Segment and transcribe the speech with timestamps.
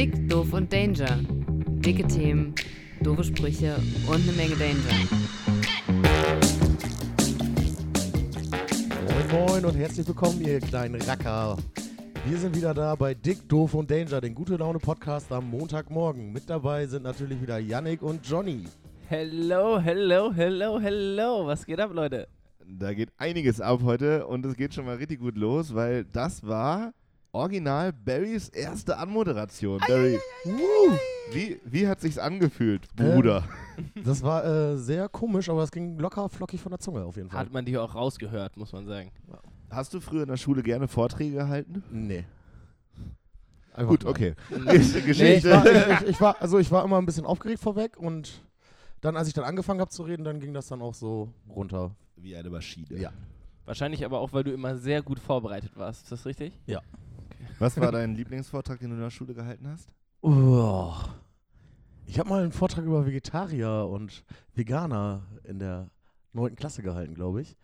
[0.00, 1.18] Dick, doof und Danger.
[1.84, 2.54] Dicke Themen,
[3.02, 3.76] doofe Sprüche
[4.06, 4.96] und eine Menge Danger.
[9.04, 11.58] Moin Moin und herzlich willkommen, ihr kleinen Racker.
[12.24, 16.32] Wir sind wieder da bei Dick, Doof und Danger, den Gute Laune Podcast am Montagmorgen.
[16.32, 18.64] Mit dabei sind natürlich wieder Yannick und Johnny.
[19.06, 21.46] Hello, hello, hello, hello.
[21.46, 22.26] Was geht ab, Leute?
[22.66, 26.42] Da geht einiges ab heute und es geht schon mal richtig gut los, weil das
[26.42, 26.94] war
[27.32, 29.80] original Barrys erste Anmoderation.
[29.86, 30.18] Barry,
[31.32, 33.44] wie, wie hat sich's angefühlt, Bruder?
[34.04, 37.30] Das war äh, sehr komisch, aber es ging locker flockig von der Zunge auf jeden
[37.30, 37.40] Fall.
[37.40, 39.10] Hat man die auch rausgehört, muss man sagen.
[39.70, 41.82] Hast du früher in der Schule gerne Vorträge gehalten?
[41.90, 42.24] Nee.
[43.72, 44.10] Einfach Gut, nein.
[44.10, 44.34] okay.
[44.64, 45.50] Nee, ich, Geschichte.
[45.50, 45.64] war,
[46.02, 48.42] ich, ich, war, also ich war immer ein bisschen aufgeregt vorweg und
[49.00, 51.92] dann, als ich dann angefangen habe zu reden, dann ging das dann auch so runter.
[52.16, 52.98] Wie eine Maschine.
[52.98, 53.12] Ja.
[53.64, 56.02] Wahrscheinlich aber auch, weil du immer sehr gut vorbereitet warst.
[56.02, 56.52] Ist das richtig?
[57.60, 59.92] Was war dein Lieblingsvortrag, den du in der Schule gehalten hast?
[60.22, 60.94] Oh.
[62.06, 65.90] Ich habe mal einen Vortrag über Vegetarier und Veganer in der
[66.32, 66.56] 9.
[66.56, 67.58] Klasse gehalten, glaube ich.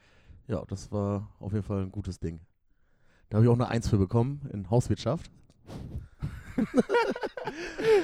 [0.48, 2.40] Ja, das war auf jeden Fall ein gutes Ding.
[3.30, 5.30] Da habe ich auch eine Eins für bekommen in Hauswirtschaft.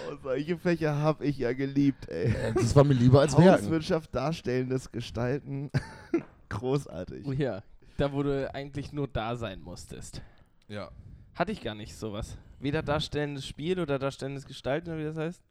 [0.09, 2.33] Oh, solche Fächer habe ich ja geliebt, ey.
[2.55, 3.65] Das war mir lieber als Werken.
[3.65, 5.71] Hauswirtschaft, darstellendes Gestalten.
[6.49, 7.27] Großartig.
[7.27, 7.63] Oh ja.
[7.97, 10.23] Da, wo du eigentlich nur da sein musstest.
[10.69, 10.91] Ja.
[11.35, 12.37] Hatte ich gar nicht sowas.
[12.61, 15.43] Weder darstellendes Spiel oder darstellendes Gestalten, wie das heißt.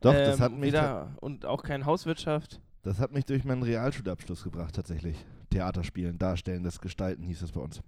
[0.00, 2.60] Doch, das Ähm, hat mich weder, Und auch kein Hauswirtschaft.
[2.82, 5.16] Das hat mich durch meinen Realschulabschluss gebracht, tatsächlich.
[5.50, 7.82] Theaterspielen, Darstellendes Gestalten hieß es bei uns.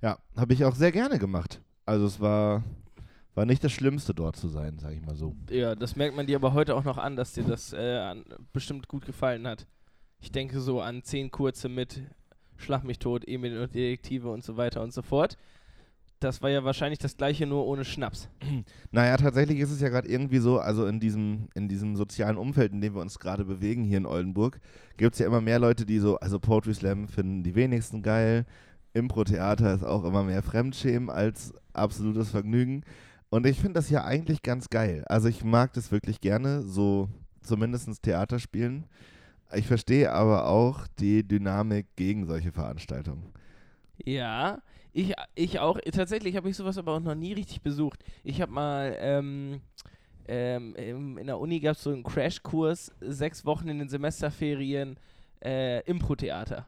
[0.00, 1.60] Ja, habe ich auch sehr gerne gemacht.
[1.86, 2.62] Also es war,
[3.34, 5.34] war nicht das Schlimmste, dort zu sein, sage ich mal so.
[5.50, 8.24] Ja, das merkt man dir aber heute auch noch an, dass dir das äh, an,
[8.52, 9.66] bestimmt gut gefallen hat.
[10.20, 12.02] Ich denke so an zehn kurze mit
[12.56, 15.36] Schlag mich tot, Emil und Detektive und so weiter und so fort.
[16.24, 18.30] Das war ja wahrscheinlich das gleiche, nur ohne Schnaps.
[18.90, 22.72] Naja, tatsächlich ist es ja gerade irgendwie so, also in diesem, in diesem sozialen Umfeld,
[22.72, 24.58] in dem wir uns gerade bewegen hier in Oldenburg,
[24.96, 28.46] gibt es ja immer mehr Leute, die so, also Poetry Slam finden die wenigsten geil,
[28.94, 32.84] Impro-Theater ist auch immer mehr Fremdschämen als absolutes Vergnügen.
[33.28, 35.04] Und ich finde das ja eigentlich ganz geil.
[35.08, 37.10] Also ich mag das wirklich gerne, so
[37.42, 38.86] zumindest Theater spielen.
[39.52, 43.24] Ich verstehe aber auch die Dynamik gegen solche Veranstaltungen.
[44.04, 44.62] Ja,
[44.94, 45.78] ich, ich auch.
[45.92, 48.02] Tatsächlich habe ich sowas aber auch noch nie richtig besucht.
[48.22, 49.60] Ich habe mal ähm,
[50.26, 50.74] ähm,
[51.18, 54.96] in der Uni gab es so einen Crashkurs, sechs Wochen in den Semesterferien
[55.44, 56.66] äh, Impro-Theater.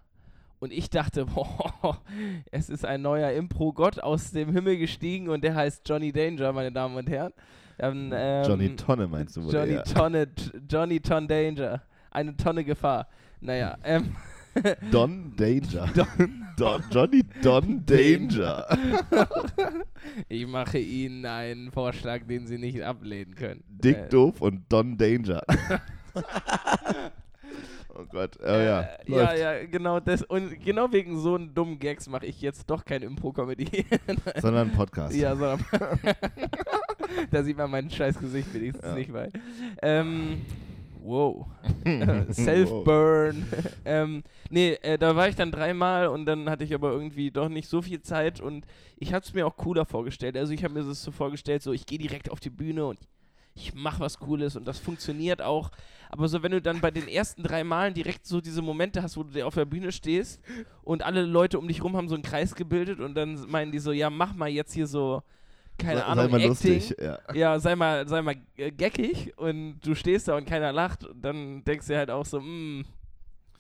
[0.59, 2.03] Und ich dachte, boah,
[2.51, 6.73] es ist ein neuer Impro-Gott aus dem Himmel gestiegen und der heißt Johnny Danger, meine
[6.73, 7.33] Damen und Herren.
[7.79, 8.13] Ähm,
[8.47, 9.85] Johnny Tonne meinst du wohl Johnny eher.
[9.85, 10.29] Tonne,
[10.69, 11.83] Johnny Ton Danger.
[12.11, 13.07] Eine Tonne Gefahr.
[13.41, 14.17] Naja, ähm,
[14.91, 15.89] Don Danger.
[16.57, 18.67] Don, Johnny Don Danger.
[20.29, 23.63] ich mache Ihnen einen Vorschlag, den Sie nicht ablehnen können.
[23.69, 25.43] Dick Äh, Doof und Don Danger.
[27.95, 28.81] oh Gott, oh ja.
[28.81, 30.23] Äh, ja, ja, genau das.
[30.23, 33.85] Und genau wegen so einen dummen Gags mache ich jetzt doch kein Impro-Comedy.
[34.41, 35.15] Sondern Podcast.
[35.15, 35.65] ja, sondern.
[37.31, 38.95] da sieht man mein scheiß Gesicht wenigstens Ja.
[38.95, 39.31] nicht, weil.
[39.83, 40.43] Ähm,
[41.07, 41.47] wow.
[42.33, 43.47] Self-Burn.
[43.85, 47.49] ähm, nee, äh, da war ich dann dreimal und dann hatte ich aber irgendwie doch
[47.49, 48.67] nicht so viel Zeit und
[48.99, 50.37] ich habe es mir auch cooler vorgestellt.
[50.37, 52.99] Also ich habe mir das so vorgestellt, so ich gehe direkt auf die Bühne und
[53.55, 55.71] ich mache was Cooles und das funktioniert auch.
[56.11, 59.17] Aber so, wenn du dann bei den ersten drei Malen direkt so diese Momente hast,
[59.17, 60.41] wo du auf der Bühne stehst
[60.83, 63.79] und alle Leute um dich rum haben so einen Kreis gebildet und dann meinen die
[63.79, 65.23] so, ja, mach mal jetzt hier so,
[65.79, 66.49] keine sei, Ahnung, sei mal Acting.
[66.49, 66.97] lustig.
[67.01, 67.19] Ja.
[67.35, 71.65] Ja, sei mal, sei mal geckig und du stehst da und keiner lacht und dann
[71.65, 72.85] denkst du halt auch so, hm,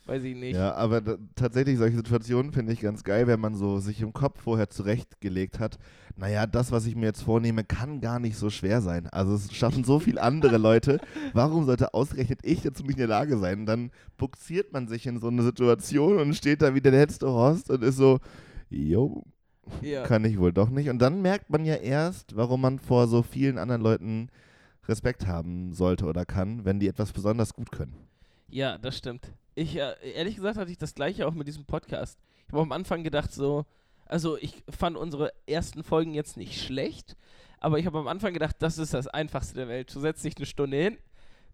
[0.06, 0.56] weiß ich nicht.
[0.56, 4.12] ja, aber da, tatsächlich solche Situationen finde ich ganz geil, wenn man so sich im
[4.12, 5.78] Kopf vorher zurechtgelegt hat.
[6.18, 9.06] Naja, das, was ich mir jetzt vornehme, kann gar nicht so schwer sein.
[9.08, 10.98] Also es schaffen so viele andere Leute.
[11.34, 13.60] Warum sollte ausgerechnet ich dazu nicht in der Lage sein?
[13.60, 17.28] Und dann buxiert man sich in so eine Situation und steht da wie der letzte
[17.28, 18.20] Horst und ist so,
[18.70, 19.24] yo,
[19.82, 20.04] Ja.
[20.04, 20.88] kann ich wohl doch nicht.
[20.88, 24.28] Und dann merkt man ja erst, warum man vor so vielen anderen Leuten
[24.88, 27.96] Respekt haben sollte oder kann, wenn die etwas besonders gut können.
[28.48, 29.32] Ja, das stimmt.
[29.54, 32.18] Ich, äh, ehrlich gesagt, hatte ich das gleiche auch mit diesem Podcast.
[32.46, 33.64] Ich habe am Anfang gedacht, so,
[34.04, 37.16] also ich fand unsere ersten Folgen jetzt nicht schlecht,
[37.58, 39.92] aber ich habe am Anfang gedacht, das ist das Einfachste der Welt.
[39.92, 40.98] Du setzt dich eine Stunde hin,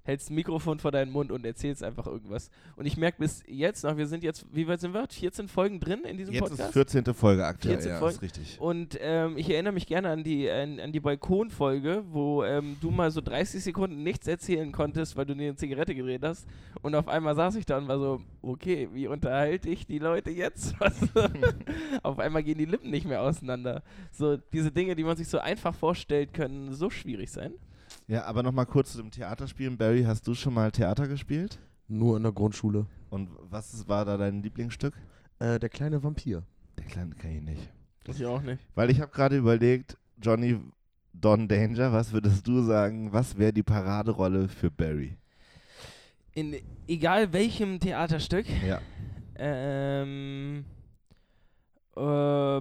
[0.04, 2.50] hältst ein Mikrofon vor deinen Mund und erzählst einfach irgendwas.
[2.76, 5.06] Und ich merke bis jetzt noch, wir sind jetzt, wie weit sind wir?
[5.08, 6.76] 14 Folgen drin in diesem Jetzt Podcast?
[6.76, 7.14] ist 14.
[7.14, 7.74] Folge aktuell.
[7.74, 8.14] 14 ja, Folgen.
[8.16, 8.60] ist richtig.
[8.60, 12.90] Und ähm, ich erinnere mich gerne an die, an, an die Balkonfolge, wo ähm, du
[12.90, 16.46] mal so 30 Sekunden nichts erzählen konntest, weil du dir eine Zigarette gedreht hast.
[16.82, 20.30] Und auf einmal saß ich da und war so, okay, wie unterhalte ich die Leute
[20.30, 20.74] jetzt?
[22.02, 23.82] Auf einmal gehen die Lippen nicht mehr auseinander.
[24.10, 27.52] So, diese Dinge, die man sich so einfach vorstellt, können so schwierig sein.
[28.08, 29.76] Ja, aber nochmal kurz zu dem Theaterspielen.
[29.78, 31.58] Barry, hast du schon mal Theater gespielt?
[31.88, 32.86] Nur in der Grundschule.
[33.10, 34.94] Und was ist- war da dein Lieblingsstück?
[35.38, 36.42] Äh, der kleine Vampir.
[36.78, 37.70] Der kleine kann ich nicht.
[38.06, 38.60] Ich auch nicht.
[38.74, 40.58] Weil ich habe gerade überlegt, Johnny
[41.12, 45.16] Don Danger, was würdest du sagen, was wäre die Paraderolle für Barry?
[46.34, 46.56] In
[46.88, 48.46] egal welchem Theaterstück.
[48.66, 48.80] Ja.
[49.36, 50.64] Ähm.
[51.94, 52.60] Äh,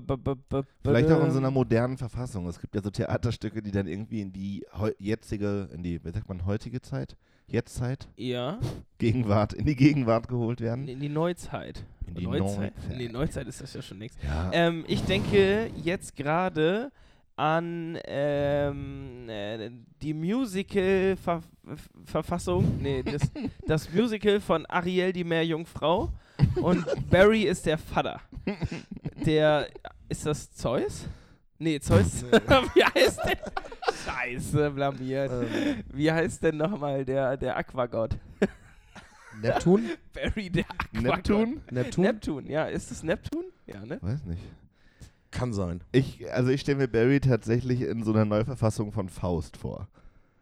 [0.84, 2.48] Vielleicht auch in so einer modernen Verfassung.
[2.48, 4.66] Es gibt ja so Theaterstücke, die dann irgendwie in die
[5.00, 7.16] jetzige, in die, wie sagt man, heutige Zeit?
[7.48, 8.08] Jetztzeit?
[8.16, 8.60] Ja,
[8.98, 10.88] Gegenwart, in die Gegenwart geholt werden.
[10.88, 11.84] in die Neuzeit.
[12.08, 12.74] In die Neuzeit.
[12.74, 12.74] Neuzeit.
[12.92, 14.18] In die Neuzeit ist das ja schon nichts.
[14.24, 14.50] Ja.
[14.54, 16.92] Ähm, ich denke jetzt gerade
[17.42, 23.24] an ähm, äh, die Musical-Verfassung, nee, das,
[23.68, 26.14] das Musical von Ariel, die Meerjungfrau.
[26.58, 28.22] Und Barry ist der Vater.
[29.26, 29.68] Der,
[30.08, 31.08] ist das Zeus?
[31.58, 32.24] Nee, Zeus,
[32.76, 33.40] wie heißt der?
[34.06, 35.32] Scheiße, blamiert.
[35.32, 38.18] Ähm, Wie heißt denn nochmal der, der Aquagott?
[39.42, 39.90] Neptun?
[40.14, 41.04] Barry, der Aquagott.
[41.04, 41.62] Neptun?
[41.72, 42.04] Neptun?
[42.04, 43.46] Neptun, ja, ist es Neptun?
[43.66, 43.98] Ja, ne?
[44.02, 44.44] Weiß nicht.
[45.32, 45.82] Kann sein.
[45.94, 49.88] Ich, also ich stelle mir Barry tatsächlich in so einer Neuverfassung von Faust vor.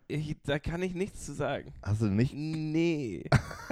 [0.08, 1.72] Ich, da kann ich nichts zu sagen.
[1.84, 2.34] Hast du nicht?
[2.34, 3.26] Nee.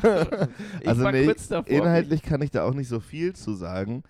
[0.81, 1.67] ich also war nee, kurz davor.
[1.75, 4.03] inhaltlich kann ich da auch nicht so viel zu sagen,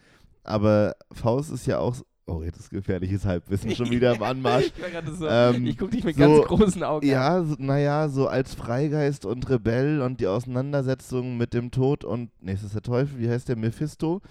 [0.44, 1.95] aber Faust ist ja auch,
[2.25, 4.65] oh jetzt ist gefährliches Halbwissen schon wieder im Anmarsch.
[5.06, 7.10] ich so, Ähm, ich gucke dich mit so- ganz großen Augen an.
[7.12, 12.31] Ja, so, naja, so als Freigeist und Rebell und die Auseinandersetzung mit dem Tod und,
[12.42, 14.21] nee, ist das der Teufel, wie heißt der, Mephisto?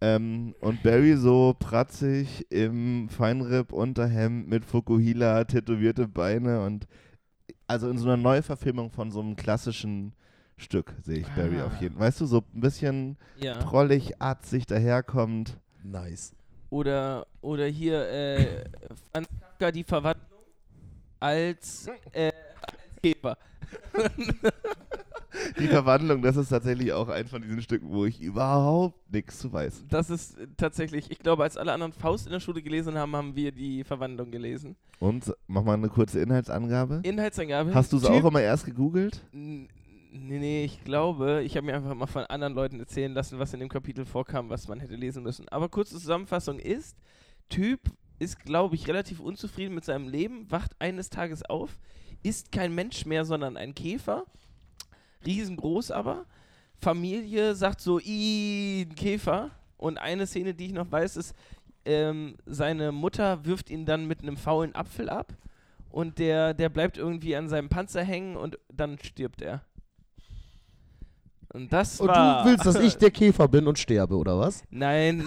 [0.00, 6.86] Ähm, und Barry so pratzig im Feinripp-Unterhemd mit Fukuhila, tätowierte Beine und
[7.66, 10.12] also in so einer Neuverfilmung von so einem klassischen
[10.58, 11.66] Stück sehe ich Barry Ah.
[11.66, 12.08] auf jeden Fall.
[12.08, 13.54] Weißt du, so ein bisschen Ja.
[13.58, 15.58] prollig, atzig daherkommt.
[15.82, 16.32] Nice.
[16.70, 18.64] Oder, oder hier, äh,
[19.12, 20.40] Franz Kafka, die Verwandlung
[21.20, 23.38] als, äh, als Käfer.
[25.60, 29.52] Die Verwandlung, das ist tatsächlich auch eins von diesen Stücken, wo ich überhaupt nichts zu
[29.52, 29.84] weiß.
[29.88, 33.14] Das ist äh, tatsächlich, ich glaube, als alle anderen Faust in der Schule gelesen haben,
[33.16, 34.76] haben wir die Verwandlung gelesen.
[34.98, 37.00] Und mach mal eine kurze Inhaltsangabe.
[37.02, 37.74] Inhaltsangabe.
[37.74, 39.22] Hast du es auch immer erst gegoogelt?
[39.32, 39.68] N-
[40.18, 43.52] Nee, nee, ich glaube, ich habe mir einfach mal von anderen Leuten erzählen lassen, was
[43.52, 45.46] in dem Kapitel vorkam, was man hätte lesen müssen.
[45.50, 46.96] Aber kurze Zusammenfassung ist,
[47.50, 47.80] Typ
[48.18, 51.78] ist, glaube ich, relativ unzufrieden mit seinem Leben, wacht eines Tages auf,
[52.22, 54.24] ist kein Mensch mehr, sondern ein Käfer.
[55.24, 56.26] Riesengroß aber.
[56.78, 59.50] Familie sagt so, "Ih, ein Käfer.
[59.78, 61.34] Und eine Szene, die ich noch weiß, ist,
[61.84, 65.32] ähm, seine Mutter wirft ihn dann mit einem faulen Apfel ab
[65.90, 69.62] und der, der bleibt irgendwie an seinem Panzer hängen und dann stirbt er.
[71.52, 72.42] Und das Und war.
[72.42, 74.62] du willst, dass ich der Käfer bin und sterbe, oder was?
[74.70, 75.24] Nein.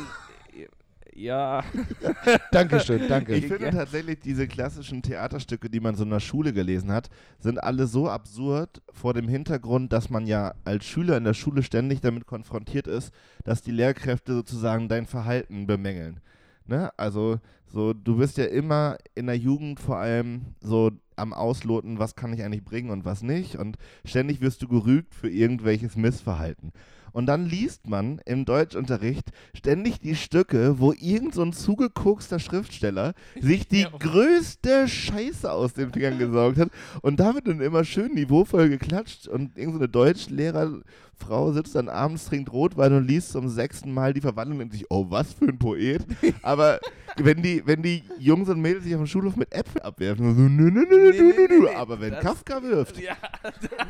[1.15, 1.63] Ja.
[2.51, 3.35] Dankeschön, danke.
[3.35, 7.09] Ich finde tatsächlich, diese klassischen Theaterstücke, die man so in der Schule gelesen hat,
[7.39, 11.63] sind alle so absurd vor dem Hintergrund, dass man ja als Schüler in der Schule
[11.63, 13.13] ständig damit konfrontiert ist,
[13.43, 16.19] dass die Lehrkräfte sozusagen dein Verhalten bemängeln.
[16.65, 16.91] Ne?
[16.97, 22.15] Also, so, du bist ja immer in der Jugend vor allem so am Ausloten, was
[22.15, 23.57] kann ich eigentlich bringen und was nicht.
[23.57, 26.71] Und ständig wirst du gerügt für irgendwelches Missverhalten.
[27.11, 33.13] Und dann liest man im Deutschunterricht ständig die Stücke, wo irgend so ein zugekokster Schriftsteller
[33.39, 33.89] sich die Ja.
[33.97, 36.69] größte Scheiße aus den Fingern gesaugt hat
[37.01, 42.51] und damit dann immer schön niveauvoll geklatscht und irgendeine so Deutschlehrerfrau sitzt dann abends, trinkt
[42.51, 46.05] Rotwein und liest zum sechsten Mal die Verwandlung und sich, oh, was für ein Poet.
[46.41, 46.79] Aber
[47.25, 50.41] wenn die, wenn die Jungs und Mädels sich auf dem Schulhof mit Äpfel abwerfen, so,
[50.41, 53.15] nö, nö, nö, nö, nö, nö, aber wenn das- Kafka wirft, Ja.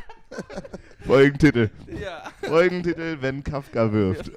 [1.06, 1.70] Folgentitel,
[2.00, 2.22] ja.
[2.42, 4.30] Folgentitel, wenn Kafka wirft.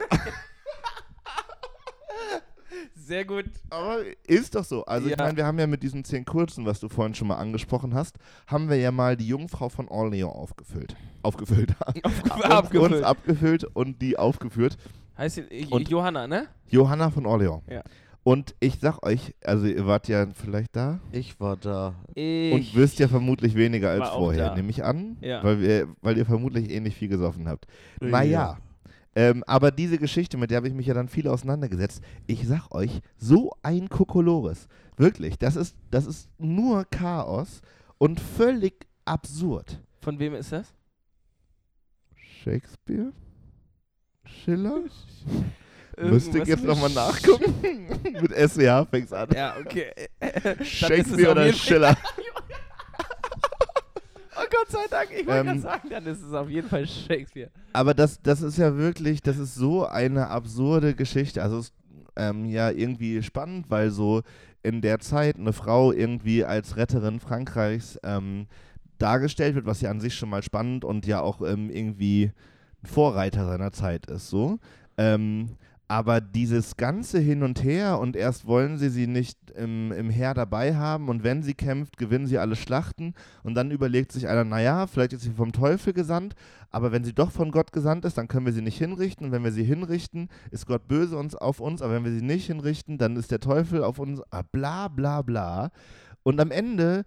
[2.95, 3.45] Sehr gut.
[3.69, 3.97] Aber
[4.27, 4.85] ist doch so.
[4.85, 5.23] Also ich Ja.
[5.23, 8.15] meine, wir haben ja mit diesen zehn Kurzen, was du vorhin schon mal angesprochen hast,
[8.47, 10.95] haben wir ja mal die Jungfrau von Orleans aufgefüllt.
[11.21, 11.75] Aufgefüllt.
[12.03, 12.93] uns, abgefüllt.
[12.93, 14.77] uns abgefüllt und die aufgeführt.
[15.17, 16.47] Heißt sie- äh, Und- Johanna, ne?
[16.69, 17.62] Johanna von Orleans.
[17.69, 17.83] Ja.
[18.23, 21.93] Und ich sag euch, also ihr wart ja vielleicht da Ich war da.
[22.15, 22.53] Ich.
[22.53, 25.43] und wisst ja vermutlich weniger als vorher, nehme ich an, Ja.
[25.43, 27.65] weil, wir, weil ihr vermutlich ähnlich viel gesoffen habt.
[27.99, 28.57] Naja.
[29.15, 32.01] Ähm, aber diese Geschichte, mit der habe ich mich ja dann viel auseinandergesetzt.
[32.25, 34.67] Ich sag euch, so ein Kokolores.
[34.97, 37.61] Wirklich, das ist, das ist nur Chaos
[37.97, 39.81] und völlig absurd.
[40.01, 40.73] Von wem ist das?
[42.15, 43.11] Shakespeare?
[44.25, 44.83] Schiller?
[46.01, 47.88] Müsste ich jetzt nochmal nachgucken.
[48.21, 49.29] mit SWH fängt's an.
[49.35, 49.91] Ja, okay.
[50.63, 51.95] Shakespeare oder Schiller?
[54.35, 56.88] Oh Gott sei Dank, ich wollte Ähm, gerade sagen, dann ist es auf jeden Fall
[56.88, 57.51] Shakespeare.
[57.71, 61.43] Aber das, das ist ja wirklich, das ist so eine absurde Geschichte.
[61.43, 61.73] Also es ist
[62.15, 64.23] ähm, ja irgendwie spannend, weil so
[64.63, 68.47] in der Zeit eine Frau irgendwie als Retterin Frankreichs ähm,
[68.97, 72.31] dargestellt wird, was ja an sich schon mal spannend und ja auch ähm, irgendwie
[72.83, 74.59] ein Vorreiter seiner Zeit ist, so.
[74.97, 80.09] Ähm, aber dieses ganze Hin und Her und erst wollen sie sie nicht im, im
[80.09, 83.13] Heer dabei haben und wenn sie kämpft, gewinnen sie alle Schlachten
[83.43, 86.35] und dann überlegt sich einer, naja, vielleicht ist sie vom Teufel gesandt,
[86.71, 89.31] aber wenn sie doch von Gott gesandt ist, dann können wir sie nicht hinrichten und
[89.31, 92.47] wenn wir sie hinrichten, ist Gott böse uns, auf uns, aber wenn wir sie nicht
[92.47, 95.71] hinrichten, dann ist der Teufel auf uns, ah, bla bla bla.
[96.23, 97.03] Und am Ende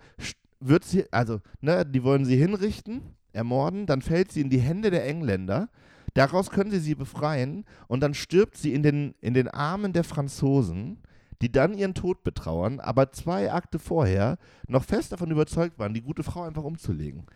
[0.61, 3.03] wird sie, also, ne, die wollen sie hinrichten,
[3.33, 5.69] ermorden, dann fällt sie in die Hände der Engländer.
[6.17, 10.03] Daraus können sie sie befreien und dann stirbt sie in den, in den Armen der
[10.03, 11.03] Franzosen,
[11.43, 16.01] die dann ihren Tod betrauern, aber zwei Akte vorher noch fest davon überzeugt waren, die
[16.01, 17.27] gute Frau einfach umzulegen.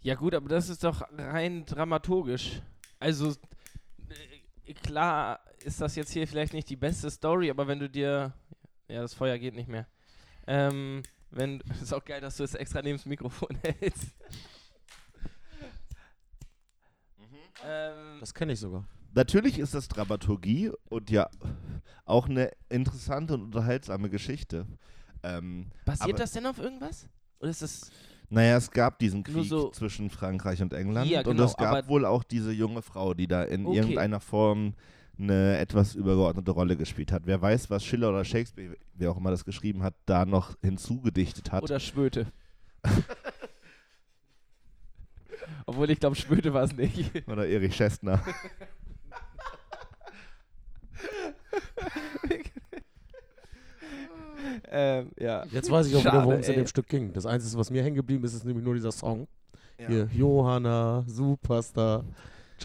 [0.00, 2.60] Ja gut, aber das ist doch rein dramaturgisch.
[2.98, 3.34] Also
[4.66, 8.32] äh, klar ist das jetzt hier vielleicht nicht die beste Story, aber wenn du dir...
[8.88, 9.86] Ja, das Feuer geht nicht mehr.
[10.48, 11.60] Ähm, wenn...
[11.80, 14.16] Ist auch geil, dass du es extra neben das Mikrofon hältst.
[17.66, 18.84] Ähm, Das kenne ich sogar.
[19.14, 21.28] Natürlich ist das Dramaturgie und ja
[22.04, 24.66] auch eine interessante und unterhaltsame Geschichte.
[25.22, 27.06] Ähm, basiert das denn auf irgendwas?
[27.40, 27.90] Oder ist das...
[28.30, 31.86] Naja, es gab diesen Krieg so- zwischen Frankreich und England Ja, und genau, es gab
[31.88, 33.76] wohl auch diese junge Frau, die da in Okay.
[33.76, 34.72] irgendeiner Form
[35.18, 37.26] eine etwas übergeordnete Rolle gespielt hat.
[37.26, 41.52] Wer weiß, was Schiller oder Shakespeare, wer auch immer das geschrieben hat, da noch hinzugedichtet
[41.52, 41.62] hat.
[41.62, 42.32] Oder Schwöte.
[45.66, 47.10] Obwohl ich glaube, Schwöte war es nicht.
[47.28, 48.20] Oder Erich Kästner.
[54.70, 55.44] ähm, ja.
[55.50, 57.12] Jetzt weiß ich auch wieder, worum es in dem Stück ging.
[57.12, 59.28] Das Einzige, was mir hängen geblieben ist, ist nämlich nur dieser Song.
[59.78, 59.88] Ja.
[59.88, 62.04] Hier, Johanna, Superstar.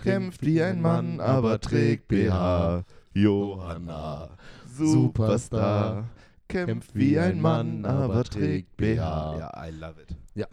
[0.04, 2.84] Kämpft wie ein Mann, aber trägt BH.
[3.14, 4.30] Johanna,
[4.68, 6.08] Superstar.
[6.48, 9.38] Kämpft wie ein Mann, aber trägt BH.
[9.40, 10.16] Ja, I love it.
[10.36, 10.48] Ja,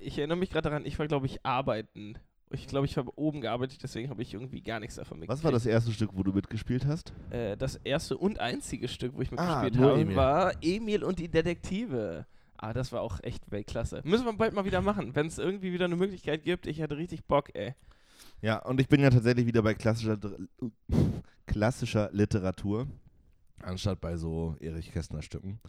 [0.00, 2.16] ich erinnere mich gerade daran, ich war, glaube ich, arbeiten.
[2.52, 5.38] Ich glaube, ich habe oben gearbeitet, deswegen habe ich irgendwie gar nichts davon mitgekriegt.
[5.38, 7.12] Was war das erste Stück, wo du mitgespielt hast?
[7.30, 10.16] Äh, das erste und einzige Stück, wo ich Ah, mitgespielt nur habe, Emil.
[10.16, 12.26] war Emil und die Detektive.
[12.56, 14.02] Ah, das war auch echt Weltklasse.
[14.04, 16.66] Müssen wir bald mal wieder machen, wenn es irgendwie wieder eine Möglichkeit gibt.
[16.66, 17.74] Ich hätte richtig Bock, ey.
[18.42, 20.18] Ja, und ich bin ja tatsächlich wieder bei klassischer,
[21.46, 22.86] klassischer Literatur,
[23.62, 25.60] anstatt bei so Erich Kästner Stücken.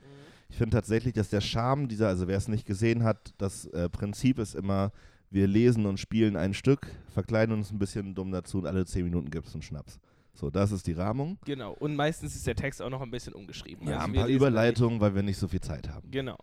[0.51, 3.89] Ich finde tatsächlich, dass der Charme dieser, also wer es nicht gesehen hat, das äh,
[3.89, 4.91] Prinzip ist immer,
[5.29, 9.05] wir lesen und spielen ein Stück, verkleiden uns ein bisschen dumm dazu und alle zehn
[9.05, 9.97] Minuten gibt es einen Schnaps.
[10.33, 11.37] So, das ist die Rahmung.
[11.45, 11.71] Genau.
[11.71, 13.87] Und meistens ist der Text auch noch ein bisschen umgeschrieben.
[13.87, 16.11] Ja, Also ein paar Überleitungen, weil wir nicht so viel Zeit haben.
[16.11, 16.37] Genau.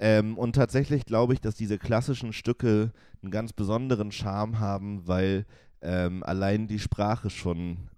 [0.00, 2.92] Ähm, und tatsächlich glaube ich, dass diese klassischen Stücke
[3.22, 5.46] einen ganz besonderen Charme haben, weil
[5.80, 7.88] ähm, allein die Sprache schon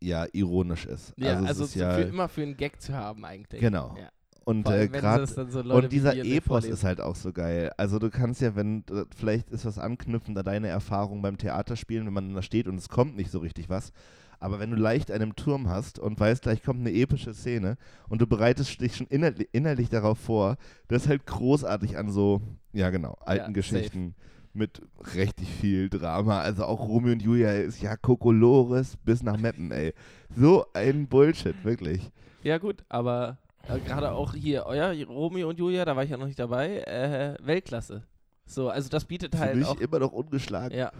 [0.00, 1.12] ja ironisch ist.
[1.18, 3.60] Ja, also, also, es ist ja für immer für einen Gag zu haben eigentlich.
[3.60, 3.94] genau.
[3.98, 4.08] Ja.
[4.44, 7.72] Und äh, gerade so und dieser Epos ist halt auch so geil.
[7.76, 12.06] Also du kannst ja, wenn äh, vielleicht ist was anknüpfend an deine Erfahrung beim Theaterspielen,
[12.06, 13.92] wenn man da steht und es kommt nicht so richtig was.
[14.40, 17.76] Aber wenn du leicht einen Turm hast und weißt, gleich kommt eine epische Szene
[18.08, 20.56] und du bereitest dich schon innerlich, innerlich darauf vor,
[20.88, 23.52] das ist halt großartig an so, ja genau, alten safe.
[23.52, 24.16] Geschichten
[24.52, 24.82] mit
[25.14, 26.40] richtig viel Drama.
[26.40, 29.94] Also auch Romeo und Julia ist ja Kokolores bis nach Meppen, ey.
[30.34, 32.10] So ein Bullshit, wirklich.
[32.42, 33.38] Ja, gut, aber
[33.68, 36.78] äh, gerade auch hier, euer Romeo und Julia, da war ich ja noch nicht dabei,
[36.80, 38.02] äh, Weltklasse.
[38.46, 40.76] So, also das bietet Für halt mich auch, immer noch ungeschlagen.
[40.76, 40.92] ja,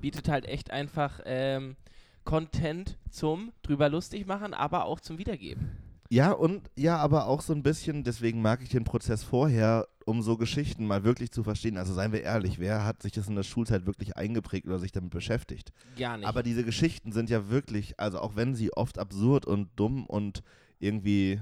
[0.00, 1.76] bietet halt echt einfach ähm,
[2.24, 5.70] Content zum drüber lustig machen, aber auch zum Wiedergeben.
[6.12, 10.22] Ja, und ja, aber auch so ein bisschen, deswegen mag ich den Prozess vorher, um
[10.22, 11.78] so Geschichten mal wirklich zu verstehen.
[11.78, 14.90] Also seien wir ehrlich, wer hat sich das in der Schulzeit wirklich eingeprägt oder sich
[14.90, 15.72] damit beschäftigt?
[15.96, 16.26] Gar nicht.
[16.26, 20.42] Aber diese Geschichten sind ja wirklich, also auch wenn sie oft absurd und dumm und
[20.80, 21.40] irgendwie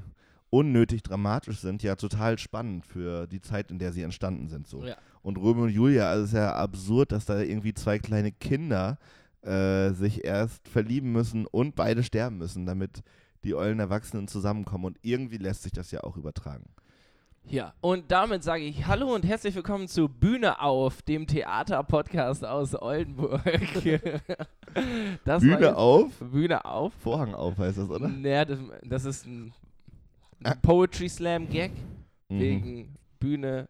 [0.50, 4.66] unnötig dramatisch sind, ja total spannend für die Zeit, in der sie entstanden sind.
[4.66, 4.84] So.
[4.84, 4.96] Ja.
[5.22, 8.98] Und Romeo und Julia, also es ist ja absurd, dass da irgendwie zwei kleine Kinder
[9.42, 13.02] äh, sich erst verlieben müssen und beide sterben müssen, damit
[13.44, 14.86] die ollen Erwachsenen zusammenkommen.
[14.86, 16.64] Und irgendwie lässt sich das ja auch übertragen.
[17.50, 22.74] Ja, und damit sage ich Hallo und herzlich willkommen zu Bühne auf, dem Theater-Podcast aus
[22.74, 23.42] Oldenburg.
[25.24, 26.92] Bühne auf, Bühne auf.
[27.00, 28.08] Vorhang auf heißt das, oder?
[28.08, 29.54] Naja, das, das ist ein
[30.62, 31.72] Poetry Slam Gag
[32.30, 32.40] Mhm.
[32.40, 33.68] wegen Bühne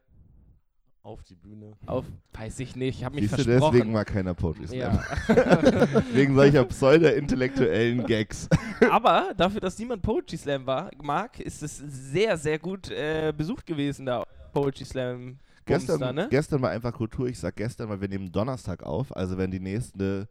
[1.05, 1.73] Auf die Bühne.
[1.87, 3.73] auf, weiß ich nicht, ich habe mich Siehst du, versprochen.
[3.73, 4.99] deswegen mag keiner Poetry Slam.
[5.29, 6.05] ja.
[6.13, 8.49] Wegen solcher pseudo-intellektuellen Gags.
[8.91, 13.65] Aber dafür, dass niemand Poetry Slam war, mag, ist es sehr, sehr gut äh, besucht
[13.65, 15.39] gewesen, da Poetry Slam.
[15.65, 16.29] Gestern, Bumster, ne?
[16.31, 17.29] gestern war einfach Kultur.
[17.29, 19.15] Ich sag gestern, weil wir nehmen Donnerstag auf.
[19.17, 20.27] Also wenn die nächste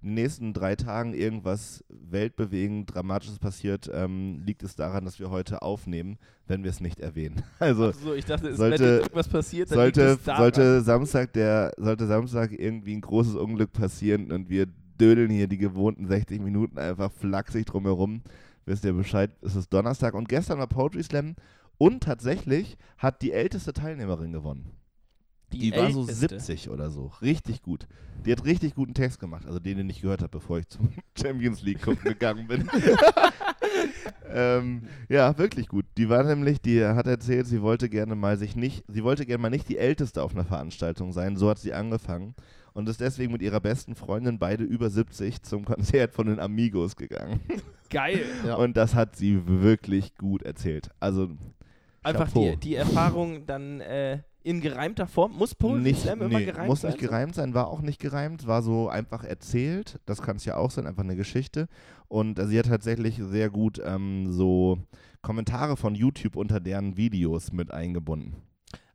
[0.00, 5.30] in den nächsten drei Tagen irgendwas weltbewegend, dramatisches passiert, ähm, liegt es daran, dass wir
[5.30, 7.42] heute aufnehmen, wenn wir es nicht erwähnen.
[7.58, 12.52] Also so, ich dachte, es sollte- irgendwas passiert, dann sollte, sollte Samstag der sollte Samstag
[12.52, 14.66] irgendwie ein großes Unglück passieren und wir
[15.00, 18.22] dödeln hier die gewohnten 60 Minuten einfach flachsig drumherum,
[18.66, 21.34] wisst ihr Bescheid, es ist Donnerstag und gestern war Poetry Slam
[21.76, 24.70] und tatsächlich hat die älteste Teilnehmerin gewonnen.
[25.52, 26.40] Die, war so älteste.
[26.40, 27.86] 70 oder so, richtig gut.
[28.26, 30.90] Die hat richtig guten Text gemacht, also den, den ich gehört habe, bevor ich zum
[31.20, 32.68] Champions League gucken gegangen bin.
[34.30, 35.86] ähm, ja, wirklich gut.
[35.96, 39.42] Die war nämlich, die hat erzählt, sie wollte gerne mal sich nicht, sie wollte gerne
[39.42, 41.36] mal nicht die Älteste auf einer Veranstaltung sein.
[41.36, 42.34] So hat sie angefangen
[42.74, 46.96] und ist deswegen mit ihrer besten Freundin, beide über 70, zum Konzert von den Amigos
[46.96, 47.40] gegangen.
[47.90, 48.20] Geil.
[48.46, 48.54] Ja.
[48.56, 50.90] Und das hat sie wirklich gut erzählt.
[51.00, 51.30] Also
[52.02, 55.32] Einfach die, die Erfahrung dann äh, in gereimter Form.
[55.36, 56.92] Muss Poetry nicht, Slam immer nee, gereimt muss sein?
[56.92, 59.98] nicht gereimt sein, war auch nicht gereimt, war so einfach erzählt.
[60.06, 61.68] Das kann es ja auch sein, einfach eine Geschichte.
[62.08, 64.78] Und sie hat tatsächlich sehr gut ähm, so
[65.22, 68.36] Kommentare von YouTube unter deren Videos mit eingebunden.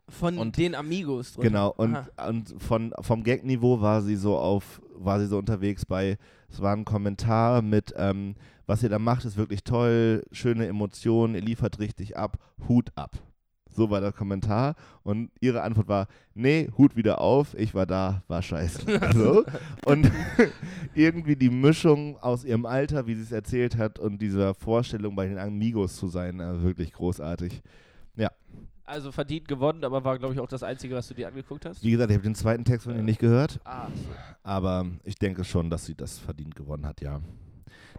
[0.10, 1.34] Von Und- den Amigos.
[1.34, 1.50] drunter.
[1.50, 2.28] Genau, und, Aha.
[2.30, 6.18] und von, vom Gag-Niveau war sie so auf, war sie so unterwegs bei,
[6.50, 8.36] es war ein Kommentar mit, ähm,
[8.66, 13.18] was ihr da macht, ist wirklich toll, schöne Emotionen, ihr liefert richtig ab, Hut ab.
[13.74, 18.24] So war der Kommentar und ihre Antwort war, nee, Hut wieder auf, ich war da,
[18.28, 18.82] war scheiße.
[19.14, 19.44] so.
[19.86, 20.12] Und
[20.96, 25.28] irgendwie die Mischung aus ihrem Alter, wie sie es erzählt hat und dieser Vorstellung bei
[25.28, 27.62] den Amigos zu sein, äh, wirklich großartig.
[28.86, 31.84] Also verdient gewonnen, aber war, glaube ich, auch das Einzige, was du dir angeguckt hast.
[31.84, 33.62] Wie gesagt, ich habe den zweiten Text von ihr nicht gehört.
[33.64, 34.12] Ah, so.
[34.44, 37.22] Aber ich denke schon, dass sie das verdient gewonnen hat, ja.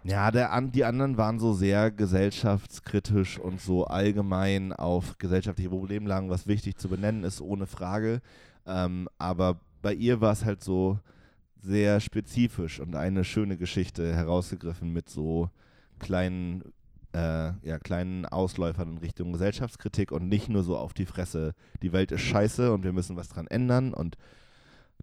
[0.06, 6.46] Ja, der, die anderen waren so sehr gesellschaftskritisch und so allgemein auf gesellschaftliche Problemlagen, was
[6.46, 8.20] wichtig zu benennen ist, ohne Frage.
[8.66, 10.98] Ähm, aber bei ihr war es halt so
[11.62, 15.48] sehr spezifisch und eine schöne Geschichte herausgegriffen mit so
[15.98, 16.62] kleinen,
[17.14, 21.92] äh, ja, kleinen Ausläufern in Richtung Gesellschaftskritik und nicht nur so auf die Fresse, die
[21.94, 24.18] Welt ist scheiße und wir müssen was dran ändern und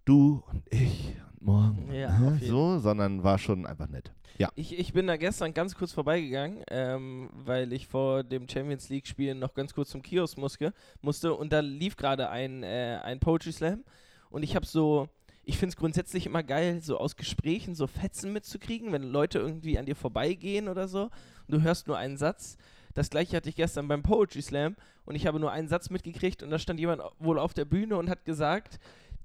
[0.06, 4.12] du und ich morgen Ja, ne, so, sondern war schon einfach nett.
[4.38, 4.50] Ja.
[4.56, 9.40] Ich, ich bin da gestern ganz kurz vorbeigegangen, ähm, weil ich vor dem Champions League-Spielen
[9.40, 13.52] noch ganz kurz zum Kiosk musste, musste und da lief gerade ein, äh, ein Poetry
[13.52, 13.84] Slam
[14.30, 15.10] und ich habe so,
[15.44, 19.78] ich finde es grundsätzlich immer geil, so aus Gesprächen so Fetzen mitzukriegen, wenn Leute irgendwie
[19.78, 21.12] an dir vorbeigehen oder so und
[21.50, 22.58] du hörst nur einen Satz.
[22.94, 24.76] Das gleiche hatte ich gestern beim Poetry Slam
[25.06, 27.98] und ich habe nur einen Satz mitgekriegt und da stand jemand wohl auf der Bühne
[27.98, 28.80] und hat gesagt,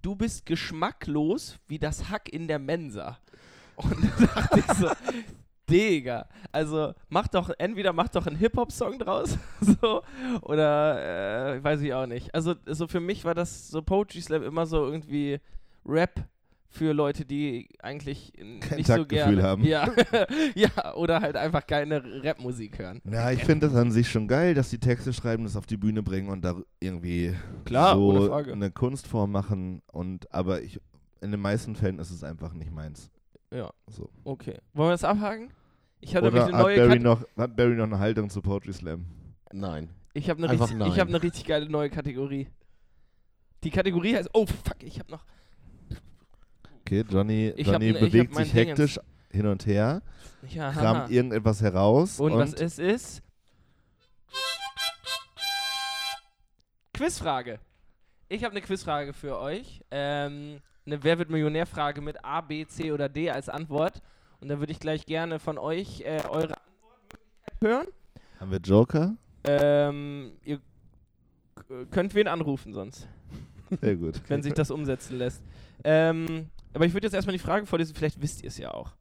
[0.06, 3.18] du bist geschmacklos wie das Hack in der Mensa.
[3.74, 4.88] Und da dachte ich so,
[5.68, 10.02] Digga, also mach doch, entweder mach doch einen Hip-Hop-Song draus, so,
[10.42, 12.32] oder äh, weiß ich auch nicht.
[12.32, 15.40] Also so für mich war das so Poetry Slam immer so irgendwie
[15.84, 16.24] Rap
[16.76, 19.64] für Leute, die eigentlich Kein nicht so gerne haben.
[19.64, 19.90] Ja,
[20.54, 23.00] ja, oder halt einfach keine Rapmusik hören.
[23.10, 25.76] Ja, ich finde das an sich schon geil, dass die Texte schreiben, das auf die
[25.76, 27.34] Bühne bringen und da irgendwie
[27.64, 29.82] Klar, so eine Kunstform machen.
[29.92, 30.80] Und aber ich
[31.20, 33.10] in den meisten Fällen ist es einfach nicht meins.
[33.50, 34.10] Ja, So.
[34.24, 34.58] okay.
[34.74, 35.50] Wollen wir das abhaken?
[36.00, 38.42] Ich habe Oder eine hat neue Barry, Kat noch, hat Barry noch eine Haltung zu
[38.42, 39.06] Poetry Slam?
[39.52, 39.88] Nein.
[40.12, 42.48] Ich habe eine, richtig, ich hab eine richtig geile neue Kategorie.
[43.64, 45.24] Die Kategorie heißt, oh fuck, ich habe noch,
[46.86, 49.00] Okay, Johnny, Ich Johnny ne- hab bewegt sich hektisch
[49.32, 50.02] hin und her,
[50.48, 51.08] ja, kramt haha.
[51.10, 53.22] irgendetwas heraus Und, und, was es ist?
[56.94, 57.58] Quizfrage.
[58.28, 59.82] Ich habe eine Quizfrage für euch.
[59.90, 64.00] Ähm, eine Wer wird Millionär-Frage mit A, B, C oder D als Antwort.
[64.40, 67.86] Und da würde ich gleich gerne von euch äh, eure Antwortmöglichkeit hören.
[68.40, 69.16] haben wir Joker?
[69.44, 70.60] Ähm, ihr
[71.90, 73.08] könnt wen anrufen sonst,
[73.80, 74.20] Sehr gut.
[74.28, 75.42] wenn sich das umsetzen lässt.
[75.84, 78.92] Ähm, aber ich würde jetzt erstmal die Frage vorlesen, vielleicht wisst ihr es ja auch.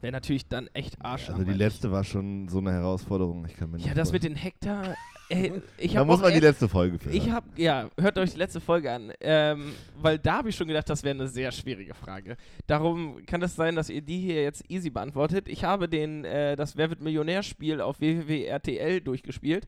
[0.00, 1.28] Wäre natürlich dann echt Arsch.
[1.30, 3.46] Also die letzte war schon so eine Herausforderung.
[3.46, 4.94] Ich kann mir Ja, nicht das mit den Hektar.
[5.30, 7.10] Ey, ich Da muss man die letzte Folge für.
[7.10, 10.68] Ich habe, ja, hört euch die letzte Folge an, ähm, weil da habe ich schon
[10.68, 12.36] gedacht, das wäre eine sehr schwierige Frage.
[12.66, 15.48] Darum kann es sein, dass ihr die hier jetzt easy beantwortet.
[15.48, 19.66] Ich habe den, äh, das Wer wird Millionär-Spiel auf www.rtl durchgespielt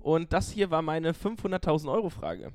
[0.00, 2.52] und das hier war meine 500.000 Euro Frage.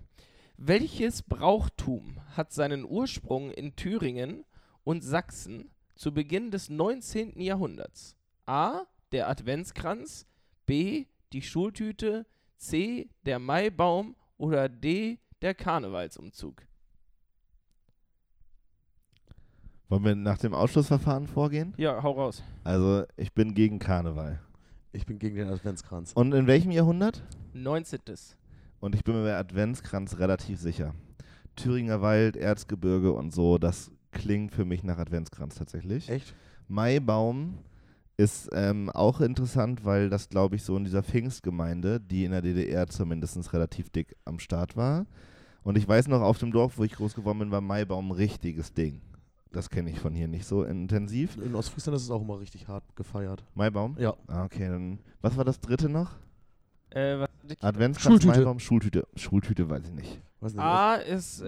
[0.64, 4.46] Welches Brauchtum hat seinen Ursprung in Thüringen
[4.84, 7.42] und Sachsen zu Beginn des 19.
[7.42, 8.16] Jahrhunderts?
[8.46, 8.84] A.
[9.12, 10.28] Der Adventskranz,
[10.68, 11.08] B.
[11.34, 13.10] Die Schultüte, C.
[13.26, 15.18] Der Maibaum oder D.
[15.42, 16.62] Der Karnevalsumzug.
[19.90, 21.74] Wollen wir nach dem Ausschlussverfahren vorgehen?
[21.78, 22.44] Ja, hau raus.
[22.64, 24.40] Also ich bin gegen Karneval.
[24.92, 26.14] Ich bin gegen den Adventskranz.
[26.14, 27.24] Und in welchem Jahrhundert?
[27.54, 28.02] 19.
[28.82, 30.96] Und ich bin mir bei Adventskranz relativ sicher.
[31.56, 36.10] Thüringer Wald, Erzgebirge und so, das klingt für mich nach Adventskranz tatsächlich.
[36.10, 36.34] Echt?
[36.68, 37.60] Maibaum
[38.18, 42.42] ist ähm, auch interessant, weil das, glaube ich, so in dieser Pfingstgemeinde, die in der
[42.42, 45.06] DDR zumindest relativ dick am Start war.
[45.64, 48.16] Und ich weiß noch, auf dem Dorf, wo ich groß geworden bin, war Maibaum ein
[48.16, 49.02] richtiges Ding.
[49.52, 51.38] Das kenne ich von hier nicht so intensiv.
[51.38, 53.44] In Ostfriesland ist es auch immer richtig hart gefeiert.
[53.54, 53.96] Maibaum?
[54.00, 54.16] Ja.
[54.28, 55.00] Ah, okay, dann.
[55.22, 56.16] Was war das dritte noch?
[56.92, 57.30] Äh, was,
[57.62, 58.40] Adventskranz, Schultüte.
[58.40, 59.08] Maibaum, Schultüte.
[59.16, 60.22] Schultüte weiß ich nicht.
[60.42, 61.46] Nicht, A ist äh,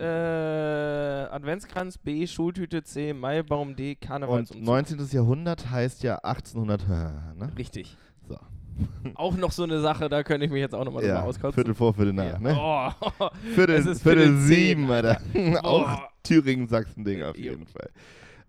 [1.31, 4.63] Adventskranz, B Schultüte, C Maibaum, D Und Karnevalsumzug.
[4.65, 4.99] 19.
[5.11, 7.51] Jahrhundert heißt ja 1800, ne?
[7.57, 7.97] Richtig.
[8.27, 8.37] So.
[9.15, 11.53] Auch noch so eine Sache, da könnte ich mich jetzt auch nochmal Ja, drüber auskotzen.
[11.55, 12.39] Viertel vor, Viertel nach, ja.
[12.39, 12.55] ne?
[12.57, 13.29] Oh.
[13.55, 15.19] Viertel, Es ist Viertel, Viertel sieben, Alter.
[15.63, 16.09] Auch Boah.
[16.23, 17.51] Thüringen-Sachsen-Ding auf Jo.
[17.51, 17.89] jeden Fall.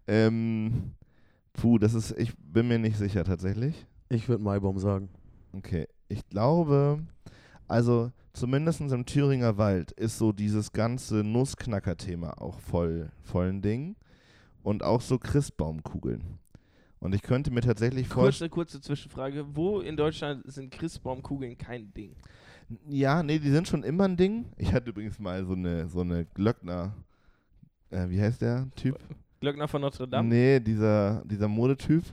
[0.06, 0.92] Ähm,
[1.54, 3.86] puh, das ist, ich bin mir nicht sicher tatsächlich.
[4.10, 5.08] Ich würde Maibaum sagen.
[5.52, 7.00] Okay, ich glaube,
[7.68, 13.96] also zumindest im Thüringer Wald ist so dieses ganze Nussknacker-Thema auch voll, voll ein Ding.
[14.62, 16.38] Und auch so Christbaumkugeln.
[17.00, 18.50] Und ich könnte mir tatsächlich vorstellen.
[18.50, 19.44] Kurze, kurze Zwischenfrage.
[19.54, 22.16] Wo in Deutschland sind Christbaumkugeln kein Ding?
[22.88, 24.46] Ja, nee, die sind schon immer ein Ding.
[24.56, 26.94] Ich hatte übrigens mal so eine, so eine Glöckner.
[27.90, 28.98] Äh, wie heißt der Typ?
[29.40, 30.28] Glöckner von Notre Dame?
[30.28, 32.04] Nee, dieser, dieser Modetyp.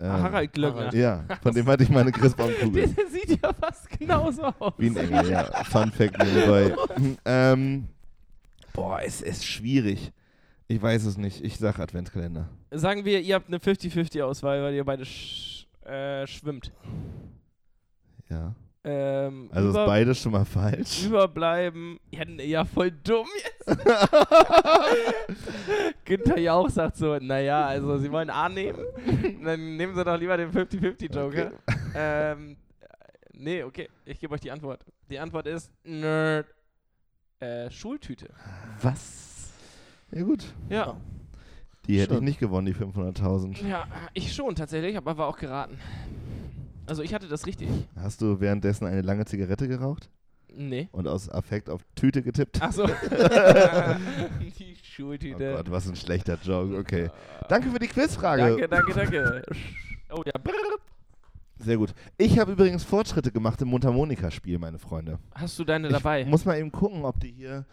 [0.00, 0.94] Ähm, Harald Glöckner.
[0.94, 2.88] Ja, von dem hatte ich mal eine Christbaumkugel.
[2.96, 4.72] Der sieht ja fast genauso aus.
[4.78, 5.44] Wie ein Engel, ja.
[5.64, 6.74] Fun Fact nebenbei.
[7.26, 7.88] ähm,
[8.72, 10.12] boah, es ist schwierig.
[10.68, 11.44] Ich weiß es nicht.
[11.44, 12.48] Ich sag Adventskalender.
[12.70, 16.72] Sagen wir, ihr habt eine 50-50-Auswahl, weil ihr beide sch äh, schwimmt.
[18.30, 18.54] Ja.
[18.82, 21.04] Ähm, Also über ist beides schon mal falsch.
[21.04, 22.00] Überbleiben.
[22.10, 23.78] Ja, ja, voll dumm jetzt.
[26.04, 28.78] Günther Jauch sagt so, naja, also sie wollen A nehmen,
[29.44, 31.52] dann nehmen sie doch lieber den 50-50-Joker.
[31.94, 32.86] Ähm, äh,
[33.34, 34.84] nee, okay, ich gebe euch die Antwort.
[35.10, 36.46] Die Antwort ist Nerd.
[37.38, 38.28] Äh, Schultüte.
[38.82, 39.52] Was?
[40.10, 40.44] Ja gut.
[40.68, 40.96] Ja.
[41.86, 42.24] Die hätte ich Schon.
[42.24, 43.66] nicht gewonnen, die 500.000.
[43.66, 45.78] Ja, ich schon tatsächlich, aber war auch geraten.
[46.90, 47.68] Also ich hatte das richtig.
[47.96, 50.10] Hast du währenddessen eine lange Zigarette geraucht
[50.52, 50.88] Nee.
[50.90, 52.58] und aus Affekt auf Tüte getippt?
[52.60, 52.84] Ach so.
[54.58, 55.52] die Oh Schultüte.
[55.54, 56.76] Gott, was ein schlechter Joke.
[56.76, 57.08] Okay.
[57.48, 58.42] Danke für die Quizfrage.
[58.42, 59.42] Danke, danke, danke.
[60.10, 60.32] Oh ja.
[60.42, 60.52] brrr.
[61.58, 61.94] Sehr gut.
[62.18, 65.18] Ich habe übrigens Fortschritte gemacht im Mundharmonika-Spiel, meine Freunde.
[65.34, 66.24] Hast du deine Ich dabei?
[66.24, 67.66] muss mal eben gucken, ob die hier.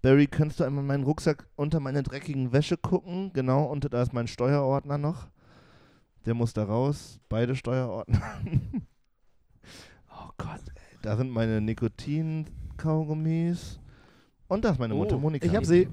[0.00, 3.32] Barry, kannst du einmal meinen Rucksack unter meine dreckigen Wäsche gucken?
[3.34, 5.28] Genau, und da ist mein Steuerordner noch.
[6.24, 7.18] Der muss da raus.
[7.28, 8.20] Beide Steuerordner.
[10.10, 10.98] oh Gott, ey.
[11.02, 13.78] Da sind meine Nikotin-Kaugummis.
[14.48, 15.46] Und da ist meine Oh, Mundharmonika.
[15.46, 15.88] Ich hab sie.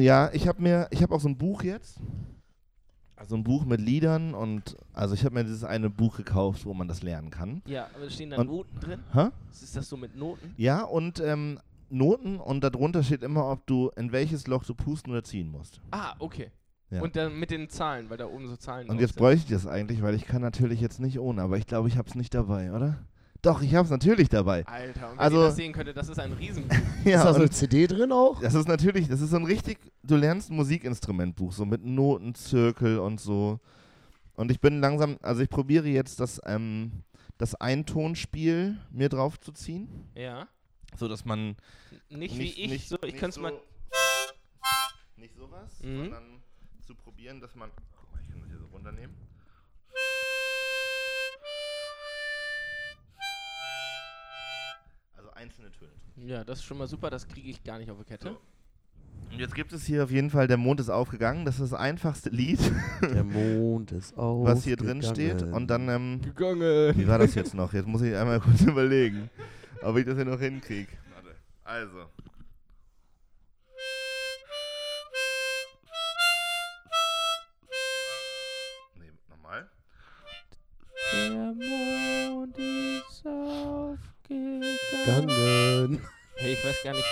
[0.00, 1.98] ja, ich habe mir, ich habe auch so ein Buch jetzt.
[3.18, 6.74] Also ein Buch mit Liedern und also ich habe mir dieses eine Buch gekauft, wo
[6.74, 7.62] man das lernen kann.
[7.64, 9.00] Ja, aber stehen da Und- Noten drin?
[9.14, 9.28] Hä?
[9.50, 10.52] Ist das so mit Noten?
[10.58, 15.12] Ja, und ähm, Noten und darunter steht immer, ob du in welches Loch du pusten
[15.12, 15.80] oder ziehen musst.
[15.92, 16.50] Ah, okay.
[16.90, 17.02] Ja.
[17.02, 19.66] Und dann mit den Zahlen, weil da oben so Zahlen Und jetzt bräuchte ich das
[19.66, 22.32] eigentlich, weil ich kann natürlich jetzt nicht ohne, aber ich glaube, ich habe es nicht
[22.32, 23.04] dabei, oder?
[23.42, 24.64] Doch, ich habe es natürlich dabei.
[24.66, 26.74] Alter, und wenn Also- ihr das sehen könntet, das ist ein Riesenbuch.
[27.04, 28.40] Ja, ist da so eine CD drin auch?
[28.40, 32.98] das ist natürlich, das ist so ein richtig, du lernst ein Musikinstrumentbuch, so mit Notenzirkel
[32.98, 33.60] und so.
[34.34, 37.02] Und ich bin langsam, also ich probiere jetzt das, ähm,
[37.38, 40.46] das Eintonspiel mir drauf zu ziehen, ja.
[40.96, 41.56] so dass man
[42.10, 43.52] Nicht, wie ich, so, ich nicht kann es mal.
[45.16, 45.96] Nicht sowas, Mhm.
[45.98, 46.42] sondern
[46.86, 47.70] zu probieren, dass man.
[47.98, 49.14] Guck mal, ich kann das hier so runternehmen.
[55.16, 55.90] Also einzelne Töne.
[56.16, 58.28] Ja, das ist schon mal super, das kriege ich gar nicht auf die Kette.
[58.30, 58.40] So.
[59.32, 61.44] Und jetzt gibt es hier auf jeden Fall, der Mond ist aufgegangen.
[61.44, 62.60] Das ist das einfachste Lied,
[63.02, 64.46] Der Mond ist auf.
[64.46, 65.42] was hier drin steht.
[65.42, 66.96] Und dann, ähm, Gegangen.
[66.96, 67.72] wie war das jetzt noch?
[67.72, 69.30] Jetzt muss ich einmal kurz überlegen,
[69.82, 70.92] ob ich das hier noch hinkriege.
[71.14, 71.34] Warte.
[71.64, 72.06] Also.
[81.58, 84.62] Mond ist aufgegangen.
[85.06, 86.00] Gangen.
[86.36, 87.04] Hey, ich weiß gar nicht.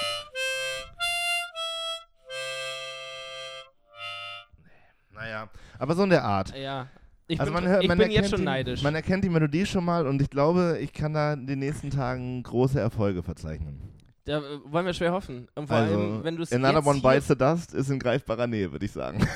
[5.13, 6.55] Naja, aber so in der Art.
[6.57, 6.89] Ja.
[7.27, 8.83] Ich also bin, man hört, ich man bin jetzt erkennt schon die, neidisch.
[8.83, 11.89] Man erkennt die Melodie schon mal und ich glaube, ich kann da in den nächsten
[11.91, 13.81] Tagen große Erfolge verzeichnen.
[14.27, 15.49] Da äh, wollen wir schwer hoffen.
[15.55, 18.47] Und vor Also, allem, wenn du es Another One Bites the Dust ist in greifbarer
[18.47, 19.27] Nähe, würde ich sagen.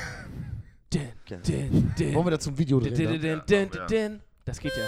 [0.93, 1.09] Din,
[1.45, 2.13] din, din.
[2.15, 3.19] Wollen wir da zum Video Din, drehen?
[3.19, 3.43] din, da?
[3.45, 3.85] din, din, Ja.
[3.85, 4.21] din.
[4.49, 4.83] Das geht ja.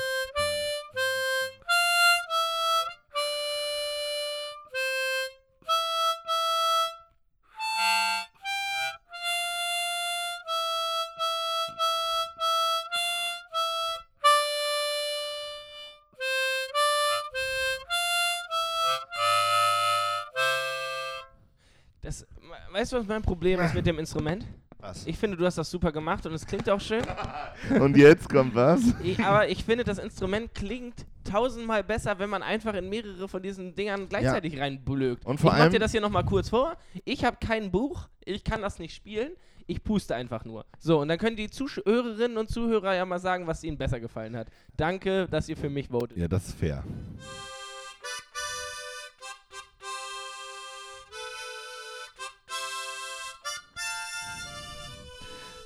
[22.01, 22.25] Das,
[22.71, 24.43] weißt du, was mein Problem ist mit dem Instrument?
[24.81, 25.05] Was?
[25.05, 27.03] Ich finde, du hast das super gemacht und es klingt auch schön.
[27.79, 28.81] Und jetzt kommt was?
[29.03, 33.41] Ich, aber ich finde, das Instrument klingt tausendmal besser, wenn man einfach in mehrere von
[33.43, 35.25] diesen Dingern gleichzeitig reinblökt.
[35.25, 36.75] Und vor ich mach allem- dir das hier nochmal kurz vor.
[37.05, 39.33] Ich habe kein Buch, ich kann das nicht spielen.
[39.67, 40.65] Ich puste einfach nur.
[40.79, 44.35] So, und dann können die Zuhörerinnen und Zuhörer ja mal sagen, was ihnen besser gefallen
[44.35, 44.47] hat.
[44.75, 46.17] Danke, dass ihr für mich votet.
[46.17, 46.83] Ja, das ist fair.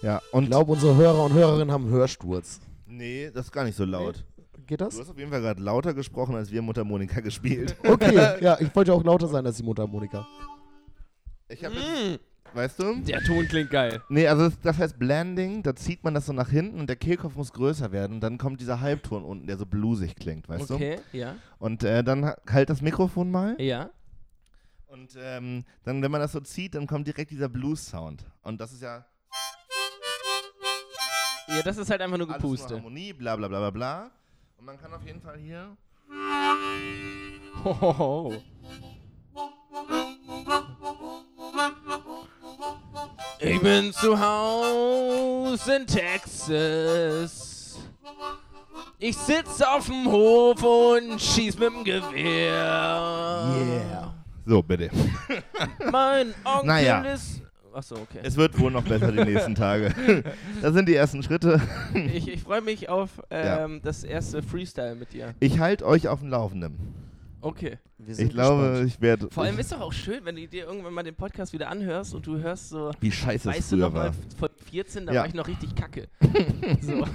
[0.01, 2.59] Ja, und Ich glaube, unsere Hörer und Hörerinnen haben Hörsturz.
[2.85, 4.23] nee, das ist gar nicht so laut.
[4.67, 4.99] Geht Du das?
[4.99, 7.75] hast auf jeden Fall gerade lauter gesprochen, als wir Mundharmonika gespielt.
[7.85, 10.25] Okay, ja, ich wollte auch lauter sein als die Mundharmonika.
[11.49, 12.17] Ich habe, Mm,
[12.57, 12.95] weißt du?
[13.01, 14.01] der Ton klingt geil.
[14.09, 17.35] Nee, also das, heißt Blending, da zieht man das so nach hinten und der Kehlkopf
[17.35, 20.99] muss größer werden und dann kommt dieser Halbton unten, der so blusig klingt, weißt Okay,
[21.13, 21.33] ja.
[21.33, 21.37] du?
[21.65, 23.91] Und äh, dann ha- halt das Mikrofon mal Ja.
[24.87, 28.25] und ähm, dann, wenn man das so zieht, dann kommt direkt dieser Blues-Sound.
[28.41, 29.05] Und das ist ja
[31.47, 32.75] Ja, das ist halt einfach nur alles nur Gepuste.
[32.75, 34.11] Harmonie, bla bla bla bla bla.
[34.57, 35.75] Und man kann auf jeden Fall hier
[37.63, 38.33] Hohoho.
[43.39, 47.77] Ich bin zu Haus in Texas.
[48.97, 52.53] Ich sitz auf dem Hof und schieß mit dem Gewehr.
[53.55, 54.13] Yeah.
[54.45, 54.89] So, bitte.
[55.91, 57.01] Mein Onkel Naja.
[57.01, 57.41] ist.
[57.75, 58.19] Achso, okay.
[58.23, 59.93] Es wird wohl noch besser die nächsten Tage.
[60.61, 61.59] das sind die ersten Schritte.
[61.93, 65.33] Ich, ich freue mich auf ähm, das erste Freestyle mit dir.
[65.41, 66.77] Ich halte euch auf dem Laufenden.
[67.41, 67.77] Okay.
[67.97, 68.87] Wir sind Ich glaube, gespannt.
[68.87, 69.27] ich werde.
[69.31, 72.13] Vor allem ist doch auch schön, wenn du dir irgendwann mal den Podcast wieder anhörst
[72.15, 72.91] und du hörst so.
[73.01, 74.13] wie scheiße es Weißt du früher noch mal, war.
[74.37, 75.21] von 14, da Ja.
[75.21, 76.07] war ich noch richtig kacke.
[76.81, 77.05] so.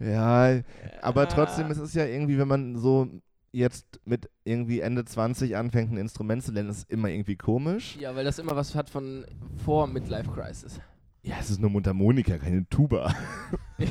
[0.00, 0.60] Ja,
[1.02, 1.70] aber trotzdem, Ah.
[1.70, 3.08] es ist ja irgendwie, wenn man so
[3.52, 7.96] jetzt mit irgendwie Ende 20 anfängt, ein Instrument zu lernen, ist immer irgendwie komisch.
[7.98, 9.24] Ja, weil das immer was hat von
[9.64, 10.80] vor Midlife Crisis.
[11.22, 13.14] Ja, es ist nur Mundharmonika, keine Tuba.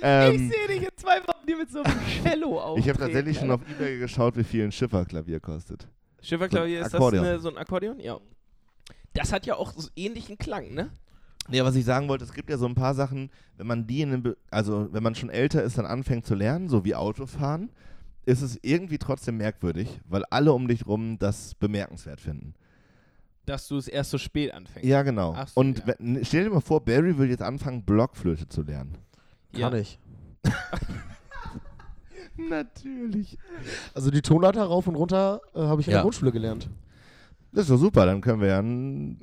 [0.00, 2.78] ähm, sehe dich in zwei Wochen hier mit so einem Cello auf.
[2.84, 5.88] ich habe tatsächlich schon auf Ebay geschaut, wie viel ein Schifferklavier kostet.
[6.22, 8.00] Schifferklavier, so ist das eine, so ein Akkordeon?
[8.00, 8.20] Ja.
[9.12, 10.90] Das hat ja auch so ähnlichen Klang, ne?
[11.50, 14.00] Ja, was ich sagen wollte, es gibt ja so ein paar Sachen, wenn man die
[14.00, 16.94] in den Be also wenn man schon älter ist, dann anfängt zu lernen, so wie
[16.94, 17.70] Autofahren,
[18.24, 22.54] ist es irgendwie trotzdem merkwürdig, weil alle um dich rum das bemerkenswert finden.
[23.44, 24.88] Dass du es erst so spät anfängst.
[24.88, 25.34] Ja, genau.
[25.46, 25.86] So, Und ja.
[25.98, 28.96] wenn, stell dir mal vor, Barry will jetzt anfangen, Blockflöte zu lernen.
[29.52, 29.98] Kann ich.
[32.36, 33.38] Natürlich.
[33.94, 35.98] Also die Tonleiter rauf und runter äh, habe ich in Ja.
[35.98, 36.68] der Grundschule gelernt.
[37.54, 39.16] Das ist doch super, dann können wir ja ein,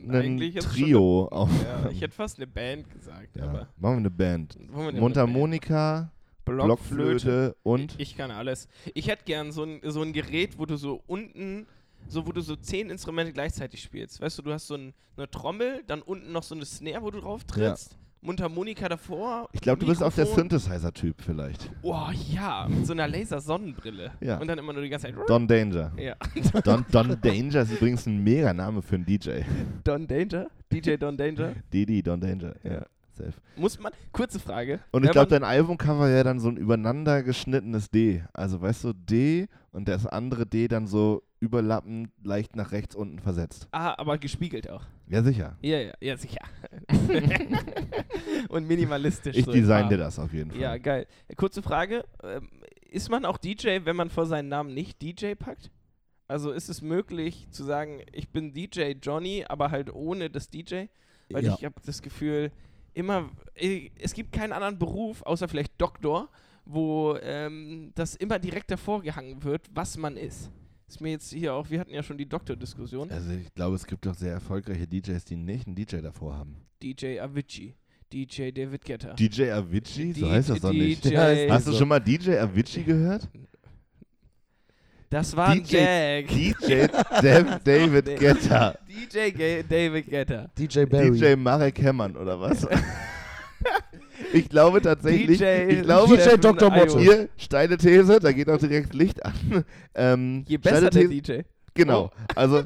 [0.60, 1.50] Trio auf.
[1.64, 3.68] Ja, ich hätte fast eine Band gesagt, Ja, aber.
[3.76, 4.58] machen wir eine Band.
[4.58, 6.10] Wir Mundharmonika, eine
[6.46, 6.64] Band?
[6.64, 7.96] Blockflöte und.
[7.96, 8.70] Ich, ich kann alles.
[8.94, 11.68] Ich hätte gern so ein, so ein Gerät, wo du so unten,
[12.08, 14.22] so wo du so zehn Instrumente gleichzeitig spielst.
[14.22, 17.12] Weißt du, du hast so ein, eine Trommel, dann unten noch so eine Snare, wo
[17.12, 17.98] du drauf trittst.
[18.22, 19.50] Mundharmonika davor.
[19.52, 20.26] Ich glaube, du bist auch der.
[20.28, 21.72] Synthesizer-Typ vielleicht.
[21.82, 24.12] Oh ja, mit so einer Laser-Sonnenbrille.
[24.22, 24.38] Ja.
[24.38, 25.16] Und dann immer nur die ganze Zeit.
[25.28, 25.92] Don Danger.
[25.98, 26.16] ja.
[26.64, 29.42] Don, Don Danger ist übrigens ein mega Name für einen DJ.
[29.84, 30.48] Don Danger?
[30.72, 31.54] DJ Don Danger?
[31.74, 32.54] Didi, Don Danger.
[32.64, 32.86] Ja, Ja.
[33.12, 33.34] safe.
[33.56, 34.80] Muss man, kurze Frage.
[34.92, 38.24] Und ich glaube, dein Albumcover wäre dann so ein übereinander geschnittenes D.
[38.34, 43.20] Also, weißt du, D und das andere D dann so überlappend leicht nach rechts unten
[43.20, 43.68] versetzt.
[43.72, 44.86] Ah, aber gespiegelt auch.
[45.08, 45.58] Ja, sicher.
[45.62, 46.42] Ja, ja, ja, sicher.
[48.50, 49.36] Und minimalistisch.
[49.36, 50.60] Ich so design dir das auf jeden Fall.
[50.60, 51.08] Ja, geil.
[51.36, 52.06] Kurze Frage.
[52.24, 52.48] Ähm,
[52.90, 55.72] ist man auch DJ, wenn man vor seinen Namen nicht DJ packt?
[56.28, 60.86] Also ist es möglich zu sagen, ich bin DJ Johnny, aber halt ohne das DJ?
[61.30, 61.56] Weil Ja.
[61.58, 62.52] ich habe das Gefühl,
[62.94, 66.30] immer, es gibt keinen anderen Beruf, außer vielleicht Doktor,
[66.66, 70.52] wo ähm, das immer direkt davor gehangen wird, was man ist.
[70.92, 73.10] Ist mir jetzt hier auch, wir hatten ja schon die Doktor-Diskussion.
[73.12, 76.58] Also, ich glaube, es gibt doch sehr erfolgreiche DJs, die nicht einen DJ davor haben.
[76.84, 77.76] DJ Avicii,
[78.12, 79.14] DJ David Guetta.
[79.14, 80.12] DJ Avicii?
[80.12, 81.02] So heißt das doch nicht.
[81.50, 83.30] Hast du schon mal DJ Avicii gehört?
[85.10, 86.28] Das war ein DJ Gag.
[86.28, 86.74] DJ
[87.22, 88.20] Dav- David.
[88.20, 88.78] Guetta.
[88.86, 90.50] DJ David Guetta.
[90.58, 91.12] DJ Barry.
[91.18, 92.68] DJ Marek Hemmern oder was?
[94.34, 96.70] Ich glaube tatsächlich, DJ ich glaube, DJ Dr.
[96.70, 97.00] Motto.
[97.00, 99.64] hier, steile These, da geht auch direkt Licht an.
[99.94, 101.42] Ähm, Je besser der DJ.
[101.74, 102.64] Genau, also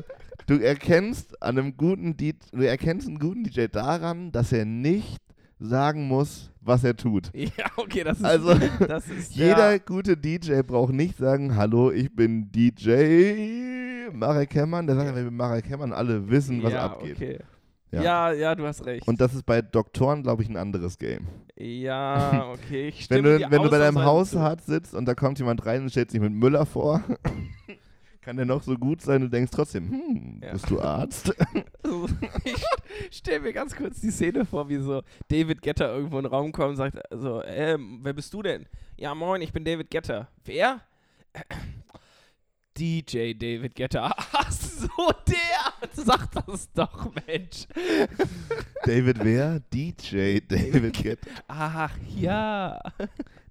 [0.48, 5.18] du erkennst an einem guten DJ, du erkennst einen guten DJ daran, dass er nicht
[5.60, 7.32] sagen muss, was er tut.
[7.36, 8.26] Ja, okay, das ist.
[8.26, 8.54] Also,
[8.88, 14.88] das ist Jeder Ja, gute DJ braucht nicht sagen, hallo, ich bin DJ Marek Hemmern.
[14.88, 17.16] Der sagt, bin Marek Hemmern, alle wissen, was ja, abgeht.
[17.16, 17.40] Okay.
[17.96, 18.32] Ja.
[18.32, 18.32] Ja.
[18.34, 19.08] ja, du hast recht.
[19.08, 21.28] Und das ist bei Doktoren, glaube ich, ein anderes Game.
[21.58, 22.90] ja, okay.
[22.90, 24.04] Ich Wenn du, wenn du bei deinem.
[24.04, 27.04] Hausarzt sitzt und da kommt jemand rein und stellt sich mit Müller vor,
[28.22, 30.54] Kann der noch so gut sein, du denkst trotzdem, hm, Ja.
[30.54, 31.32] bist du Arzt?
[31.84, 32.08] Also,
[33.12, 36.32] ich stelle mir ganz kurz die Szene vor, wie so David Getter irgendwo in den
[36.34, 38.66] Raum kommt und sagt, also, ähm, wer bist du denn?
[38.98, 40.28] Ja, moin, ich bin David Getter.
[40.44, 40.82] Wer?
[42.78, 44.12] DJ David Getter.
[44.78, 45.90] So, der!
[45.94, 47.66] Sag das doch, Mensch.
[48.84, 49.60] David wer?
[49.74, 51.30] DJ David Getter.
[51.48, 52.80] Ach ja.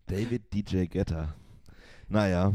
[0.06, 1.34] David DJ Getter.
[2.08, 2.52] Naja.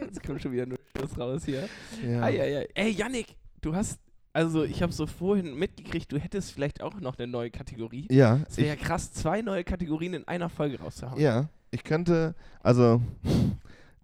[0.00, 1.68] Jetzt kommt schon wieder nur Schluss raus hier.
[2.06, 2.22] Ja.
[2.22, 2.68] Ei, ei, ei.
[2.74, 3.98] Ey, Yannick, du hast,
[4.32, 8.06] also ich habe so vorhin mitgekriegt, du hättest vielleicht auch noch eine neue Kategorie.
[8.10, 11.18] Ja, Es wäre ja krass, zwei neue Kategorien in einer Folge rauszuhauen.
[11.20, 13.00] ja, ich könnte, also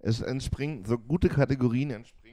[0.01, 2.24] es entspringen, so gute Kategorien entspringen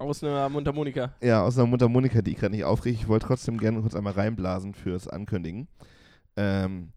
[0.00, 1.12] Aus einer Mundharmonika.
[1.20, 2.96] Ja, aus einer Mundharmonika, die ich gerade nicht aufrege.
[2.96, 5.68] Ich wollte trotzdem gerne kurz einmal reinblasen fürs Ankündigen.
[6.36, 6.94] Ähm,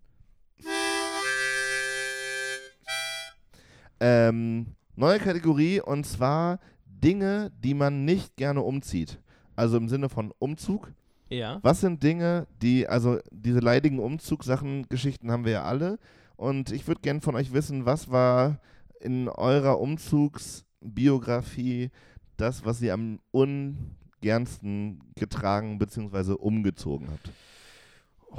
[4.00, 9.20] ähm, neue Kategorie und zwar Dinge, die man nicht gerne umzieht.
[9.58, 10.94] Also im Sinne von Umzug.
[11.28, 11.60] Ja.
[11.62, 16.00] Was sind Dinge, die, also diese leidigen Umzugssachen, Geschichten haben wir ja alle.
[16.38, 18.62] Und ich würde gerne von euch wissen, was war
[19.02, 21.92] in eurer Umzugsbiografie
[22.38, 26.34] das, was ihr am ungernsten getragen bzw.
[26.34, 27.32] umgezogen habt?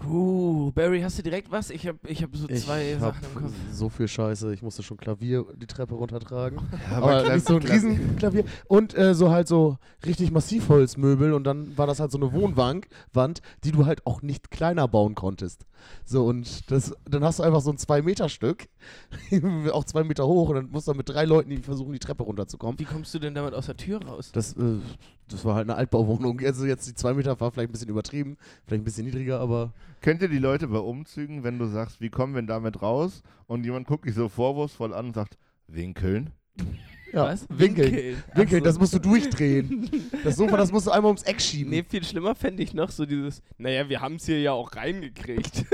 [0.03, 1.71] Uh, Barry, hast du direkt was?
[1.71, 3.53] Ich habe ich hab so Ich zwei hab Sachen im Kopf.
[3.71, 4.53] so viel Scheiße.
[4.53, 6.59] Ich musste schon Klavier die Treppe runtertragen.
[6.91, 8.45] Ja, aber nicht so ein Riesenklavier.
[8.67, 12.87] Und äh, so halt so richtig Massivholzmöbel und dann war das halt so eine Wohnwand,
[13.13, 15.65] Wand, die du halt auch nicht kleiner bauen konntest.
[16.05, 18.69] So und das, dann hast du einfach so ein 2-Meter-Stück,
[19.73, 21.99] auch zwei Meter hoch und dann musst du dann mit drei Leuten die versuchen, die
[21.99, 22.79] Treppe runterzukommen.
[22.79, 24.31] Wie kommst du denn damit aus der Tür raus?
[24.33, 24.79] Das, äh,
[25.29, 26.41] das war halt eine Altbauwohnung.
[26.41, 29.73] Also jetzt die 2 Meter war vielleicht ein bisschen übertrieben, vielleicht ein bisschen niedriger, aber
[30.05, 33.23] Kennt ihr die Leute bei Umzügen, wenn du sagst, wie kommen wir denn damit raus?
[33.47, 36.31] Und jemand guckt dich so vorwurfsvoll an und sagt, Winkeln?
[37.11, 37.47] ja, Was?
[37.49, 37.91] Winkeln.
[37.91, 38.23] Winkeln.
[38.35, 38.65] Winkeln, so.
[38.67, 39.89] das musst du durchdrehen.
[40.23, 41.71] Das Sofa, das musst du einmal ums Eck schieben.
[41.71, 44.77] Nee, viel schlimmer fände ich noch so dieses, naja, wir haben es hier ja auch
[44.77, 45.65] reingekriegt.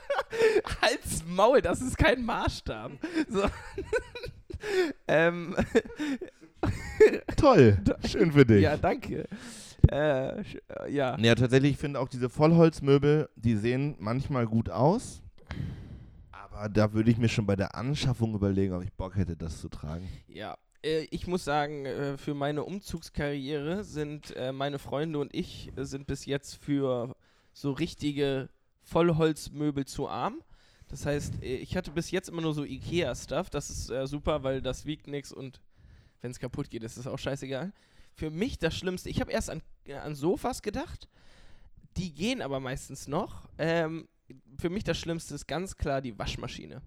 [0.82, 2.92] Halt's Maul, das ist kein Maßstab.
[3.30, 3.44] So.
[5.08, 5.56] ähm,
[7.36, 8.62] Toll, schön für dich.
[8.62, 9.26] ja, danke.
[9.90, 10.42] Äh, äh,
[10.88, 11.18] ja.
[11.18, 15.22] Ja, tatsächlich, ich finde auch diese Vollholzmöbel, die sehen manchmal gut aus.
[16.32, 19.60] Aber da würde ich mir schon bei der Anschaffung überlegen, ob ich Bock hätte, das
[19.60, 20.08] zu tragen.
[20.26, 26.06] Ja, äh, ich muss sagen, äh, für meine Umzugskarriere sind meine Freunde und ich sind
[26.06, 27.14] bis jetzt für
[27.52, 28.48] so richtige
[28.82, 30.42] Vollholzmöbel zu arm.
[30.88, 33.50] Das heißt, ich hatte bis jetzt immer nur so Ikea-Stuff.
[33.50, 35.60] Das ist super, weil das wiegt nichts und
[36.20, 37.72] wenn es kaputt geht, ist es auch scheißegal.
[38.14, 41.08] Für mich das Schlimmste, ich habe erst an, äh, an Sofas gedacht.
[41.96, 43.48] Die gehen aber meistens noch.
[43.58, 44.08] Ähm,
[44.58, 46.82] für mich das Schlimmste ist ganz klar die Waschmaschine.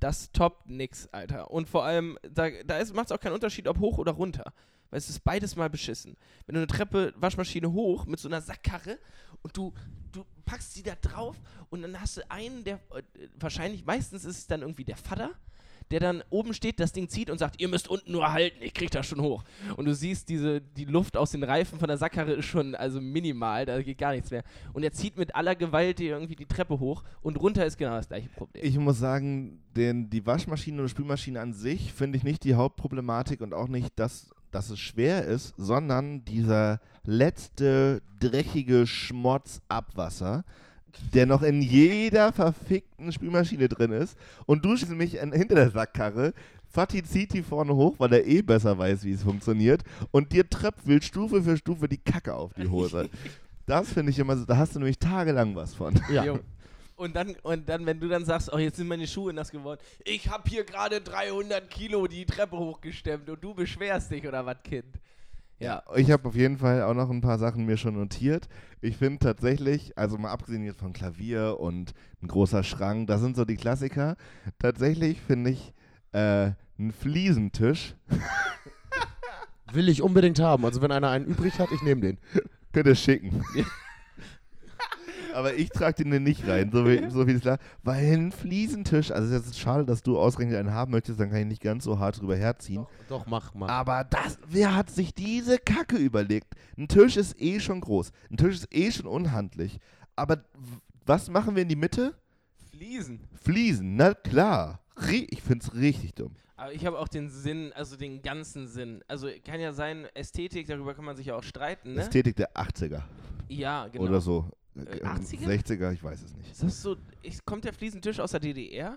[0.00, 1.50] Das toppt nix, Alter.
[1.50, 4.52] Und vor allem, da, da macht es auch keinen Unterschied, ob hoch oder runter.
[4.90, 6.16] Weil es ist beides mal beschissen.
[6.46, 8.98] Wenn du eine Treppe, Waschmaschine hoch mit so einer Sackkarre
[9.42, 9.74] und du,
[10.12, 11.36] du packst sie da drauf
[11.68, 13.02] und dann hast du einen, der äh,
[13.38, 15.32] wahrscheinlich, meistens ist es dann irgendwie der Vater,
[15.90, 18.74] der dann oben steht, das Ding zieht und sagt, ihr müsst unten nur halten, ich
[18.74, 19.44] krieg das schon hoch.
[19.76, 23.00] Und du siehst, diese, die Luft aus den Reifen von der Sackkarre ist schon also
[23.00, 24.44] minimal, da geht gar nichts mehr.
[24.72, 28.08] Und er zieht mit aller Gewalt irgendwie die Treppe hoch und runter ist genau das
[28.08, 28.64] gleiche Problem.
[28.64, 33.40] Ich muss sagen, den, die Waschmaschine oder Spülmaschine an sich finde ich nicht die Hauptproblematik
[33.40, 40.44] und auch nicht, dass, dass es schwer ist, sondern dieser letzte dreckige Schmotzabwasser,
[41.14, 44.16] der noch in jeder verfickten Spülmaschine drin ist.
[44.46, 46.32] Und du nämlich an, hinter der Sackkarre.
[46.70, 49.82] Fatih zieht die vorne hoch, weil er eh besser weiß, wie es funktioniert.
[50.10, 53.08] Und dir tröpfelt Stufe für Stufe die Kacke auf die Hose.
[53.66, 55.92] Das finde ich immer so, da hast du nämlich tagelang was von.
[56.10, 56.38] Ja.
[56.96, 59.78] Und dann, und dann, wenn du dann sagst, oh, jetzt sind meine Schuhe nass geworden,
[60.04, 64.56] ich habe hier gerade 300 Kilo die Treppe hochgestemmt und du beschwerst dich oder was,
[64.64, 64.86] Kind?
[65.58, 65.82] Ja.
[65.96, 68.48] Ich habe auf jeden Fall auch noch ein paar Sachen mir schon notiert.
[68.80, 73.36] Ich finde tatsächlich, also mal abgesehen jetzt von Klavier und ein großer Schrank, das sind
[73.36, 74.16] so die Klassiker.
[74.58, 75.74] Tatsächlich finde ich
[76.12, 77.96] äh, einen Fliesentisch,
[79.72, 80.64] Will ich unbedingt haben.
[80.64, 82.18] Also wenn einer einen übrig hat, ich nehme den.
[82.72, 83.44] könnt ihr schicken.
[85.34, 87.58] Aber ich trage den nicht rein, so wie, so wie es klar.
[87.82, 91.40] Weil ein Fliesentisch, also es ist schade, dass du ausgerechnet einen haben möchtest, dann kann
[91.40, 92.86] ich nicht ganz so hart drüber herziehen.
[93.08, 93.68] Doch, mach mal.
[93.68, 96.54] Aber das, wer hat sich diese Kacke überlegt?
[96.76, 98.12] Ein Tisch ist eh schon groß.
[98.30, 99.78] Ein Tisch ist eh schon unhandlich.
[100.16, 100.44] Aber
[101.06, 102.14] was machen wir in die Mitte?
[102.70, 103.20] Fliesen.
[103.42, 104.80] Fliesen, na klar.
[105.30, 106.34] Ich find's richtig dumm.
[106.56, 109.04] Aber ich habe auch den Sinn, also den ganzen Sinn.
[109.06, 112.00] Also kann ja sein, Ästhetik, darüber kann man sich ja auch streiten, ne?
[112.00, 113.02] Ästhetik der 80er
[113.48, 114.04] ja, genau.
[114.04, 114.50] oder so.
[114.86, 115.46] Äh, Äh, 80er?
[115.46, 116.50] 60er, ich weiß es nicht.
[116.50, 118.96] Ist das so, ich, kommt der Fliesentisch aus der DDR?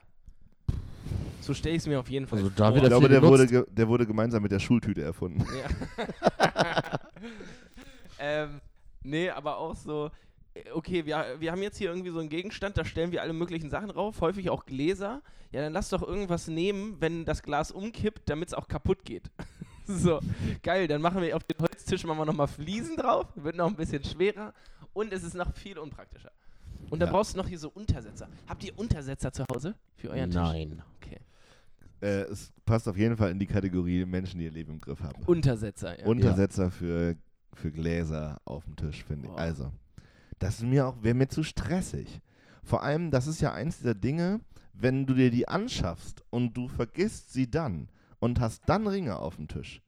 [1.42, 2.58] So stelle ich es mir auf jeden Fall Also vor.
[2.58, 5.44] da Ich wird glaube, der wurde, der wurde gemeinsam mit der Schultüte erfunden.
[5.60, 7.00] Ja.
[8.20, 8.62] ähm,
[9.04, 10.12] nee, aber auch so,
[10.54, 13.34] äh, okay, wir, wir haben jetzt hier irgendwie so einen Gegenstand, da stellen wir alle
[13.34, 15.22] möglichen Sachen drauf, häufig auch Gläser.
[15.52, 19.32] Ja, dann lass doch irgendwas nehmen, wenn das Glas umkippt, damit es auch kaputt geht.
[19.86, 20.20] so,
[20.62, 23.76] geil, dann machen wir auf den Holztisch machen wir nochmal Fliesen drauf, wird noch ein
[23.76, 24.54] bisschen schwerer
[24.94, 26.32] und es ist noch viel unpraktischer.
[26.90, 27.14] Und dann Ja.
[27.14, 28.28] brauchst du noch hier so Untersetzer.
[28.48, 30.36] Habt ihr Untersetzer zu Hause für euren Tisch?
[30.42, 30.82] Nein.
[30.98, 31.20] Okay.
[32.02, 35.02] Äh, es passt auf jeden Fall in die Kategorie Menschen, die ihr Leben im Griff
[35.02, 35.24] haben.
[35.26, 36.06] Untersetzer, ja.
[36.06, 37.16] Untersetzer für,
[37.54, 39.34] für Gläser auf dem Tisch, finde ich.
[39.38, 39.72] Also,
[40.40, 42.20] das ist mir auch, wäre mir zu stressig.
[42.64, 44.42] Vor allem, das ist ja eins dieser Dinge,
[44.74, 47.90] wenn du dir die anschaffst und du vergisst sie dann
[48.20, 49.82] und hast dann Ringe auf dem Tisch,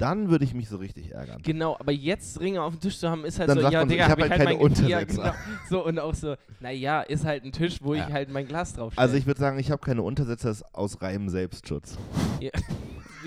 [0.00, 1.42] dann würde ich mich so richtig ärgern.
[1.42, 3.88] Genau, aber jetzt Ringe auf dem Tisch zu haben, ist halt Dann so, ja, man
[3.88, 5.22] Digga, ich hab hab ich halt halt keine mein ja, Untersetzer.
[5.22, 5.34] genau.
[5.68, 8.06] So, und auch so, naja, ist halt ein Tisch, wo Ja.
[8.06, 11.28] ich halt mein Glas drauf Also ich würde sagen, ich habe keine Untersetzer aus reinem
[11.28, 11.98] Selbstschutz.
[12.40, 12.50] Wie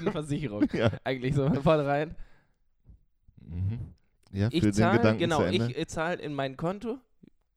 [0.01, 0.65] eine Versicherung.
[0.73, 0.89] Ja.
[1.03, 2.15] Eigentlich so von vornherein.
[3.41, 3.79] Mhm.
[4.31, 5.67] Ja, für Ich den zahle, Gedanken genau, zu Ende.
[5.71, 6.97] ich äh, zahle in mein Konto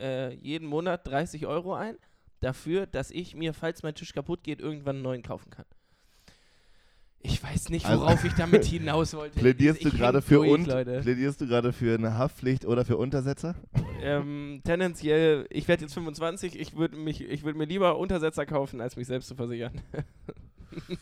[0.00, 1.96] äh, jeden Monat 30 Euro ein,
[2.40, 5.64] dafür, dass ich mir, falls mein Tisch kaputt geht, irgendwann einen neuen kaufen kann.
[7.66, 9.38] Weiß nicht, Also- worauf ich damit hinaus wollte.
[9.40, 11.00] Plädierst du Ich häng gerade für durch, und Leute.
[11.00, 13.56] plädierst du gerade für eine Haftpflicht oder für Untersetzer?
[14.00, 18.80] Ähm, tendenziell, ich werde jetzt 25, ich würde mich, ich würde mir lieber Untersetzer kaufen,
[18.80, 19.72] als mich selbst zu versichern.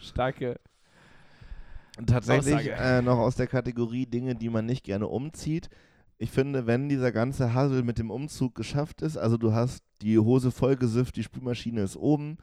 [0.00, 0.58] Starke.
[2.06, 5.68] Tatsächlich äh, noch aus der Kategorie Dinge, die man nicht gerne umzieht.
[6.16, 10.18] Ich finde, wenn dieser ganze Hassel mit dem Umzug geschafft ist, also du hast die
[10.18, 12.38] Hose vollgesifft, die Spülmaschine ist oben,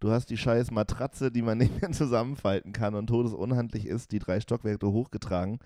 [0.00, 4.18] du hast die scheiß Matratze, die man nicht mehr zusammenfalten kann und todesunhandlich ist, die
[4.18, 5.60] drei Stockwerke hochgetragen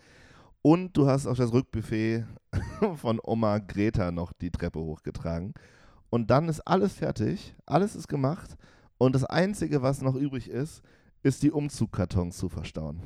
[0.62, 2.24] und du hast auf das Rückbuffet
[2.96, 5.54] von Oma Greta noch die Treppe hochgetragen
[6.10, 8.56] und dann ist alles fertig, alles ist gemacht
[8.98, 10.82] und das Einzige, was noch übrig ist,
[11.22, 13.00] ist die Umzugkartons zu verstauen.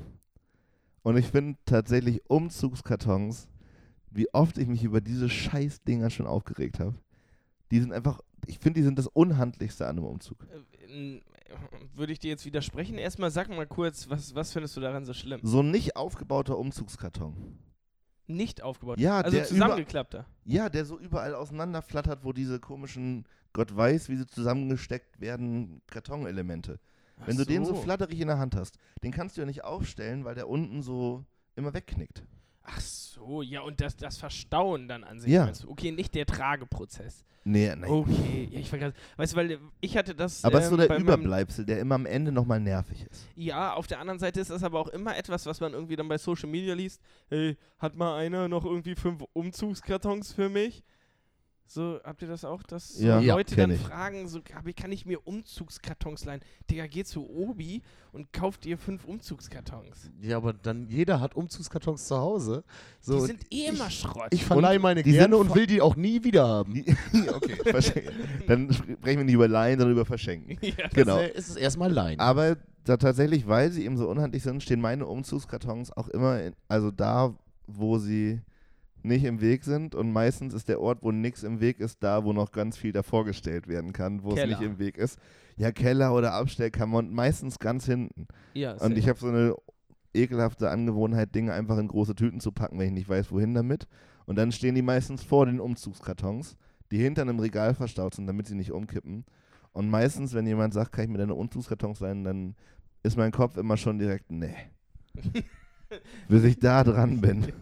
[1.03, 3.49] Und ich finde tatsächlich Umzugskartons,
[4.11, 6.95] wie oft ich mich über diese Scheißdinger schon aufgeregt habe.
[7.71, 10.47] Die sind einfach, ich finde, die sind das Unhandlichste an einem Umzug.
[11.95, 12.99] Würde ich dir jetzt widersprechen?
[12.99, 15.41] Erstmal sag mal kurz, was, was findest du daran so schlimm?
[15.43, 17.59] So ein nicht aufgebauter Umzugskarton.
[18.27, 19.01] Nicht aufgebaut.
[19.01, 20.27] Ja, also der zusammengeklappter.
[20.45, 26.79] Ja, der so überall auseinanderflattert, wo diese komischen, Gott weiß, wie sie zusammengesteckt werden, Kartonelemente.
[27.17, 29.65] Wenn Ach du den so flatterig in der Hand hast, den kannst du ja nicht
[29.65, 31.25] aufstellen, weil der unten so
[31.57, 32.23] immer wegknickt.
[32.71, 35.31] Ach so, ja, und das, das Verstauen dann an sich.
[35.31, 35.51] Ja.
[35.67, 37.25] Okay, nicht der Trageprozess.
[37.45, 37.91] Nee, nein.
[37.91, 38.93] Okay, ja, ich vergaß.
[39.17, 40.45] Weißt du, weil äh, ich hatte das.
[40.45, 43.27] Aber es ist so ähm, der meinem- Überbleibsel, der immer am Ende nochmal nervig ist.
[43.37, 46.09] Ja, auf der anderen Seite ist das aber auch immer etwas, was man irgendwie dann
[46.09, 47.01] bei Social Media liest.
[47.31, 50.83] Hey, hat mal einer noch irgendwie fünf Umzugskartons für mich?
[51.71, 53.21] So, habt ihr das auch, dass Ja.
[53.21, 53.83] Ja, Leute kenn dann ich.
[53.83, 56.41] fragen, so, hab ich- kann ich mir Umzugskartons leihen?
[56.71, 60.11] Digga, geh zu Obi und kauf dir fünf Umzugskartons.
[60.23, 62.65] Ja, aber dann jeder hat Umzugskartons zu Hause.
[63.03, 64.29] So, die sind eh immer Schrott.
[64.31, 66.75] Ich verleihe meine die gerne und will die auch nie wieder haben.
[67.35, 68.05] Okay.
[68.47, 70.57] Dann sprechen wir nicht über Leihen, sondern über Verschenken.
[70.63, 71.19] ja, Genau.
[71.19, 72.19] Es ist erstmal Lein.
[72.19, 76.55] Aber da tatsächlich, weil sie eben so unhandlich sind, stehen meine Umzugskartons auch immer, in,
[76.69, 77.35] also da,
[77.67, 78.41] wo sie
[79.09, 79.95] nicht im Weg sind.
[79.95, 82.93] Und meistens ist der Ort, wo nichts im Weg ist, da, wo noch ganz viel
[82.93, 84.59] davor gestellt werden kann, wo es Keller.
[84.59, 85.19] nicht im Weg ist.
[85.57, 88.29] Ja, Keller oder Abstellkammer und meistens ganz hinten.
[88.55, 89.57] ja, Und ich habe so eine
[90.15, 93.89] ekelhafte Angewohnheit, Dinge einfach in große Tüten zu packen, wenn ich nicht weiß, wohin damit.
[94.27, 96.57] Und dann stehen die meistens vor den Umzugskartons,
[96.91, 99.25] die hinter einem Regal verstaut sind, damit sie nicht umkippen.
[99.73, 102.55] Und meistens, wenn jemand sagt, kann ich mir deine Umzugskartons leihen, dann
[103.03, 104.55] ist mein Kopf immer schon direkt, nee.
[106.29, 107.47] Bis ich da dran bin.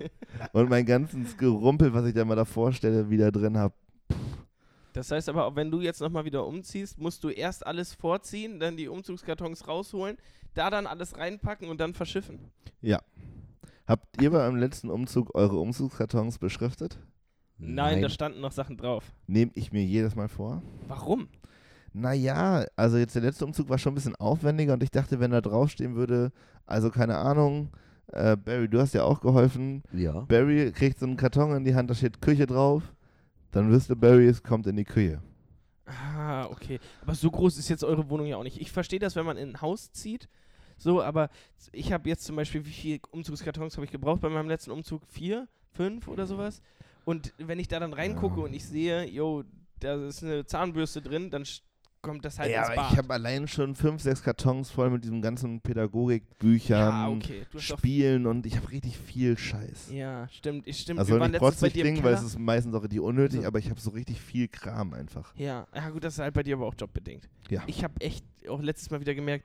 [0.52, 3.74] Und mein ganzes Gerumpel, was ich da mal davor stelle, wieder drin habe.
[4.92, 8.58] Das heißt aber, auch wenn du jetzt nochmal wieder umziehst, musst du erst alles vorziehen,
[8.58, 10.16] dann die Umzugskartons rausholen,
[10.54, 12.50] da dann alles reinpacken und dann verschiffen.
[13.86, 16.98] Habt ihr beim letzten Umzug eure Umzugskartons beschriftet?
[17.58, 19.04] Nein, da standen noch Sachen drauf.
[19.26, 20.62] Nehme ich mir jedes Mal vor.
[20.88, 21.28] Warum?
[21.92, 25.30] Naja, also jetzt der letzte Umzug war schon ein bisschen aufwendiger und ich dachte, wenn
[25.30, 26.32] da draufstehen würde,
[26.66, 27.70] also keine Ahnung,
[28.12, 29.82] äh, Barry, du hast ja auch geholfen.
[29.92, 30.20] Ja.
[30.20, 32.82] Barry kriegt so einen Karton in die Hand, da steht Küche drauf.
[33.52, 35.20] Dann wüsste Barry, es kommt in die Küche.
[35.86, 36.80] Ah, okay.
[37.02, 38.60] Aber so groß ist jetzt eure Wohnung ja auch nicht.
[38.60, 40.28] Ich verstehe das, wenn man in ein Haus zieht.
[40.78, 41.30] So, aber
[41.72, 45.02] ich habe jetzt zum Beispiel, wie viele Umzugskartons habe ich gebraucht bei meinem letzten Umzug?
[45.06, 45.48] Vier?
[45.72, 46.60] Fünf oder sowas?
[47.04, 48.44] Und wenn ich da dann reingucke Ja.
[48.46, 49.44] und ich sehe, yo,
[49.78, 51.44] da ist eine Zahnbürste drin, dann
[52.06, 52.92] kommt das halt ja, ins Bad.
[52.92, 57.46] ich habe allein schon fünf, sechs Kartons voll mit diesem ganzen Pädagogikbüchern, ja, okay.
[57.58, 59.90] Spielen und ich habe richtig viel Scheiß.
[59.92, 60.66] Ja, stimmt.
[60.66, 61.00] Ich, stimmt.
[61.00, 63.38] Also Wir waren nicht letztens bei dir klingen, weil es ist meistens auch richtig unnötig,
[63.38, 65.34] Also- aber ich habe so richtig viel Kram einfach.
[65.36, 67.28] Ja, ja gut, das ist halt bei dir aber auch jobbedingt.
[67.50, 67.62] Ja.
[67.66, 69.44] Ich habe echt auch letztes Mal wieder gemerkt,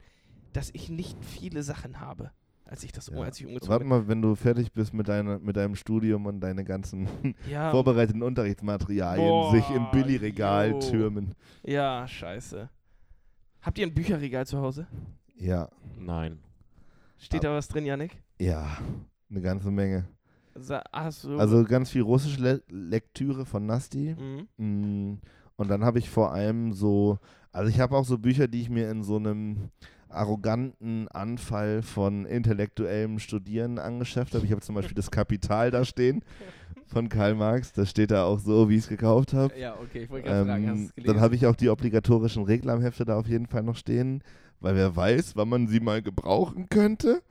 [0.53, 2.32] dass ich nicht viele Sachen habe,
[2.72, 3.20] als ich das Ja.
[3.22, 3.90] als ich umgezogen Warte bin.
[3.90, 7.08] mal, wenn du fertig bist mit, deiner, mit deinem Studium und deine ganzen
[7.50, 11.36] Ja, vorbereiteten Unterrichtsmaterialien Boah, sich im Billigregal türmen.
[11.64, 12.70] ja, scheiße.
[13.62, 14.88] Habt ihr ein Bücherregal zu Hause?
[15.36, 15.70] Ja,
[16.00, 16.40] Nein.
[17.20, 18.24] Steht da was drin, Yannick?
[18.40, 18.78] ja,
[19.30, 20.08] eine ganze Menge.
[20.56, 20.82] Sa
[21.24, 24.16] du Also ganz viel russische Le Lektüre von Nasti.
[24.18, 24.48] Mhm.
[24.58, 25.20] Mm,
[25.58, 27.20] Und dann habe ich vor allem so,
[27.52, 29.70] also ich habe auch so Bücher, die ich mir in so einem
[30.12, 34.45] arroganten Anfall von intellektuellem Studieren angeschafft habe.
[34.45, 36.24] Ich habe zum Beispiel das Kapital da stehen
[36.88, 37.72] von Karl Marx.
[37.74, 39.57] Das steht da auch so, wie ich es gekauft habe.
[39.57, 41.14] Ja, okay, ich wollte gerade fragen, hast du Ähm, gelesen?
[41.14, 44.24] dann habe ich auch die obligatorischen Reklamhefte da auf jeden Fall noch stehen,
[44.59, 47.22] weil wer weiß, wann man sie mal gebrauchen könnte.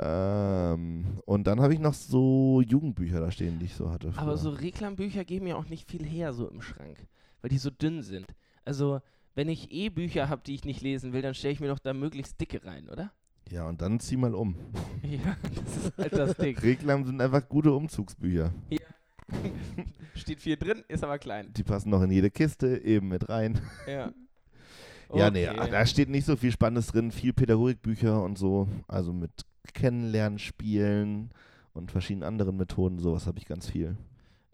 [0.00, 4.08] Ähm, und dann habe ich noch so Jugendbücher da stehen, die ich so hatte.
[4.16, 4.36] Aber früher.
[4.38, 6.96] so Reklambücher geben ja auch nicht viel her so im Schrank,
[7.42, 8.26] weil die so dünn sind.
[8.64, 9.00] Also,
[9.36, 11.78] wenn ich eh Bücher habe, die ich nicht lesen will, dann stelle ich mir doch
[11.78, 13.12] da möglichst dicke rein, oder?
[13.48, 14.56] Ja, und dann zieh mal um.
[15.02, 16.58] Ja, das ist halt das Ding.
[16.58, 18.52] Reklam sind einfach gute Umzugsbücher.
[20.14, 21.52] Steht viel drin, ist aber klein.
[21.56, 23.60] Die passen noch in jede Kiste, eben mit rein.
[23.86, 24.12] Ja.
[25.14, 25.70] Ja, nee, Okay.
[25.70, 29.30] da steht nicht so viel Spannendes drin, viel Pädagogikbücher und so, also mit
[29.72, 31.30] Kennenlernspielen
[31.74, 33.96] und verschiedenen anderen Methoden, sowas habe ich ganz viel.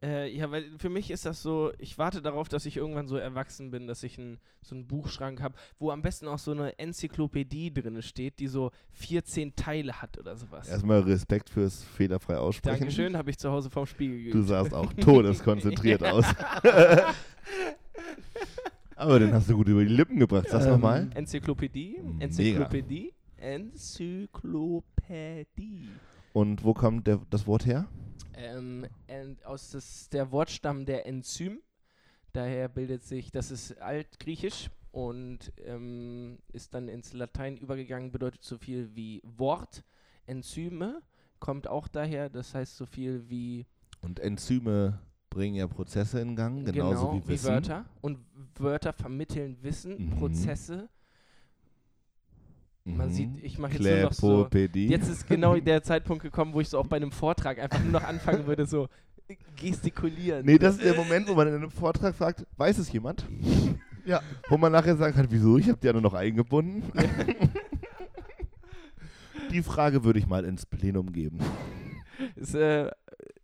[0.02, 3.16] Äh, ja, weil für mich ist das so, ich warte darauf, dass ich irgendwann so
[3.16, 6.76] erwachsen bin, dass ich ein, so einen Buchschrank habe, wo am besten auch so eine
[6.76, 10.68] Enzyklopädie drin steht, die so 14 Teile hat oder sowas.
[10.68, 12.80] Erstmal Respekt fürs fehlerfrei aussprechen.
[12.80, 14.34] Dankeschön, habe ich zu Hause vorm Spiegel geübt.
[14.34, 16.24] Du sahst auch todeskonzentriert aus.
[18.96, 20.48] Aber den hast du gut über die Lippen gebracht.
[20.48, 21.10] Sag's Ähm, nochmal.
[21.14, 22.24] Enzyklopädie, Mega.
[22.24, 25.88] Enzyklopädie, Enzyklopädie.
[26.32, 27.86] Und wo kommt der, das Wort her?
[28.42, 28.86] Ähm,
[29.44, 31.60] aus das, der Wortstamm der Enzym.
[32.32, 38.56] Daher bildet sich, das ist altgriechisch und ähm, ist dann ins Latein übergegangen, bedeutet so
[38.58, 39.84] viel wie Wort.
[40.26, 41.02] Enzyme
[41.40, 43.66] kommt auch daher, das heißt so viel wie
[44.00, 47.48] Und Enzyme bringen ja Prozesse in Gang, genauso genau, wie Wissen.
[47.50, 47.84] Wörter.
[48.00, 48.18] Und
[48.56, 50.10] Wörter vermitteln Wissen, Mhm.
[50.18, 50.88] Prozesse.
[52.84, 53.12] Man Mhm.
[53.12, 54.48] sieht, ich mache jetzt nur noch so.
[54.74, 57.92] Jetzt ist genau der Zeitpunkt gekommen, wo ich so auch bei einem Vortrag einfach nur
[57.92, 58.88] noch anfangen würde, so
[59.56, 60.44] gestikulieren.
[60.44, 63.24] Nee, das ist der Moment, wo man in einem Vortrag fragt, weiß es jemand?
[64.04, 64.20] ja.
[64.48, 66.82] Wo man nachher sagen kann, wieso, ich habe die ja nur noch eingebunden.
[69.52, 71.38] die Frage würde ich mal ins Plenum geben.
[72.36, 72.90] Ist, äh,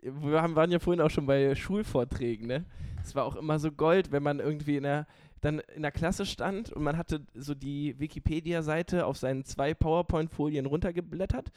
[0.02, 2.64] wir haben, waren ja vorhin auch schon bei Schulvorträgen, ne?
[3.04, 5.06] Es war auch immer so Gold, wenn man irgendwie in der,
[5.40, 10.66] dann in der Klasse stand und man hatte so die Wikipedia-Seite auf seinen zwei PowerPoint-Folien
[10.66, 11.50] runtergeblättert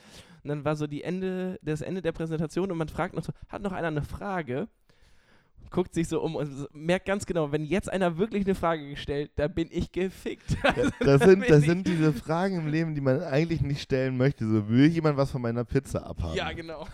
[0.44, 3.34] und dann war so die Ende, das Ende der Präsentation und man fragt noch so,
[3.50, 4.68] hat noch einer eine Frage?
[5.70, 9.32] Guckt sich so um und merkt ganz genau, wenn jetzt einer wirklich eine Frage gestellt,
[9.38, 10.58] da bin ich gefickt.
[10.64, 14.18] Also, Das da sind, das sind diese Fragen im Leben, die man eigentlich nicht stellen
[14.18, 14.46] möchte.
[14.46, 16.36] So, will jemand was von meiner Pizza abhaben?
[16.36, 16.88] Ja, genau.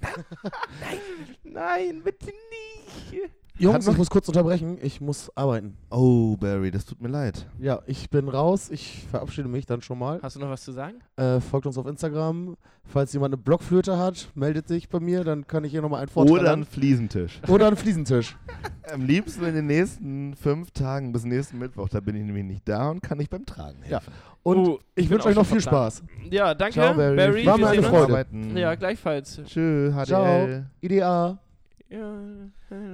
[0.00, 0.98] nein,
[1.44, 3.30] nein, bitte nicht.
[3.56, 4.78] Jungs, ich muss kurz unterbrechen.
[4.82, 5.76] Ich muss arbeiten.
[5.90, 7.46] Oh, Barry, das tut mir leid.
[7.60, 8.68] Ja, ich bin raus.
[8.70, 10.18] Ich verabschiede mich dann schon mal.
[10.22, 10.94] Hast du noch was zu sagen?
[11.16, 12.56] Äh, folgt uns auf Instagram.
[12.82, 15.22] Falls jemand eine Blockflöte hat, meldet sich bei mir.
[15.22, 17.40] Dann kann ich hier nochmal einen Vortrag Oder ein Fliesentisch.
[17.48, 18.36] Oder einen Fliesentisch.
[18.92, 21.88] Am liebsten in den nächsten fünf Tagen bis nächsten Mittwoch.
[21.88, 24.00] Da bin ich nämlich nicht da und kann ich beim Tragen Ja.
[24.00, 24.12] helfen.
[24.42, 25.60] Und Oh, ich wünsche euch noch viel.
[25.60, 26.02] Spaß.
[26.28, 27.16] Ja, danke, Ciao, Barry.
[27.16, 27.46] Barry.
[27.46, 28.04] War mir eine Freude.
[28.12, 28.56] Arbeiten.
[28.56, 29.40] Ja, gleichfalls.
[29.46, 30.04] Tschö, HDL.
[30.06, 30.48] Ciao.
[30.82, 31.38] IDA.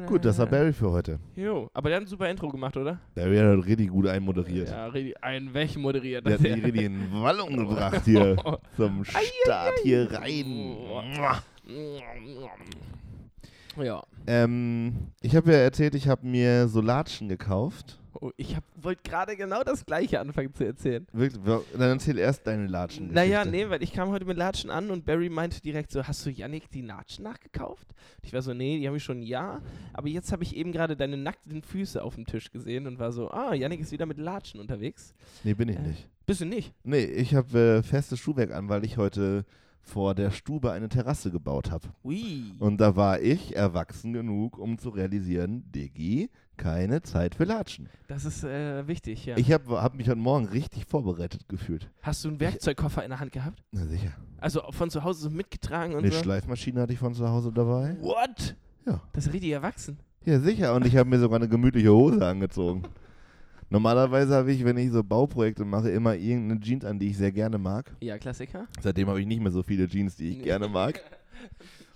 [0.07, 1.19] Gut, das war Barry für heute.
[1.37, 2.99] Jo, aber der hat ein super Intro gemacht, oder?
[3.15, 4.69] Barry hat richtig gut einmoderiert.
[4.71, 6.27] Ja, richtig- ein welchen moderiert.
[6.27, 8.37] Der hat mich richtig in Wallung gebracht hier
[8.77, 10.77] zum Start hier rein.
[13.81, 14.03] Ja.
[14.27, 18.00] Ähm, ich habe ja erzählt, ich habe mir Solatschen gekauft.
[18.21, 21.07] Oh, ich wollte gerade genau das gleiche anfangen zu erzählen.
[21.13, 23.13] Wirklich, dann erzähl erst deine Latschen.
[23.13, 26.27] Naja, nee, weil ich kam heute mit Latschen an und Barry meinte direkt so, hast
[26.27, 27.87] du Yannick die Latschen nachgekauft?
[27.91, 29.63] Und ich war so, nee, die habe ich schon ein Jahr.
[29.93, 33.13] Aber jetzt habe ich eben gerade deine nackten Füße auf dem Tisch gesehen und war
[33.13, 35.15] so, ah, Yannick ist wieder mit Latschen unterwegs.
[35.45, 35.83] Nee, bin ich Äh.
[35.83, 36.09] nicht.
[36.27, 36.73] Bist du nicht?
[36.85, 39.45] Nee, ich habe äh, festes Schuhwerk an, weil ich heute
[39.83, 41.89] vor der Stube eine Terrasse gebaut habe.
[42.05, 42.53] Ui.
[42.59, 47.89] Und da war ich erwachsen genug, um zu realisieren, Diggi, keine Zeit für Latschen.
[48.07, 49.37] Das ist äh, wichtig, ja.
[49.37, 51.91] Ich habe hab mich heute Morgen richtig vorbereitet gefühlt.
[52.03, 53.63] Hast du einen Werkzeugkoffer in der Hand gehabt?
[53.73, 54.13] Na sicher.
[54.39, 56.23] Also von zu Hause so mitgetragen und Eine so?
[56.23, 57.97] Schleifmaschine hatte ich von zu Hause dabei.
[58.01, 58.57] What?
[58.87, 59.01] Ja.
[59.13, 59.99] Das ist richtig erwachsen.
[60.25, 60.75] Ja, sicher.
[60.75, 62.83] Und ich habe mir sogar eine gemütliche Hose angezogen.
[63.71, 67.31] Normalerweise habe ich, wenn ich so Bauprojekte mache, immer irgendeine Jeans an, die ich sehr
[67.33, 67.91] gerne mag.
[68.01, 68.67] Ja, Klassiker.
[68.81, 70.45] Seitdem habe ich nicht mehr so viele Jeans, die ich Nee.
[70.45, 71.01] gerne mag.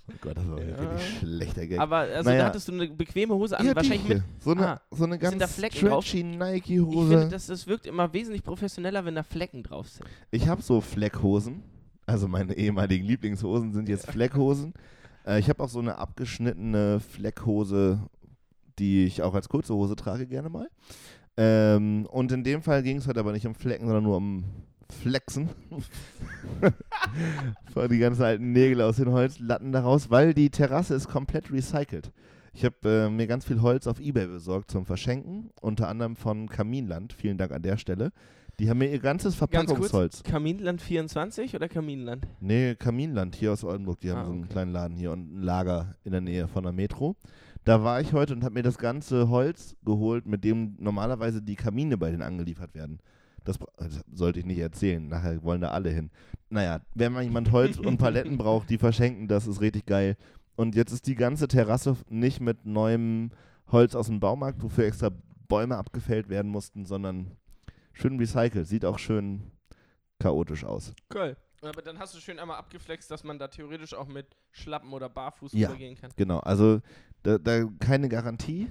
[0.07, 0.79] Oh Gott, das war Ja.
[0.79, 1.79] wirklich schlechter Gag.
[1.81, 2.43] Aber also Naja.
[2.43, 4.23] da hattest du eine bequeme Hose an, Ja, wahrscheinlich mit.
[4.39, 4.81] so eine, Ah.
[4.91, 6.05] so eine ganz Flecken drauf?
[6.05, 10.05] stretchy Ich finde, das, das wirkt immer wesentlich professioneller, wenn da Flecken drauf sind.
[10.31, 11.63] Ich habe so Fleckhosen.
[12.05, 14.75] Also meine ehemaligen Lieblingshosen sind jetzt Fleckhosen.
[15.27, 18.01] Äh, ich habe auch so eine abgeschnittene Fleckhose,
[18.79, 20.69] die ich auch als kurze Hose trage gerne mal.
[21.37, 24.45] Ähm, und in dem Fall ging es heute aber nicht um Flecken, sondern nur um
[25.03, 25.49] Flexen.
[27.73, 32.13] Vor die ganzen alten Nägel aus den Holzlatten daraus, weil die Terrasse ist komplett recycelt.
[32.53, 36.49] Ich habe äh, mir ganz viel Holz auf Ebay besorgt zum Verschenken, unter anderem von
[36.49, 37.13] Kaminland.
[37.13, 38.13] Vielen Dank an der Stelle.
[38.61, 40.23] Die haben mir ihr ganzes Ganz kurz, Verpackungsholz.
[40.23, 42.29] Kaminland 24 oder Kaminland?
[42.39, 44.53] Nee, Kaminland hier aus Oldenburg, die haben Ah, so einen okay.
[44.53, 47.17] kleinen Laden hier und ein Lager in der Nähe von der Metro.
[47.65, 51.57] Da war ich heute und habe mir das ganze Holz geholt, mit dem normalerweise die
[51.57, 52.99] Kamine bei denen angeliefert werden.
[53.45, 56.11] Das, das sollte ich nicht erzählen, nachher wollen da alle hin.
[56.51, 60.17] Naja, wenn man jemand Holz und Paletten braucht, die verschenken, das ist richtig geil.
[60.57, 63.31] Und jetzt ist die ganze Terrasse nicht mit neuem
[63.71, 65.11] Holz aus dem Baumarkt, wofür extra
[65.49, 67.33] Bäume abgefällt werden mussten, sondern
[67.93, 68.67] schön recycelt.
[68.67, 69.51] Sieht auch schön
[70.19, 70.95] chaotisch aus.
[71.09, 71.37] Geil.
[71.63, 75.09] Aber dann hast du schön einmal abgeflext, dass man da theoretisch auch mit Schlappen oder
[75.09, 75.69] Barfuß Ja.
[75.69, 76.11] rübergehen kann.
[76.17, 76.81] Genau, also
[77.25, 78.69] da, da keine Garantie.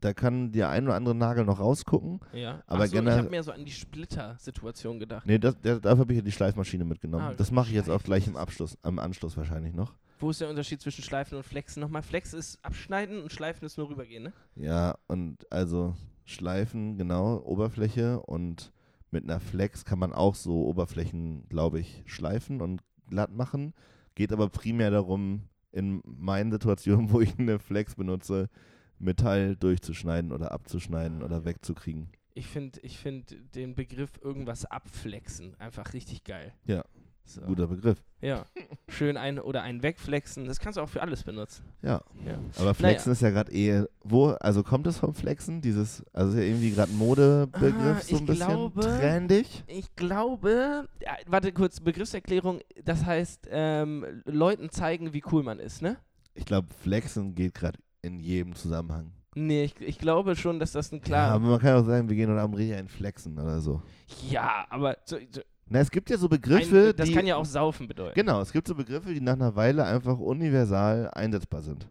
[0.00, 2.20] Da kann der ein oder andere Nagel noch rausgucken.
[2.32, 2.62] Ja.
[2.68, 5.26] Aber so, ich habe mehr so an die Splitter-Situation gedacht.
[5.26, 7.24] Nee, das, der, dafür habe ich ja die Schleifmaschine mitgenommen.
[7.24, 8.36] Ah, das mache ich jetzt auch gleich im.
[8.36, 9.94] Abschluss, am Anschluss wahrscheinlich noch.
[10.20, 12.02] Wo ist der Unterschied zwischen Schleifen und Flexen nochmal?
[12.02, 14.32] Flex ist abschneiden und Schleifen ist nur rübergehen, ne?
[14.54, 18.72] Ja, und also Schleifen, genau, Oberfläche und
[19.10, 23.74] mit einer Flex kann man auch so Oberflächen, glaube ich, schleifen und glatt machen.
[24.14, 28.50] Geht aber primär darum, in meinen Situationen, wo ich eine Flex benutze,
[28.98, 32.08] Metall durchzuschneiden oder abzuschneiden oder wegzukriegen.
[32.34, 36.52] Ich finde ich find den Begriff irgendwas abflexen einfach richtig geil.
[36.66, 36.84] Ja.
[37.28, 37.42] So.
[37.42, 38.02] Guter Begriff.
[38.22, 38.46] Ja.
[38.88, 40.46] Schön ein oder ein wegflexen.
[40.46, 41.62] Das kannst du auch für alles benutzen.
[41.82, 42.00] Ja.
[42.26, 42.38] Ja.
[42.58, 45.60] Aber Flexen ist ja gerade eh, wo, also kommt es vom Flexen?
[45.60, 49.64] Dieses, also ist ja irgendwie gerade ein Modebegriff Ah, so ein ich bisschen glaube- trendig.
[49.66, 55.82] Ich glaube, ja, warte kurz, Begriffserklärung, das heißt, ähm, Leuten zeigen, wie cool man ist,
[55.82, 55.98] ne?
[56.34, 59.12] Ich glaube, Flexen geht gerade in jedem Zusammenhang.
[59.34, 61.30] Nee, ich, ich glaube schon, dass das ein Ja, klar.
[61.32, 63.82] aber man kann auch sagen, wir gehen heute Abend richtig ein Flexen oder so.
[64.28, 67.14] Ja, aber so, so Na, es gibt ja so Begriffe, ein, das die.
[67.14, 68.14] kann ja auch saufen bedeuten.
[68.14, 71.86] Genau, es gibt so Begriffe, die nach einer Weile einfach universal einsetzbar sind.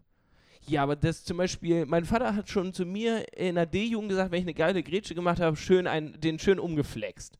[0.66, 4.30] Ja, aber das zum Beispiel, mein Vater hat schon zu mir in der D-Jugend gesagt,
[4.32, 7.38] wenn ich eine geile Grätsche gemacht habe, schön ein, den schön umgeflext.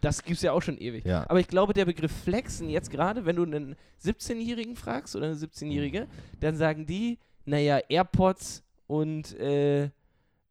[0.00, 1.04] Das gibt's ja auch schon ewig.
[1.04, 1.24] Ja.
[1.28, 5.34] Aber ich glaube, der Begriff Flexen jetzt gerade, wenn du einen 17-Jährigen fragst oder eine
[5.34, 6.06] 17-Jährige,
[6.40, 9.84] dann sagen die, naja, AirPods und äh,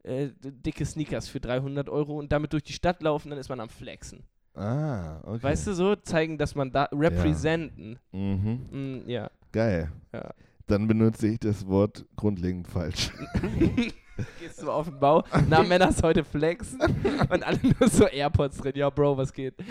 [0.03, 3.59] äh, dicke Sneakers für 300 Euro und damit durch die Stadt laufen, dann ist man
[3.59, 4.23] am Flexen.
[4.55, 5.43] Ah, okay.
[5.43, 5.95] Weißt du so?
[5.95, 7.97] Zeigen, dass man da representen.
[8.11, 8.67] Mhm.
[8.71, 9.29] Mm, ja.
[9.51, 9.91] Geil.
[10.13, 10.29] Ja.
[10.67, 13.11] Dann benutze ich das Wort grundlegend falsch.
[14.39, 16.79] Gehst du auf den Bau, na Männers heute flexen
[17.29, 18.73] und alle nur so AirPods drin.
[18.75, 19.55] Ja, Bro, was geht?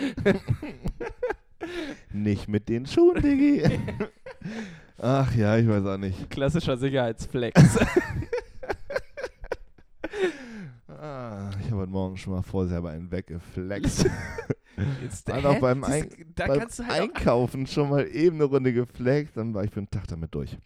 [2.11, 3.63] Nicht mit den Schuhen, Diggi.
[4.97, 6.29] Ach ja, ich weiß auch nicht.
[6.29, 7.77] Klassischer Sicherheitsflex.
[10.87, 14.05] Ah, ich habe heute Morgen schon mal vorsehbar einen weggeflext.
[15.01, 19.53] Jetzt, doch beim, Ein da beim halt Einkaufen schon mal eben eine Runde geflext, dann
[19.53, 20.57] war ich für den Tag damit durch.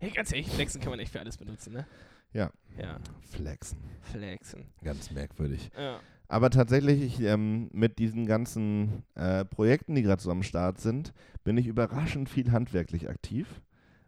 [0.00, 1.86] hey, ganz ehrlich, flexen kann man echt für alles benutzen, ne?
[2.32, 2.50] Ja.
[2.78, 3.78] Ja, Flexen.
[4.00, 4.64] flexen.
[4.82, 5.70] Ganz merkwürdig.
[5.76, 6.00] Ja.
[6.28, 11.12] Aber tatsächlich, ich, ähm, mit diesen ganzen äh, Projekten, die gerade so am Start sind,
[11.42, 13.60] bin ich überraschend viel handwerklich aktiv,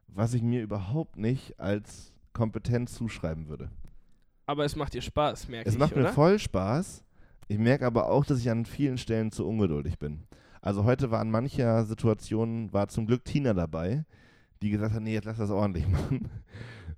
[0.07, 3.71] was ich mir überhaupt nicht als Kompetenz zuschreiben würde.
[4.47, 6.03] Aber es macht dir Spaß, merke Es ich, macht oder?
[6.03, 7.03] mir voll Spaß.
[7.49, 10.25] Ich merke aber auch, dass ich an vielen Stellen zu ungeduldig bin.
[10.61, 14.05] Also heute war in mancher Situation, war zum Glück Tina dabei,
[14.63, 16.29] die gesagt hat, nee, jetzt lass das ordentlich machen.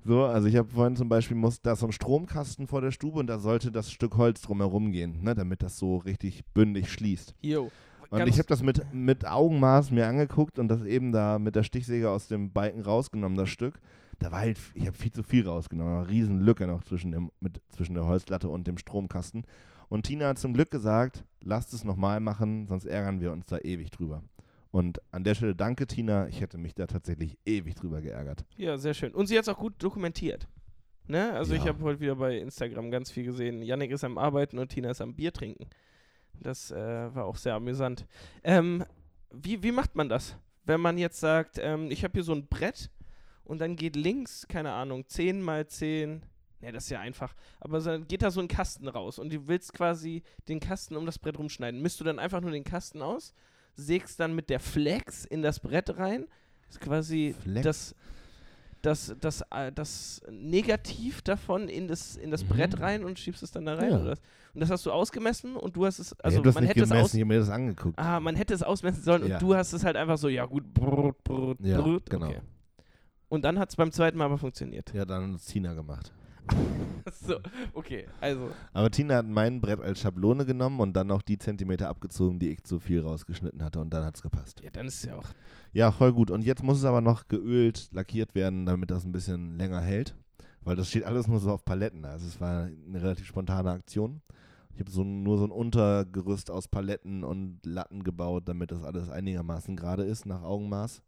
[0.04, 2.90] So, also ich habe vorhin zum Beispiel, muss da ist so ein Stromkasten vor der
[2.90, 6.92] Stube und da sollte das Stück Holz drumherum gehen, ne, damit das so richtig bündig
[6.92, 7.34] schließt.
[7.40, 7.70] Jo.
[8.10, 11.62] Und ich habe das mit, mit Augenmaß mir angeguckt und das eben da mit der
[11.62, 13.80] Stichsäge aus dem Balken rausgenommen, das Stück.
[14.18, 17.30] Da war halt, ich habe viel zu viel rausgenommen, eine riesen Lücke noch zwischen, dem,
[17.40, 19.44] mit, zwischen der Holzlatte und dem Stromkasten.
[19.88, 23.58] Und Tina hat zum Glück gesagt, lasst es nochmal machen, sonst ärgern wir uns da
[23.58, 24.22] ewig drüber.
[24.70, 28.44] Und an der Stelle danke Tina, ich hätte mich da tatsächlich ewig drüber geärgert.
[28.56, 29.14] Ja, sehr schön.
[29.14, 30.48] Und sie hat es auch gut dokumentiert.
[31.06, 31.32] Ne?
[31.34, 31.68] Also ich Ja.
[31.68, 33.62] habe heute wieder bei Instagram ganz viel gesehen.
[33.62, 35.66] Yannick ist am Arbeiten und Tina ist am Bier trinken.
[36.40, 38.06] Das äh, war auch sehr amüsant.
[38.42, 38.84] Ähm,
[39.30, 40.36] wie, wie macht man das?
[40.64, 42.90] Wenn man jetzt sagt, ähm, ich habe hier so ein Brett
[43.44, 46.22] und dann geht links, keine Ahnung, 10 mal 10,
[46.64, 47.34] Ne, das ist ja einfach.
[47.60, 51.04] Aber dann geht da so ein Kasten raus und du willst quasi den Kasten um
[51.06, 51.80] das Brett rumschneiden.
[51.82, 53.34] Misst du dann einfach nur den Kasten aus,
[53.74, 56.26] sägst dann mit der Flex in das Brett rein.
[56.68, 57.64] Das ist quasi Flex?
[57.64, 57.94] das,
[58.82, 62.48] das, das, äh, das Negativ davon in das, in das Mhm.
[62.48, 63.90] Brett rein und schiebst es dann da rein.
[63.90, 64.00] Ja.
[64.00, 64.16] Oder?
[64.54, 66.82] Und das hast du ausgemessen und du hast es, also hab das man nicht hätte
[66.84, 67.98] es gemessen, aus, ich habe mir das angeguckt.
[67.98, 69.34] Ah, man hätte es ausmessen sollen Ja.
[69.34, 72.28] und du hast es halt einfach so, ja gut, brrrt, brrrt, Ja, brrrt, genau.
[72.28, 72.40] okay.
[73.28, 74.92] Und dann hat es beim zweiten Mal aber funktioniert.
[74.94, 76.12] Ja, dann hat es Tina gemacht.
[77.26, 77.38] so,
[77.72, 78.50] okay, also.
[78.72, 82.50] Aber Tina hat mein Brett als Schablone genommen und dann noch die Zentimeter abgezogen, die
[82.50, 84.60] ich zu viel rausgeschnitten hatte und dann hat es gepasst.
[84.62, 85.28] Ja, dann ist es ja auch.
[85.72, 86.30] Ja, voll gut.
[86.30, 90.14] Und jetzt muss es aber noch geölt, lackiert werden, damit das ein bisschen länger hält.
[90.62, 92.04] Weil das steht alles nur so auf Paletten.
[92.04, 94.22] Also es war eine relativ spontane Aktion.
[94.72, 99.08] Ich habe so, nur so ein Untergerüst aus Paletten und Latten gebaut, damit das alles
[99.08, 101.02] einigermaßen gerade ist, nach Augenmaß.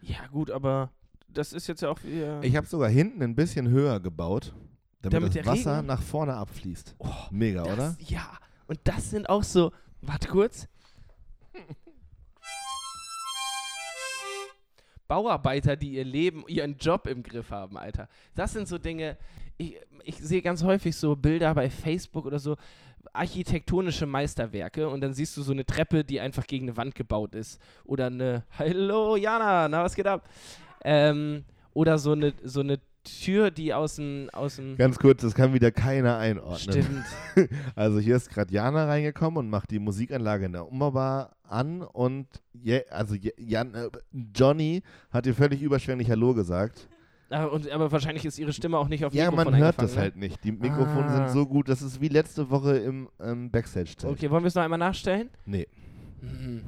[0.00, 0.90] Ja, gut, aber
[1.28, 2.42] das ist jetzt ja auch wieder.
[2.42, 4.54] Ich habe sogar hinten ein bisschen höher gebaut,
[5.02, 6.94] damit, Damit das der Wasser Regen- nach vorne abfließt.
[6.98, 7.96] oh, Mega, das, oder?
[8.06, 8.30] Ja,
[8.66, 9.72] und das sind auch so.
[10.02, 10.68] Warte kurz.
[15.08, 18.08] Bauarbeiter, die ihr Leben, ihren Job im Griff haben, Alter.
[18.36, 19.16] Das sind so Dinge.
[19.58, 22.56] Ich, ich sehe ganz häufig so Bilder bei Facebook oder so
[23.12, 27.34] architektonische Meisterwerke und dann siehst du so eine Treppe, die einfach gegen eine Wand gebaut
[27.34, 27.60] ist.
[27.84, 30.28] Oder eine Hallo Jana, na was geht ab?
[30.84, 35.34] Ähm, oder so eine, so eine Tür, die aus dem, aus dem Ganz kurz, das
[35.34, 36.58] kann wieder keiner einordnen.
[36.58, 37.04] Stimmt.
[37.74, 42.26] Also hier ist gerade Jana reingekommen und macht die Musikanlage in der Umbaubar an und
[42.52, 43.88] je, also Je- Jan, äh,
[44.34, 46.88] Johnny hat ihr völlig überschwänglich Hallo gesagt.
[47.30, 49.94] Aber, und, aber wahrscheinlich ist ihre Stimme auch nicht auf Ja, Mikrofon man hört das
[49.94, 50.00] ne?
[50.02, 50.42] halt nicht.
[50.44, 51.16] Die Mikrofone Ah.
[51.28, 54.10] sind so gut, das ist wie letzte Woche im ähm, backstage -Zelt.
[54.10, 55.30] Okay, wollen wir es noch einmal nachstellen?
[55.46, 55.66] Nee.
[56.20, 56.62] Mhm.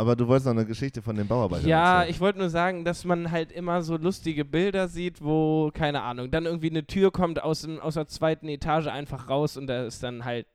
[0.00, 2.10] Aber du wolltest noch eine Geschichte von den Bauarbeitern Ja, erzählen.
[2.14, 6.30] ich wollte nur sagen, dass man halt immer so lustige Bilder sieht, wo, keine Ahnung,
[6.30, 10.02] dann irgendwie eine Tür kommt aus, aus der zweiten Etage einfach raus und da ist
[10.02, 10.46] dann halt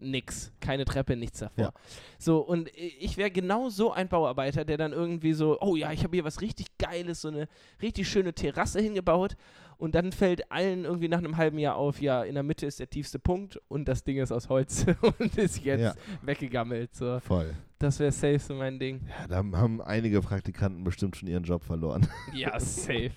[0.00, 0.52] nix.
[0.60, 1.64] Keine Treppe, nichts davor.
[1.64, 1.72] Ja.
[2.18, 6.02] So, und ich wäre genau so ein Bauarbeiter, der dann irgendwie so, oh ja, ich
[6.02, 7.46] habe hier was richtig Geiles, so eine
[7.82, 9.36] richtig schöne Terrasse hingebaut
[9.78, 12.80] und dann fällt allen irgendwie nach einem halben Jahr auf, ja, in der Mitte ist
[12.80, 14.84] der tiefste Punkt und das Ding ist aus Holz
[15.18, 15.94] und ist jetzt Ja.
[16.22, 16.94] weggegammelt.
[16.94, 17.20] So.
[17.20, 17.54] Voll.
[17.78, 19.00] Das wäre safe so mein Ding.
[19.08, 22.06] Ja, da haben einige Praktikanten bestimmt schon ihren Job verloren.
[22.34, 23.12] Ja, safe.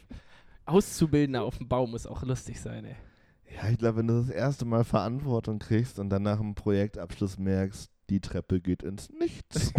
[0.66, 2.96] Auszubildender auf dem Bau muss auch lustig sein, ey.
[3.56, 7.38] Ja, ich glaube, wenn du das erste Mal Verantwortung kriegst und dann nach dem Projektabschluss
[7.38, 9.74] merkst, die Treppe geht ins Nichts.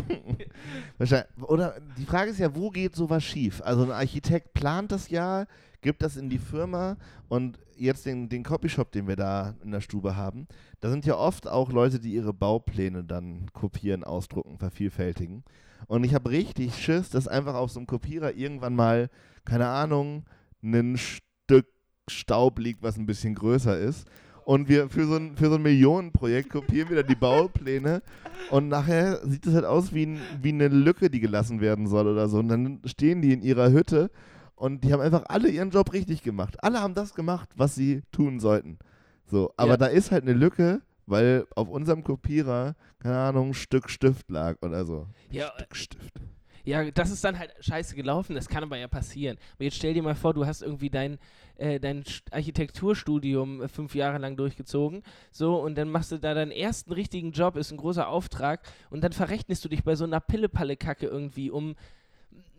[1.42, 3.60] Oder die Frage ist ja, wo geht sowas schief?
[3.62, 5.46] Also ein Architekt plant das ja,
[5.82, 6.96] gibt das in die Firma
[7.28, 10.46] und jetzt den, den Copyshop, den wir da in der Stube haben,
[10.80, 15.44] da sind ja oft auch Leute, die ihre Baupläne dann kopieren, ausdrucken, vervielfältigen.
[15.86, 19.10] Und ich habe richtig Schiss, dass einfach auf so einem Kopierer irgendwann mal,
[19.44, 20.24] keine Ahnung,
[20.62, 21.66] ein Stück
[22.08, 24.08] Staub liegt, was ein bisschen größer ist.
[24.44, 28.02] Und wir für so ein, für so ein Millionenprojekt kopieren wir dann die Baupläne
[28.50, 32.08] und nachher sieht es halt aus wie, ein, wie eine Lücke, die gelassen werden soll
[32.08, 32.38] oder so.
[32.38, 34.10] Und dann stehen die in ihrer Hütte
[34.56, 36.62] und die haben einfach alle ihren Job richtig gemacht.
[36.62, 38.78] Alle haben das gemacht, was sie tun sollten.
[39.26, 39.76] So, aber Ja.
[39.76, 44.56] da ist halt eine Lücke, weil auf unserem Kopierer, keine Ahnung, ein Stück Stift lag
[44.62, 45.06] oder so.
[45.30, 46.20] Ja, Stück Stift.
[46.64, 49.36] Ja, das ist dann halt scheiße gelaufen, das kann aber ja passieren.
[49.54, 51.18] Aber jetzt stell dir mal vor, du hast irgendwie dein,
[51.56, 55.02] äh, dein St- Architekturstudium äh, fünf Jahre lang durchgezogen,
[55.32, 58.60] so, und dann machst du da deinen ersten richtigen Job, ist ein großer Auftrag,
[58.90, 61.74] und dann verrechnest du dich bei so einer Pille-Palle-Kacke irgendwie um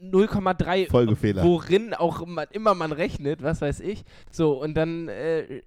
[0.02, 1.44] 0,3, Folgefehler.
[1.44, 4.04] worin auch man, immer man rechnet, was weiß ich.
[4.32, 5.62] So, und dann äh,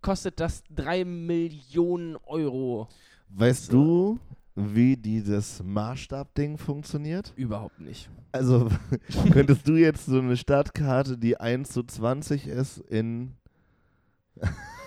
[0.00, 2.88] kostet das drei Millionen Euro.
[3.28, 3.72] Weißt So.
[3.72, 4.18] du,
[4.54, 7.32] wie dieses Maßstabding funktioniert?
[7.36, 8.10] Überhaupt nicht.
[8.32, 8.68] Also
[9.32, 13.34] könntest du jetzt so eine Stadtkarte, die 1 zu 20 ist, in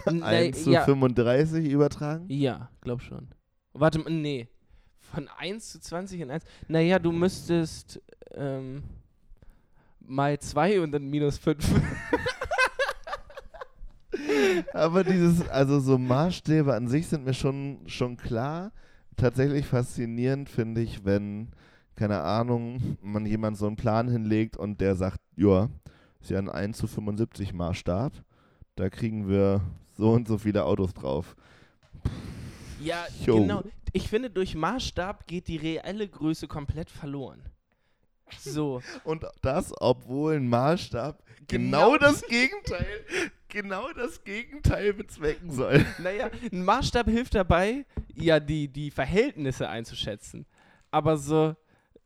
[0.06, 2.26] 1 zu ja, 35 übertragen?
[2.30, 3.28] Ja, glaub schon.
[3.74, 4.48] Warte mal, nee.
[5.00, 6.44] Von 1 zu 20 in 1.
[6.68, 8.02] Naja, du müsstest
[8.34, 8.84] ähm,
[10.00, 11.64] mal 2 und dann minus 5.
[14.74, 18.72] Aber dieses, also so Maßstäbe an sich sind mir schon, schon klar.
[19.18, 21.50] Tatsächlich faszinierend finde ich, wenn,
[21.96, 25.70] keine Ahnung, man jemand so einen Plan hinlegt und der sagt, ja,
[26.22, 28.12] ist ja ein 1 zu 75 Maßstab.
[28.76, 29.62] Da kriegen wir
[29.98, 31.36] so und so viele Autos drauf.
[32.82, 33.40] ja, Jo.
[33.42, 33.64] genau.
[33.94, 37.42] Ich finde, durch Maßstab geht die reelle Größe komplett verloren.
[38.40, 38.82] So.
[39.06, 41.92] Und das, obwohl ein Maßstab Genau.
[41.94, 42.86] genau das Gegenteil,
[43.56, 45.86] genau das Gegenteil bezwecken soll.
[46.00, 50.46] naja, ein Maßstab hilft dabei, ja, die, die Verhältnisse einzuschätzen.
[50.92, 51.56] Aber so,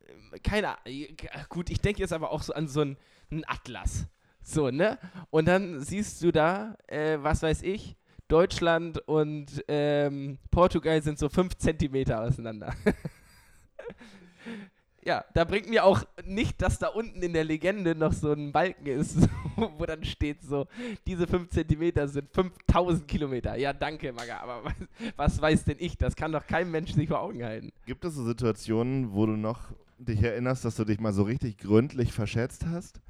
[0.07, 1.07] ähm, keine Ahnung.
[1.49, 2.97] Gut, ich denke jetzt aber auch so an so einen,
[3.31, 4.05] einen Atlas.
[4.43, 4.99] So, ne?
[5.31, 7.97] Und dann siehst du da, äh, was weiß ich,
[8.27, 12.75] Deutschland und ähm, Portugal sind so fünf Zentimeter auseinander.
[15.03, 18.51] ja, da bringt mir auch nicht, dass da unten in der Legende noch so ein
[18.51, 19.17] Balken ist,
[19.55, 20.67] wo dann steht so,
[21.05, 23.55] diese fünf Zentimeter sind 5000 Kilometer.
[23.57, 24.73] Ja, danke, Maga, aber was,
[25.15, 25.97] was weiß denn ich?
[25.97, 27.71] Das kann doch kein Mensch sich vor Augen halten.
[27.85, 31.57] Gibt es so Situationen, wo du noch dich erinnerst, dass du dich mal so richtig
[31.57, 33.01] gründlich verschätzt hast?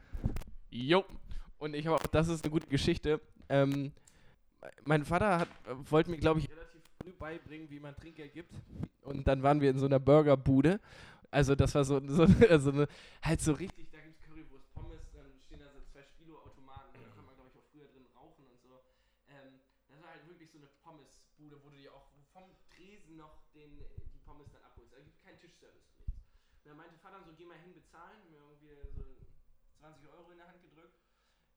[0.70, 1.06] Jo.
[1.58, 3.20] Und ich auch, das ist eine gute Geschichte.
[3.50, 3.92] Ähm,
[4.86, 5.50] mein Vater hat,
[5.90, 8.54] wollte mir, glaube ich, relativ früh beibringen, wie man Trinkgeld gibt.
[9.02, 10.80] Und dann waren wir in so einer Burgerbude.
[11.32, 12.26] Also das war so, so,
[12.58, 12.88] so eine,
[13.22, 17.10] halt so richtig, da gibt es Currywurst, Pommes, dann stehen da so zwei Spilo-Automaten, da
[17.14, 18.82] kann man, glaube ich, auch früher drin rauchen und so.
[19.30, 23.46] Ähm, das war halt wirklich so eine Pommesbude, wo du dir auch vom Tresen noch
[23.54, 24.94] den, die Pommes dann abholst.
[24.94, 26.18] Da gibt es keinen Tischservice, nichts.
[26.66, 29.06] Und dann meinte Vater so, geh mal hin bezahlen, mir irgendwie so
[29.78, 30.98] 20 Euro in der Hand gedrückt.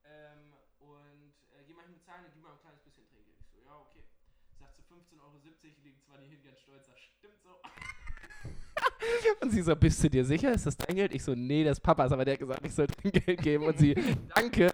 [0.04, 3.40] Ähm, und äh, geh mal hin bezahlen, dann gib mal ein kleines bisschen Trinkgeld.
[3.40, 4.04] Ich so, ja, okay.
[4.58, 5.40] Sagt sie 15,70 Euro,
[5.82, 7.56] liegt zwar nicht hin, ganz stolz, sagt, stimmt so.
[9.40, 11.14] und sie so, bist du dir sicher, ist das dein Geld?
[11.14, 13.64] Ich so, nee, das ist Papas, aber der hat gesagt, ich soll Trinkgeld geben.
[13.64, 13.94] Und sie,
[14.34, 14.68] danke,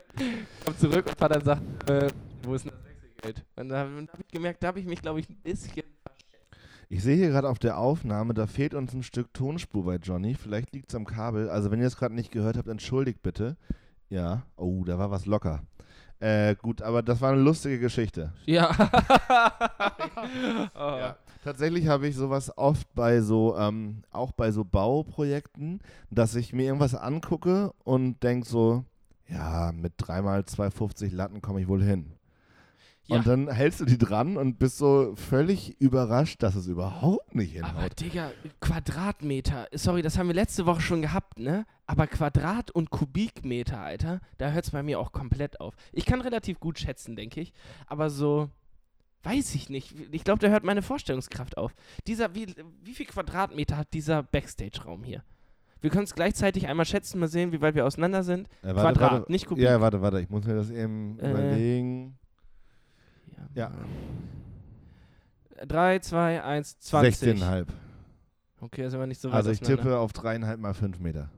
[0.64, 2.08] kommt zurück und Vater sagt, äh,
[2.42, 3.44] wo ist denn das Wechselgeld?
[3.56, 5.82] Und da habe ich gemerkt, da habe ich mich, glaube ich, ein bisschen
[6.88, 10.34] Ich sehe hier gerade auf der Aufnahme, da fehlt uns ein Stück Tonspur bei Johnny.
[10.34, 11.48] Vielleicht liegt es am Kabel.
[11.48, 13.56] Also wenn ihr es gerade nicht gehört habt, entschuldigt bitte.
[14.10, 14.46] Ja.
[14.56, 15.62] Oh, da war was locker.
[16.20, 18.32] Äh, gut, aber das war eine lustige Geschichte.
[18.44, 18.70] Ja.
[20.74, 20.98] oh.
[20.98, 21.16] Ja.
[21.44, 26.64] Tatsächlich habe ich sowas oft bei so, ähm, auch bei so Bauprojekten, dass ich mir
[26.64, 28.84] irgendwas angucke und denke so,
[29.28, 32.17] ja, mit dreimal 2,50 Latten komme ich wohl hin.
[33.08, 33.16] Ja.
[33.16, 37.56] Und dann hältst du die dran und bist so völlig überrascht, dass es überhaupt nicht
[37.62, 38.00] Aber hinhaut.
[38.00, 38.30] Digga,
[38.60, 41.64] Quadratmeter, sorry, das haben wir letzte Woche schon gehabt, ne?
[41.86, 45.74] Aber Quadrat- und Kubikmeter, Alter, da hört es bei mir auch komplett auf.
[45.92, 47.52] Ich kann relativ gut schätzen, denke ich,
[47.86, 48.50] aber so,
[49.22, 49.94] weiß ich nicht.
[50.12, 51.74] Ich glaube, da hört meine Vorstellungskraft auf.
[52.06, 52.54] Dieser, wie,
[52.84, 55.22] wie viel Quadratmeter hat dieser Backstage-Raum hier?
[55.80, 58.48] Wir können es gleichzeitig einmal schätzen, mal sehen, wie weit wir auseinander sind.
[58.62, 59.64] Äh, Quadrat, nicht Kubik.
[59.64, 61.30] Ja, warte, warte, ich muss mir das eben Äh.
[61.30, 62.18] überlegen.
[63.54, 63.70] Ja.
[65.66, 67.40] 3, 2, 1, 20.
[67.40, 67.66] 16,5.
[68.60, 71.30] Okay, ist aber nicht so weit Also ich tippe auf dreieinhalb mal fünf Meter.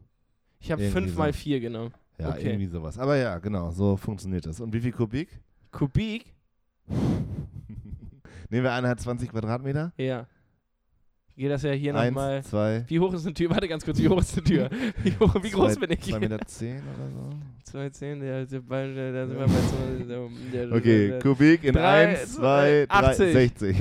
[0.58, 1.18] Ich habe irgendwie 5 so.
[1.18, 1.94] mal 4 genommen.
[2.18, 2.48] Ja, Okay.
[2.50, 2.98] irgendwie sowas.
[2.98, 4.60] Aber ja, genau, so funktioniert das.
[4.60, 5.40] Und wie viel Kubik?
[5.72, 6.34] Kubik?
[8.50, 9.92] Nehmen wir einer hat 20 Quadratmeter.
[9.96, 10.26] Ja.
[11.36, 12.42] Geht das ja hier nochmal.
[12.88, 13.48] Wie hoch ist eine Tür?
[13.48, 14.68] Warte ganz kurz, wie hoch ist eine Tür?
[15.02, 16.04] Wie, hoch, wie groß zwei, bin ich?
[16.04, 17.30] 2,10 Meter zehn oder so.
[17.72, 21.64] 2,10, der, der Ball, der, da sind wir bei so, der, der, Okay, der, Kubik
[21.64, 23.32] in Drei, 1, 2, 3, 80.
[23.32, 23.80] 60.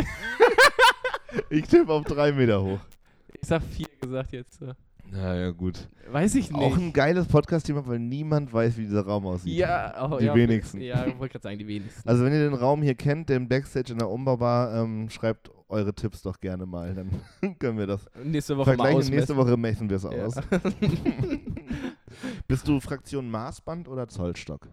[1.49, 2.79] ich tippe auf 3 Meter hoch.
[3.41, 4.59] Ich sag 4 gesagt jetzt.
[4.59, 4.73] So.
[5.11, 5.87] Ja, ja, gut.
[6.11, 6.61] Weiß ich nicht.
[6.61, 9.57] Auch ein geiles Podcast-Thema, weil niemand weiß, wie dieser Raum aussieht.
[9.57, 10.81] ja, oh, Die ja, wenigsten.
[10.81, 12.07] Ja, ich wollte gerade sagen, die wenigsten.
[12.07, 15.93] Also wenn ihr den Raum hier kennt, den Backstage in der Umbaubar, ähm, schreibt eure
[15.93, 16.93] Tipps doch gerne mal.
[16.93, 17.09] Dann
[17.59, 18.97] können wir das nächste Woche mal vergleichen.
[18.99, 19.15] ausmessen.
[19.15, 20.09] Nächste Woche messen wir es Ja.
[20.09, 20.35] aus.
[22.47, 24.67] Bist du Fraktion Maßband oder Zollstock?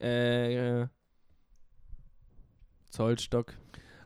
[0.00, 0.86] äh, äh,
[2.90, 3.54] Zollstock.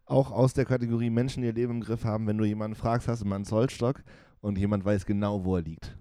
[0.04, 3.08] Auch aus der Kategorie Menschen, die ihr Leben im Griff haben, wenn du jemanden fragst,
[3.08, 4.04] hast du mal einen Zollstock
[4.40, 5.96] und jemand weiß genau, wo er liegt.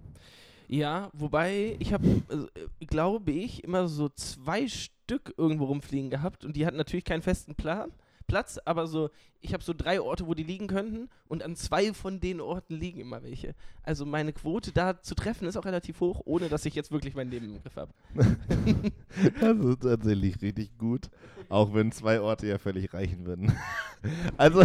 [0.67, 6.55] Ja, wobei ich habe, äh, glaube ich, immer so zwei Stück irgendwo rumfliegen gehabt und
[6.55, 7.91] die hatten natürlich keinen festen Plan,
[8.28, 9.09] Platz, aber so,
[9.41, 12.76] ich habe so drei Orte, wo die liegen könnten und an zwei von den Orten
[12.76, 13.55] liegen immer welche.
[13.84, 17.15] Also meine Quote da zu treffen ist auch relativ hoch, ohne dass ich jetzt wirklich
[17.15, 17.93] mein Leben im Griff habe.
[19.39, 21.09] Das ist tatsächlich richtig gut.
[21.47, 23.51] Auch wenn zwei Orte ja völlig reichen würden.
[24.38, 24.61] Also,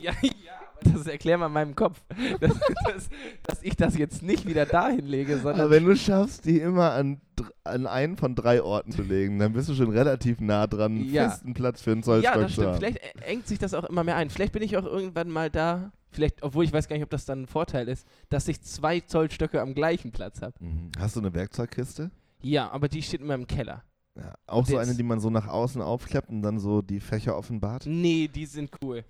[0.00, 2.00] Ja, ja, das erklär mal meinem Kopf,
[2.40, 2.52] dass,
[2.84, 3.08] dass,
[3.42, 6.92] dass ich das jetzt nicht wieder dahin lege, sondern aber wenn du schaffst, die immer
[6.92, 7.20] an,
[7.64, 11.12] an einen von drei Orten zu legen, dann bist du schon relativ nah dran, einen
[11.12, 11.28] Ja.
[11.30, 12.76] festen Platz für einen Zollstock Ja, das stimmt.
[12.76, 14.30] Vielleicht engt sich das auch immer mehr ein.
[14.30, 17.24] Vielleicht bin ich auch irgendwann mal da, vielleicht, obwohl ich weiß gar nicht, ob das
[17.24, 20.54] dann ein Vorteil ist, dass ich zwei Zollstöcke am gleichen Platz habe.
[20.60, 20.90] Mhm.
[20.98, 22.10] Hast du eine Werkzeugkiste?
[22.42, 23.82] Ja, aber die steht immer im Keller.
[24.14, 24.34] Ja.
[24.46, 27.34] Auch so Das- eine, die man so nach außen aufklappt und dann so die Fächer
[27.36, 27.86] offenbart?
[27.86, 29.04] Nee, die sind cool.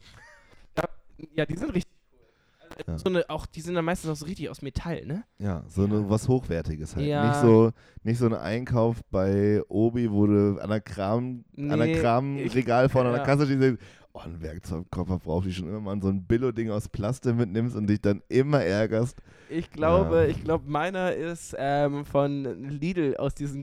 [1.34, 2.18] Ja, die sind richtig cool.
[2.78, 2.98] Also Ja.
[2.98, 5.24] so eine, auch, die sind dann meistens auch so richtig aus Metall, ne?
[5.38, 7.06] Ja, so eine, was Hochwertiges halt.
[7.06, 7.26] Ja.
[7.28, 7.70] Nicht, so,
[8.02, 12.88] nicht so ein Einkauf bei Obi, wo du an der Kram, an der Nee, Kramregal
[12.88, 13.24] vorne an der.
[13.24, 13.82] Kasse stehst und denkst,
[14.14, 17.76] oh, ein Werkzeugkoffer brauche ich schon immer mal und so ein Billo-Ding aus Plastik mitnimmst
[17.76, 19.18] und dich dann immer ärgerst.
[19.50, 20.24] Ich glaube, Ja.
[20.28, 23.62] ich glaube, meiner ist ähm, von Lidl aus diesen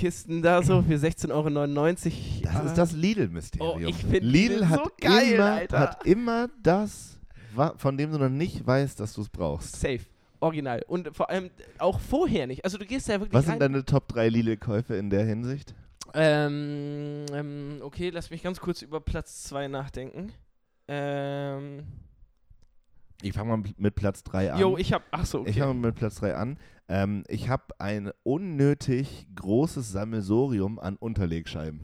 [0.00, 2.52] Grabbelkisten da so für 16,99 Euro.
[2.54, 3.92] Das ist das Lidl-Mysterium.
[3.94, 5.78] Oh, Lidl Lidl hat, so geil, immer, Alter.
[5.80, 7.18] hat immer das,
[7.76, 9.76] von dem du noch nicht weißt, dass du es brauchst.
[9.80, 10.00] Safe.
[10.40, 10.84] Original.
[10.86, 12.62] Und vor allem auch vorher nicht.
[12.64, 13.52] Also du gehst da wirklich Was rein.
[13.52, 15.74] sind deine Top 3 Lidl-Käufe in der Hinsicht?
[16.12, 20.30] Ähm, ähm, okay, lass mich ganz kurz über Platz 2 nachdenken.
[20.88, 21.84] Ähm,
[23.22, 24.60] Ich fange mal mit Platz 3 an.
[24.60, 25.50] jo, ich hab, ach so, okay.
[25.50, 26.58] Ich fange mit Platz 3 an.
[26.88, 31.80] Ähm, ich habe ein unnötig großes Sammelsorium an Unterlegscheiben.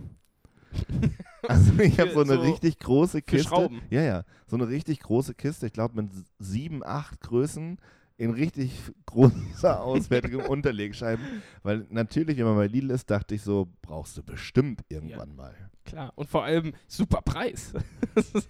[1.48, 3.68] Also ich habe so eine so- richtig große Kiste.
[3.90, 4.22] Ja, ja.
[4.46, 7.78] So eine richtig große Kiste, ich glaube mit sieben, acht Größen
[8.22, 8.70] in richtig
[9.06, 11.42] großer auswertigem Unterlegscheiben.
[11.64, 15.54] Weil natürlich, wenn man bei Lidl ist, dachte ich so, brauchst du bestimmt irgendwann mal.
[15.84, 16.12] Klar.
[16.14, 17.72] Und vor allem super Preis.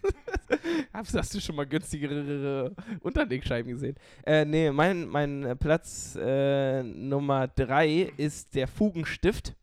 [0.92, 3.96] hast, du schon mal günstigere Unterlegscheiben gesehen?
[4.26, 9.56] Äh, nee, mein, mein Platz äh, Nummer 3 ist der Fugenstift.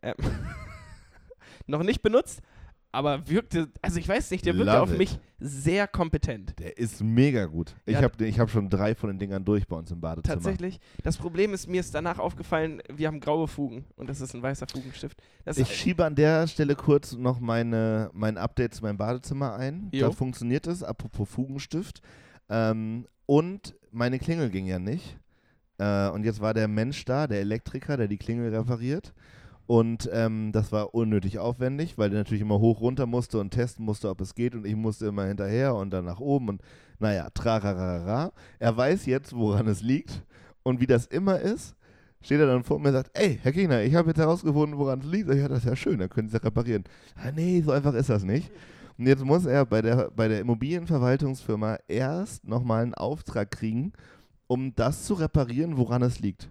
[0.00, 0.14] Ähm,
[1.66, 2.40] noch nicht benutzt,
[2.92, 4.98] aber wirkte, also ich weiß nicht, der wirkte Love auf it.
[4.98, 6.58] mich sehr kompetent.
[6.58, 7.74] Der ist mega gut.
[7.86, 8.02] Ich Ja.
[8.02, 10.34] habe ich hab schon drei von den Dingern durch bei uns im Badezimmer.
[10.34, 10.80] Tatsächlich.
[11.02, 14.42] Das Problem ist, mir ist danach aufgefallen, wir haben graue Fugen und das ist ein
[14.42, 15.22] weißer Fugenstift.
[15.44, 19.88] Das Ich schiebe an der Stelle kurz noch meine, mein Update zu meinem Badezimmer ein.
[19.92, 20.08] Jo.
[20.08, 22.02] Da funktioniert es, apropos Fugenstift.
[22.48, 25.16] Ähm, und meine Klingel ging ja nicht.
[25.78, 29.14] Äh, und jetzt war der Mensch da, der Elektriker, der die Klingel repariert.
[29.70, 33.84] Und ähm, das war unnötig aufwendig, weil der natürlich immer hoch runter musste und testen
[33.84, 34.56] musste, ob es geht.
[34.56, 36.48] Und ich musste immer hinterher und dann nach oben.
[36.48, 36.62] Und
[36.98, 38.32] naja, trararara.
[38.58, 40.24] Er weiß jetzt, woran es liegt.
[40.64, 41.76] Und wie das immer ist,
[42.20, 45.02] steht er dann vor mir und sagt, ey, Herr Gegner, ich habe jetzt herausgefunden, woran
[45.02, 45.32] es liegt.
[45.32, 46.82] Ja, das ist ja schön, dann können Sie es ja reparieren.
[47.14, 48.50] Ah, nee, so einfach ist das nicht.
[48.98, 53.92] Und jetzt muss er bei der, bei der Immobilienverwaltungsfirma erst nochmal einen Auftrag kriegen,
[54.48, 56.50] um das zu reparieren, woran es liegt.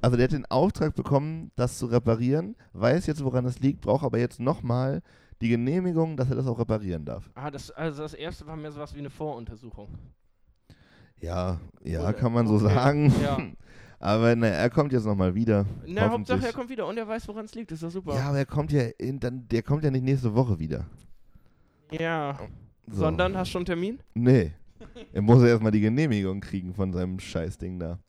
[0.00, 4.04] Also der hat den Auftrag bekommen, das zu reparieren, weiß jetzt, woran es liegt, braucht
[4.04, 5.02] aber jetzt nochmal
[5.40, 7.30] die Genehmigung, dass er das auch reparieren darf.
[7.34, 9.88] Ah, das, also das erste war mehr sowas wie eine Voruntersuchung.
[11.20, 12.74] Ja, ja, Oder- kann man so okay.
[12.74, 13.14] sagen.
[13.22, 13.38] Ja.
[14.00, 15.64] Aber naja, er kommt jetzt nochmal wieder.
[15.86, 17.70] Na, Hauptsache er kommt wieder und er weiß, woran es liegt.
[17.70, 18.16] Ist doch super.
[18.16, 20.86] Ja, aber er kommt ja in, dann, der kommt ja nicht nächste Woche wieder.
[21.92, 22.36] Ja.
[22.88, 23.02] So.
[23.02, 24.00] Sondern, hast du schon einen Termin?
[24.14, 24.54] Nee.
[25.12, 28.00] Er muss ja erstmal die Genehmigung kriegen von seinem Scheißding da.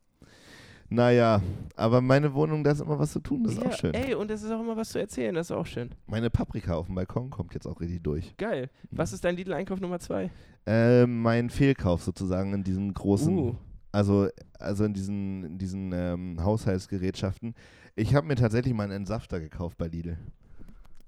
[0.94, 1.42] Naja,
[1.74, 3.94] aber meine Wohnung, da ist immer was zu tun, das ist ja, auch schön.
[3.94, 5.90] Ey, und es ist auch immer was zu erzählen, das ist auch schön.
[6.06, 8.36] Meine Paprika auf dem Balkon kommt jetzt auch richtig durch.
[8.36, 8.70] Geil.
[8.92, 10.30] Was ist dein Lidl-Einkauf Nummer zwei?
[10.66, 13.56] Äh, mein Fehlkauf sozusagen in diesen großen, Uh.
[13.90, 14.28] also,
[14.60, 17.56] also in diesen, in diesen ähm, Haushaltsgerätschaften.
[17.96, 20.16] Ich habe mir tatsächlich mal einen Entsafter gekauft bei Lidl.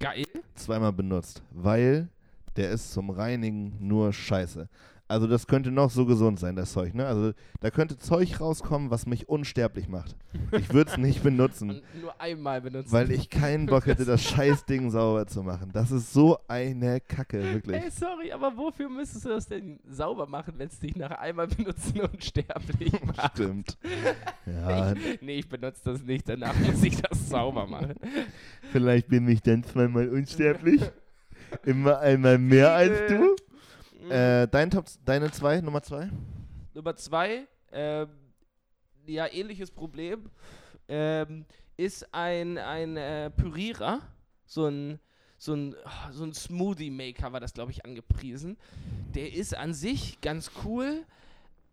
[0.01, 0.25] Geil.
[0.57, 2.09] zweimal benutzt, weil
[2.57, 4.69] der ist zum Reinigen nur scheiße.
[5.09, 7.07] Also das könnte noch so gesund sein, das Zeug, ne?
[7.07, 10.17] Also da könnte Zeug rauskommen, was mich unsterblich macht.
[10.51, 12.91] Ich würde es nicht benutzen, Und nur einmal benutzen.
[12.91, 15.71] weil ich keinen Bock hätte, das Scheißding sauber zu machen.
[15.73, 17.77] Das ist so eine Kacke, wirklich.
[17.85, 21.47] Ey, sorry, aber wofür müsstest du das denn sauber machen, wenn es dich nach einmal
[21.47, 23.35] benutzen unsterblich macht?
[23.35, 23.79] Stimmt.
[24.45, 27.95] Ja, nee, ich benutze das nicht, danach muss ich das sauber machen.
[28.73, 30.81] vielleicht bin ich dann zweimal unsterblich.
[31.65, 33.37] Immer einmal mehr als du.
[34.11, 36.11] Äh, dein Top, deine zwei, Nummer zwei?
[36.75, 38.09] Nummer zwei, ähm,
[39.07, 40.31] ja, ähnliches Problem,
[40.89, 41.45] ähm,
[41.77, 44.01] ist ein, ein äh, Pürierer,
[44.45, 45.01] so ein,
[45.39, 48.57] so ein, ah, so ein Smoothie-Maker war das, glaube ich, angepriesen.
[49.15, 51.05] Der ist an sich ganz cool,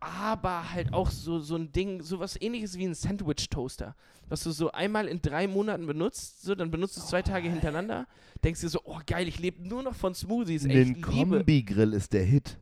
[0.03, 3.95] aber halt auch so, so ein Ding, sowas ähnliches wie ein Sandwich-Toaster,
[4.29, 7.49] was du so einmal in drei Monaten benutzt, so, dann benutzt du es zwei Tage
[7.49, 8.07] hintereinander,
[8.43, 11.01] denkst dir so, oh geil, ich lebe nur noch von Smoothies, ey, Ein.
[11.01, 12.57] Kombi-Grill ist der Hit.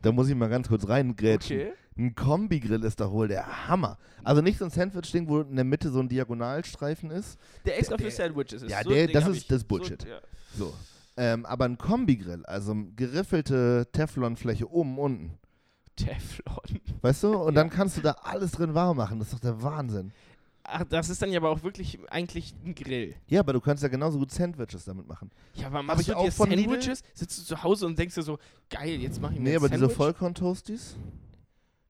[0.00, 1.60] Da muss ich mal ganz kurz reingrätschen.
[1.60, 1.72] Okay.
[1.96, 3.98] Ein Kombi-Grill ist doch wohl der Hammer.
[4.24, 7.38] Also nicht so ein Sandwich-Ding, wo in der Mitte so ein Diagonalstreifen ist.
[7.66, 8.70] Der extra für Sandwiches ist.
[8.70, 10.02] ja, so der- das ist- das Bullshit.
[10.02, 10.20] So, ja.
[10.56, 10.74] So.
[11.16, 15.38] Ähm, aber ein Kombi-Grill, also geriffelte Teflonfläche oben und unten.
[15.96, 16.80] Teflon.
[17.02, 17.36] Weißt du?
[17.36, 17.62] Und Ja.
[17.62, 19.18] dann kannst du da alles drin warm machen.
[19.18, 20.12] Das ist doch der Wahnsinn.
[20.64, 23.14] Ach, das ist dann ja aber auch wirklich eigentlich ein Grill.
[23.26, 25.30] Ja, aber du kannst ja genauso gut Sandwiches damit machen.
[25.54, 26.70] Ja, aber machst du auch dir von Lidl?
[26.70, 27.02] Sandwiches?
[27.14, 28.38] Sitzt du zu Hause und denkst dir so,
[28.70, 29.88] geil, jetzt mach ich mir Nee, aber Sandwich?
[29.88, 30.96] diese Vollkorn-Toasties?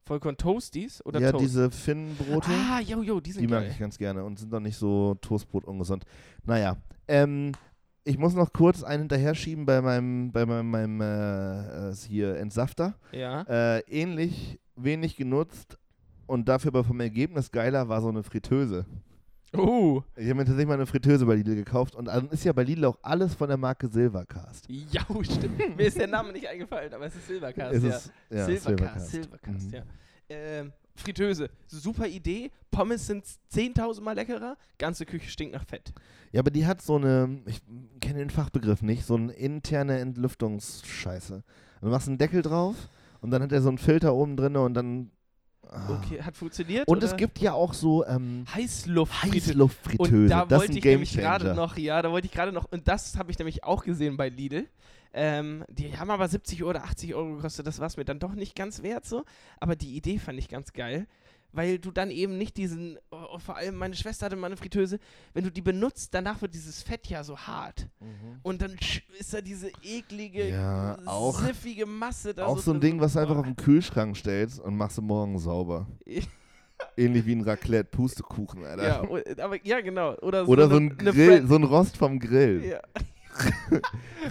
[0.05, 1.45] Vollkorn Toasties oder Ja, Toast?
[1.45, 2.51] diese Finnbrote.
[2.51, 3.71] Ah, jo, jo, die sind Die mag geil.
[3.73, 6.05] ich ganz gerne und sind doch nicht so Toastbrot ungesund.
[6.45, 6.77] Naja,
[7.07, 7.53] ähm,
[8.05, 12.37] ich muss noch kurz einen hinterher schieben bei meinem, bei meinem, meinem äh, äh, hier
[12.37, 12.95] Entsafter.
[13.13, 13.43] Ja.
[13.43, 15.79] Äh, ähnlich wenig genutzt
[16.27, 18.87] und dafür aber vom Ergebnis geiler war so eine Fritteuse.
[19.55, 20.03] Oh.
[20.17, 22.63] Ich habe mir tatsächlich mal eine Fritteuse bei Lidl gekauft und dann ist ja bei
[22.65, 24.67] Lidl auch alles von der Marke Silvercast.
[24.69, 25.77] Ja, stimmt.
[25.77, 27.91] Mir ist der Name nicht eingefallen, aber es ist Silvercast, Es ja.
[27.91, 29.75] ist, ja, Silvercast, Silvercast, Mhm.
[29.75, 29.83] ja.
[30.31, 32.51] Ähm, Fritteuse, super Idee.
[32.71, 34.57] Pommes sind 10.000 Mal leckerer.
[34.79, 35.93] Ganze Küche stinkt nach Fett.
[36.33, 37.61] Ja, aber die hat so eine, ich
[38.01, 41.43] kenne den Fachbegriff nicht, so eine interne Entlüftungsscheiße.
[41.81, 42.77] Du machst einen Deckel drauf
[43.21, 45.11] und dann hat er so einen Filter oben drin und dann
[45.89, 46.87] Okay, hat funktioniert?
[46.87, 47.07] Und oder?
[47.07, 49.51] es gibt ja auch so ähm, Heißluftfritteuse.
[49.51, 50.15] Heißluftfritteuse.
[50.15, 52.53] Und da das wollte ist ein ich nämlich gerade noch, ja, da wollte ich gerade
[52.53, 54.69] noch, und das habe ich nämlich auch gesehen bei Lidl.
[55.15, 58.35] Ähm, die haben aber 70 oder 80 Euro gekostet, das war es mir dann doch
[58.35, 59.25] nicht ganz wert so.
[59.61, 61.07] Aber die Idee fand ich ganz geil,
[61.53, 64.99] weil du dann eben nicht diesen, oh, vor allem meine Schwester hatte mal eine Fritteuse,
[65.35, 67.89] wenn du die benutzt, danach wird dieses Fett ja so hart.
[68.43, 68.75] Und dann
[69.19, 72.93] ist da diese eklige, Ja, auch- siffige Masse da Auch so ein drin.
[72.93, 75.87] Ding, was du einfach auf den Kühlschrank stellst und machst du morgen sauber.
[76.97, 78.83] Ähnlich wie ein Raclette-Pustekuchen, Alter.
[78.83, 80.15] Ja, aber, ja, genau.
[80.17, 82.65] Oder, Oder so ein Grill, so ein Rost vom Grill.
[82.65, 82.81] Ja.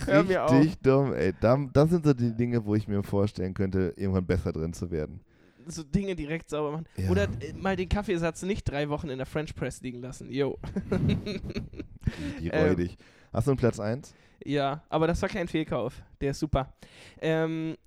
[0.07, 1.33] Richtig dumm, ey.
[1.39, 4.91] Da, das sind so die Dinge, wo ich mir vorstellen könnte, irgendwann besser drin zu
[4.91, 5.21] werden.
[5.67, 6.85] so Dinge direkt sauber machen.
[6.97, 7.09] Ja.
[7.09, 10.31] Oder äh, mal den Kaffeesatz nicht drei Wochen in der French Press liegen lassen.
[10.31, 10.57] Jo.
[12.39, 12.67] Die Ähm.
[12.69, 12.97] räudig.
[13.33, 14.13] Hast du einen Platz 1?
[14.43, 16.01] ja, aber das war kein Fehlkauf.
[16.19, 16.73] Der ist super.
[17.21, 17.77] Ähm,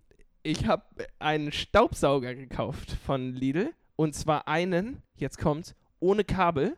[0.42, 0.84] ich habe
[1.18, 3.72] einen Staubsauger gekauft von Lidl.
[3.96, 6.76] Und zwar einen, jetzt kommt's, ohne Kabel,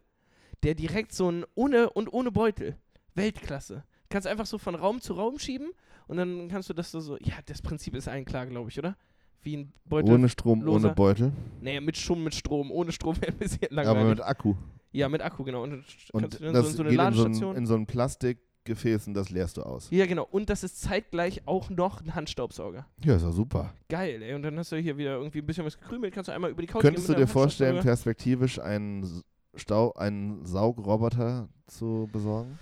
[0.62, 2.76] der direkt so ein, ohne und ohne Beutel.
[3.14, 3.84] Weltklasse.
[4.08, 5.70] Kannst einfach so von Raum zu Raum schieben
[6.06, 8.78] und dann kannst du das so, so ja, das Prinzip ist allen klar, glaube ich,
[8.78, 8.96] oder?
[9.42, 10.14] Wie ein Beutel.
[10.14, 10.86] Ohne Strom, loser.
[10.88, 11.32] ohne Beutel.
[11.60, 12.70] Nee, mit schon mit Strom.
[12.72, 14.08] Ohne Strom wäre ein bisschen Aber langweilig.
[14.10, 14.54] mit Akku.
[14.92, 15.62] ja, mit Akku, genau.
[15.62, 17.50] Und, Und du das so, so eine geht in so, Ladestation.
[17.52, 19.88] ein, in so ein Plastikgefäß und das leerst du aus.
[19.90, 20.26] ja, genau.
[20.28, 22.86] Und das ist zeitgleich auch noch ein Handstaubsauger.
[23.04, 23.72] Ja, ist doch super.
[23.88, 24.34] Geil, ey.
[24.34, 26.12] Und dann hast du hier wieder irgendwie ein bisschen was gekrümelt.
[26.12, 29.22] Kannst du einmal über die Couch Könntest du gehen dir mit deinem vorstellen, perspektivisch einen
[29.54, 32.58] Stau, einen Saugroboter zu besorgen?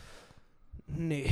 [0.86, 1.30] Nee.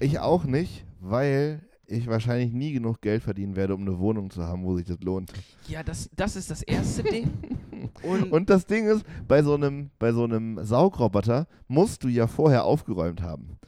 [0.00, 4.42] Ich auch nicht, weil ich wahrscheinlich nie genug Geld verdienen werde, um eine Wohnung zu
[4.42, 5.32] haben, wo sich das lohnt.
[5.68, 7.30] Ja, das, das ist das erste Ding.
[8.02, 12.26] Und, Und das Ding ist, bei so einem, bei so einem Saugroboter musst du ja
[12.26, 13.58] vorher aufgeräumt haben.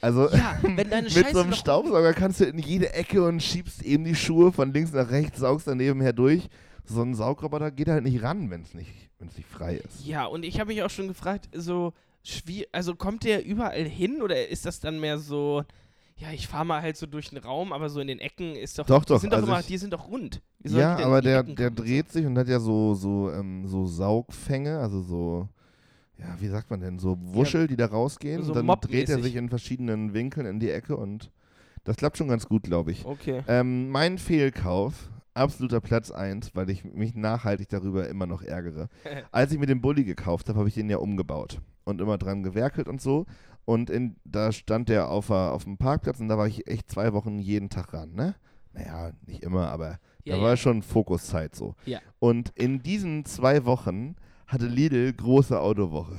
[0.00, 3.42] Also ja, wenn deine mit Scheiße so einem Staubsauger kannst du in jede Ecke und
[3.42, 6.48] schiebst eben die Schuhe von links nach rechts, saugst daneben her durch.
[6.84, 10.06] So ein Saugroboter geht halt nicht ran, wenn es nicht, wenn's nicht frei ist.
[10.06, 11.92] Ja, und ich habe mich auch schon gefragt, so
[12.24, 15.64] schwier also kommt der überall hin oder ist das dann mehr so,
[16.16, 18.78] ja, ich fahre mal halt so durch den Raum, aber so in den Ecken ist
[18.78, 20.42] doch, Doch, die doch, sind doch also immer, ich- die sind doch rund.
[20.64, 23.66] Ja, die aber die der, Ecken der dreht sich und hat ja so, so, ähm,
[23.66, 25.48] so Saugfänge, also so,
[26.18, 28.42] ja, wie sagt man denn, so Wuschel, die da rausgehen.
[28.42, 31.30] so und dann dreht er sich in verschiedenen Winkeln in die Ecke und
[31.84, 33.06] das klappt schon ganz gut, glaube ich.
[33.06, 33.42] Okay.
[33.46, 38.88] Ähm, mein Fehlkauf, absoluter Platz 1, weil ich mich nachhaltig darüber immer noch ärgere.
[39.30, 42.42] Als ich mir den Bulli gekauft habe, habe ich den ja umgebaut und immer dran
[42.42, 43.26] gewerkelt und so.
[43.64, 47.12] Und in, da stand der auf, auf dem Parkplatz und da war ich echt zwei
[47.12, 48.34] Wochen jeden Tag ran, ne?
[48.72, 50.42] Naja, nicht immer, aber Ja, da ja.
[50.42, 51.74] war schon Fokuszeit so.
[51.84, 52.00] Ja.
[52.18, 54.16] Und in diesen zwei Wochen
[54.46, 56.16] hatte Lidl große Autowoche.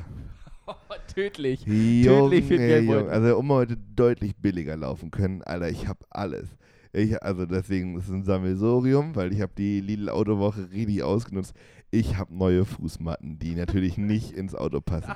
[1.14, 1.66] Tödlich.
[1.66, 3.02] Junge, viel Geldbeutel.
[3.02, 3.12] Junge.
[3.12, 5.42] Also um heute deutlich billiger laufen können.
[5.42, 6.50] Alter, ich habe alles.
[6.92, 11.54] Ich, also deswegen ist es ein Sammelsorium, weil ich habe die Lidl Autowoche richtig ausgenutzt.
[11.92, 15.14] Ich habe neue Fußmatten, die natürlich nicht ins Auto passen.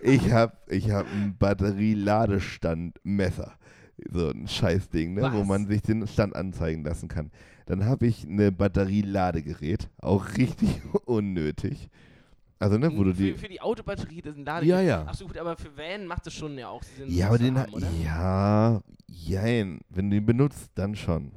[0.00, 3.52] Ich habe ich hab ein Batterieladestandmesser.
[4.10, 7.30] So ein Scheißding, ne, wo man sich den Stand anzeigen lassen kann.
[7.66, 11.88] Dann habe ich eine Batterieladegerät, auch richtig unnötig.
[12.60, 13.34] Also, ne, wo du die.
[13.34, 14.66] für, die Autobatterie, das ist ein Lade.
[14.66, 15.04] Ja, ja.
[15.06, 17.06] Achso, gut, aber für Van macht es schon ja auch Sinn.
[17.08, 17.86] Ja, das aber den haben, oder?
[18.04, 19.80] Ja, jein.
[19.90, 21.30] Wenn du ihn benutzt, dann schon.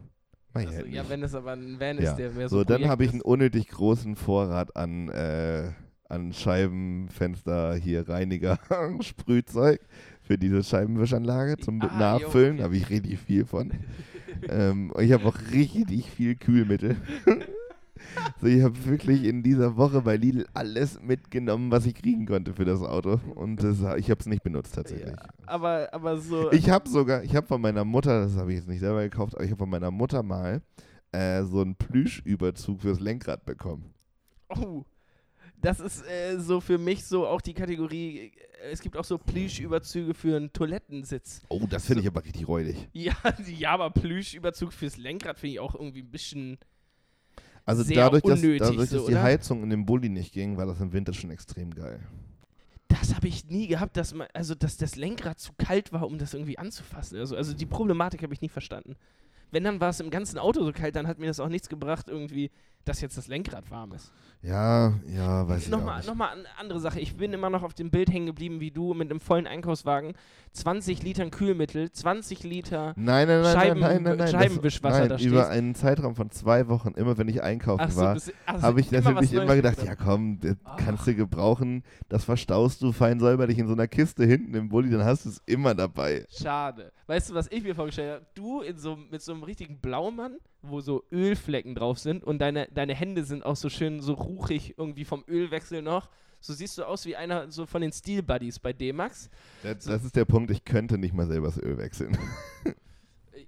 [0.57, 1.09] Ich Also, ja, nicht.
[1.09, 2.11] wenn es aber ein Van Ja.
[2.11, 2.57] ist, der mehr so.
[2.59, 5.71] so, dann habe ich einen unnötig großen Vorrat an, äh,
[6.11, 8.59] an Scheibenfenster, hier Reiniger,
[9.01, 9.79] Sprühzeug
[10.21, 12.55] für diese Scheibenwischanlage zum Ah, Nachfüllen.
[12.55, 12.63] okay.
[12.63, 13.71] habe ich richtig viel von.
[14.49, 16.95] ähm, ich habe auch richtig viel Kühlmittel.
[18.41, 22.53] so, ich habe wirklich in dieser Woche bei Lidl alles mitgenommen, was ich kriegen konnte
[22.53, 23.19] für das Auto.
[23.35, 25.09] Und das, ich habe es nicht benutzt tatsächlich.
[25.15, 26.51] Ja, aber, aber so.
[26.51, 29.35] Ich habe sogar, ich habe von meiner Mutter, das habe ich jetzt nicht selber gekauft,
[29.35, 30.61] aber ich habe von meiner Mutter mal
[31.11, 33.93] äh, so einen Plüschüberzug fürs Lenkrad bekommen.
[34.49, 34.83] Oh,
[35.61, 38.31] das ist äh, so für mich so auch die Kategorie.
[38.63, 41.41] äh, Es gibt auch so Plüschüberzüge für einen Toilettensitz.
[41.49, 42.89] Oh, das finde ich aber richtig räudig.
[42.93, 43.13] Ja,
[43.57, 46.57] ja, aber Plüschüberzug fürs Lenkrad finde ich auch irgendwie ein bisschen.
[47.65, 49.23] Also Sehr dadurch, dass, unnötig dadurch, so, dass die oder?
[49.23, 51.99] Heizung in dem Bulli nicht ging, war das im Winter schon extrem geil.
[52.87, 56.17] Das habe ich nie gehabt, dass man, also dass das Lenkrad zu kalt war, um
[56.17, 57.17] das irgendwie anzufassen.
[57.19, 58.95] Also, also die Problematik habe ich nie verstanden.
[59.51, 61.69] Wenn dann war es im ganzen Auto so kalt, dann hat mir das auch nichts
[61.69, 62.51] gebracht, irgendwie,
[62.83, 64.11] dass jetzt das Lenkrad warm ist.
[64.43, 66.07] Ja, ja, weiß ich auch Nochmal nicht.
[66.07, 66.99] noch mal eine andere Sache.
[66.99, 70.13] Ich bin immer noch auf dem Bild hängen geblieben, wie du mit einem vollen Einkaufswagen
[70.53, 72.93] 20 Litern Kühlmittel, 20 Liter.
[72.97, 74.27] Nein, nein, nein, Scheiben- nein, nein, nein, nein.
[74.31, 75.51] Scheibenwischwasser nein, da über stehst.
[75.51, 78.91] einen Zeitraum von zwei Wochen, immer wenn ich einkaufen Ach so, war, also habe ich
[78.91, 80.75] immer natürlich Neues immer gedacht, ja komm, das Ah.
[80.83, 84.89] kannst du gebrauchen, das verstaust du fein säuberlich in so einer Kiste hinten im Bulli,
[84.89, 86.25] dann hast du es immer dabei.
[86.29, 86.91] Schade.
[87.05, 88.25] Weißt du, was ich mir vorgestellt habe?
[88.33, 92.67] Du in so, mit so einem richtigen Blaumann, wo so Ölflecken drauf sind und deine,
[92.73, 96.09] deine Hände sind auch so schön so ruchig irgendwie vom Ölwechsel noch.
[96.39, 99.29] So siehst du aus wie einer so von den Steel Buddies bei D-Max.
[99.61, 102.17] Das, das ist der Punkt, ich könnte nicht mal selber das Öl wechseln.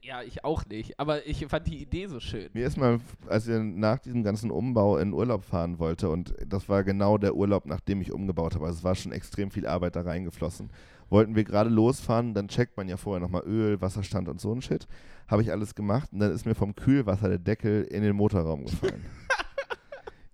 [0.04, 1.00] Ja, ich auch nicht.
[1.00, 2.50] Aber ich fand die Idee so schön.
[2.54, 6.68] Mir ist mal, als wir nach diesem ganzen Umbau in Urlaub fahren wollte, und das
[6.68, 9.96] war genau der Urlaub, nachdem ich umgebaut habe, also es war schon extrem viel Arbeit
[9.96, 10.72] da reingeflossen,
[11.10, 14.62] wollten wir gerade losfahren, dann checkt man ja vorher nochmal Öl, Wasserstand und so ein
[14.62, 14.88] Shit.
[15.28, 18.66] Habe ich alles gemacht und dann ist mir vom Kühlwasser der Deckel in den Motorraum
[18.66, 19.06] gefallen.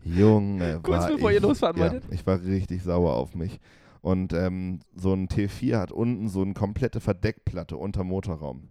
[0.03, 2.03] Junge, Kurz bevor ich, ihr losfahren ja, wolltet?
[2.11, 3.59] ich war richtig sauer auf mich.
[4.01, 8.69] Und ähm, so ein T4 hat unten so eine komplette Verdeckplatte unter Motorraum.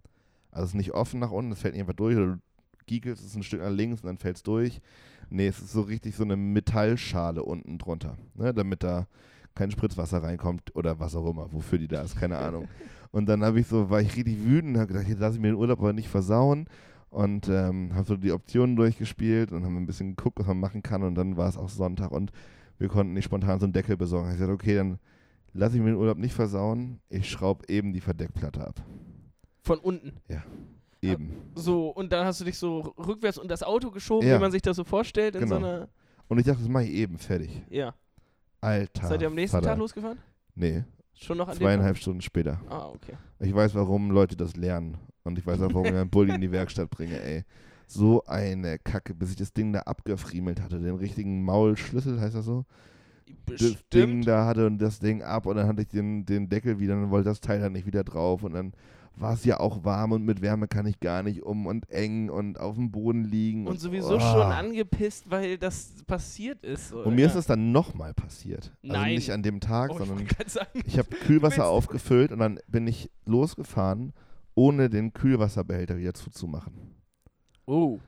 [0.51, 2.39] Also es ist nicht offen nach unten, es fällt nicht einfach durch, oder du
[2.87, 4.81] giegelst es ein Stück nach links und dann fällt es durch.
[5.29, 9.07] Nee, es ist so richtig so eine Metallschale unten drunter, ne, damit da
[9.53, 12.67] kein Spritzwasser reinkommt oder was auch immer, wofür die da ist, keine Ahnung.
[13.11, 15.47] Und dann habe ich so, war ich richtig wütend, habe gedacht, jetzt lasse ich mir
[15.47, 16.67] den Urlaub aber nicht versauen
[17.09, 20.83] und ähm, habe so die Optionen durchgespielt und haben ein bisschen geguckt, was man machen
[20.83, 22.31] kann und dann war es auch Sonntag und
[22.77, 24.29] wir konnten nicht spontan so einen Deckel besorgen.
[24.29, 24.99] Ich gesagt, okay, dann
[25.53, 28.81] lasse ich mir den Urlaub nicht versauen, ich schraube eben die Verdeckplatte ab.
[29.63, 30.13] Von unten.
[31.01, 31.31] Eben.
[31.55, 34.35] So, und dann hast du dich so rückwärts unter das Auto geschoben, Ja.
[34.37, 35.67] wie man sich das so vorstellt, in so Genau.
[35.67, 35.89] einer.
[36.27, 37.63] Und ich dachte, das mache ich eben fertig.
[37.69, 37.93] Ja.
[38.61, 39.07] Alter.
[39.07, 39.69] Seid ihr am nächsten Vater.
[39.69, 40.17] Tag losgefahren?
[40.55, 40.83] Nee,
[41.13, 42.61] Schon noch an zweieinhalb Stunden später.
[42.69, 43.13] Ah, okay.
[43.39, 44.97] Ich weiß, warum Leute das lernen.
[45.29, 47.43] Und ich weiß auch, warum ich meinen Bulli in die Werkstatt bringe, ey.
[47.87, 50.79] So eine Kacke, bis ich das Ding da abgefriemelt hatte.
[50.79, 52.65] Den richtigen Maulschlüssel, heißt das so?
[53.45, 54.27] Das Ding Bestimmt.
[54.27, 57.03] da hatte und das Ding ab und dann hatte ich den, den Deckel wieder und
[57.03, 58.73] dann wollte das Teil dann nicht wieder drauf und dann
[59.19, 62.29] war es ja auch warm und mit Wärme kann ich gar nicht um und eng
[62.29, 63.67] und auf dem Boden liegen.
[63.67, 64.19] Und sowieso oh.
[64.19, 66.89] schon angepisst, weil das passiert ist.
[66.89, 67.03] So.
[67.03, 68.71] Und mir ist es dann nochmal passiert.
[68.83, 69.15] Also Nein.
[69.15, 70.83] nicht an dem Tag, Oh, ich sondern sagen.
[70.85, 74.13] ich habe Kühlwasser aufgefüllt und dann bin ich losgefahren,
[74.59, 76.73] ohne den Kühlwasserbehälter wieder zuzumachen.
[77.65, 77.99] Oh,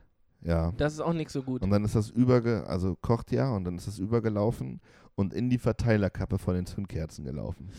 [0.42, 0.72] Ja.
[0.76, 1.62] das ist auch nicht so gut.
[1.62, 4.80] Und dann ist das überge, also kocht ja, und dann ist das übergelaufen
[5.14, 7.70] und in die Verteilerkappe von den Zündkerzen gelaufen.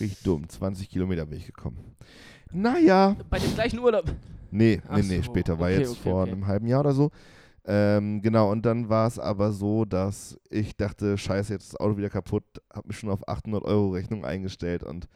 [0.00, 0.48] Richtig dumm.
[0.48, 1.96] 20 Kilometer bin ich gekommen.
[2.50, 3.14] Naja.
[3.28, 4.04] Bei dem gleichen Urlaub.
[4.50, 5.58] Nee, Ach nee, nee, so, später.
[5.58, 6.32] War okay, jetzt okay, vor okay.
[6.32, 7.10] einem halben Jahr oder so.
[7.66, 11.80] Ähm, genau, und dann war es aber so, dass ich dachte, scheiße, jetzt ist das
[11.80, 15.08] Auto wieder kaputt, habe mich schon auf 800 Euro Rechnung eingestellt und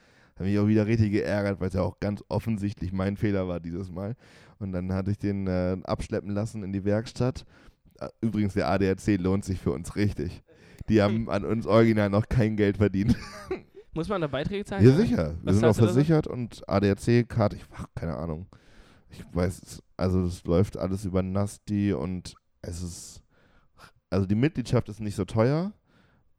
[0.43, 3.61] habe mich auch wieder richtig geärgert, weil es ja auch ganz offensichtlich mein Fehler war
[3.61, 4.17] dieses Mal.
[4.59, 7.45] Und dann hatte ich den äh, abschleppen lassen in die Werkstatt.
[8.01, 10.43] Äh, Übrigens, der ADAC lohnt sich für uns richtig.
[10.89, 13.17] Die haben an uns original noch kein Geld verdient.
[13.95, 14.85] Muss man da Beiträge zahlen?
[14.85, 15.35] Ja, sicher.
[15.35, 15.85] Wir Was sind auch so?
[15.85, 18.47] versichert und ADAC-Karte, ich ach, keine Ahnung.
[19.11, 23.23] Ich weiß, also es läuft alles über Nasti und es ist,
[24.09, 25.73] also die Mitgliedschaft ist nicht so teuer,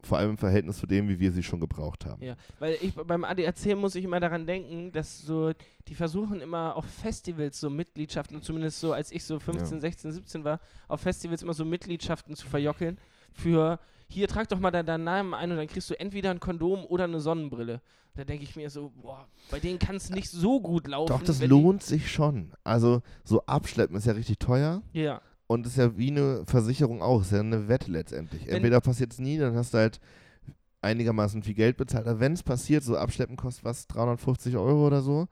[0.05, 2.23] vor allem im Verhältnis zu dem, wie wir sie schon gebraucht haben.
[2.23, 5.51] Ja, weil ich beim ADAC muss ich immer daran denken, dass so,
[5.87, 9.81] die versuchen immer auf Festivals so Mitgliedschaften, zumindest so als ich so 15, Ja.
[9.81, 12.97] 16, 17 war, auf Festivals immer so Mitgliedschaften zu verjockeln
[13.31, 16.39] für, hier trag doch mal deinen deinen Namen ein und dann kriegst du entweder ein
[16.39, 17.81] Kondom oder eine Sonnenbrille.
[18.15, 21.07] Da denke ich mir so, boah, bei denen kann es nicht so gut laufen.
[21.11, 22.51] Doch, das lohnt sich schon.
[22.63, 27.21] Also so abschleppen ist ja richtig teuer Ja, und ist ja wie eine Versicherung auch,
[27.21, 28.41] ist ja eine Wette letztendlich.
[28.47, 29.99] Wenn- Entweder passiert es nie, dann hast du halt
[30.81, 32.07] einigermaßen viel Geld bezahlt.
[32.07, 35.27] Aber wenn es passiert, so abschleppen kostet was, 350 Euro oder so.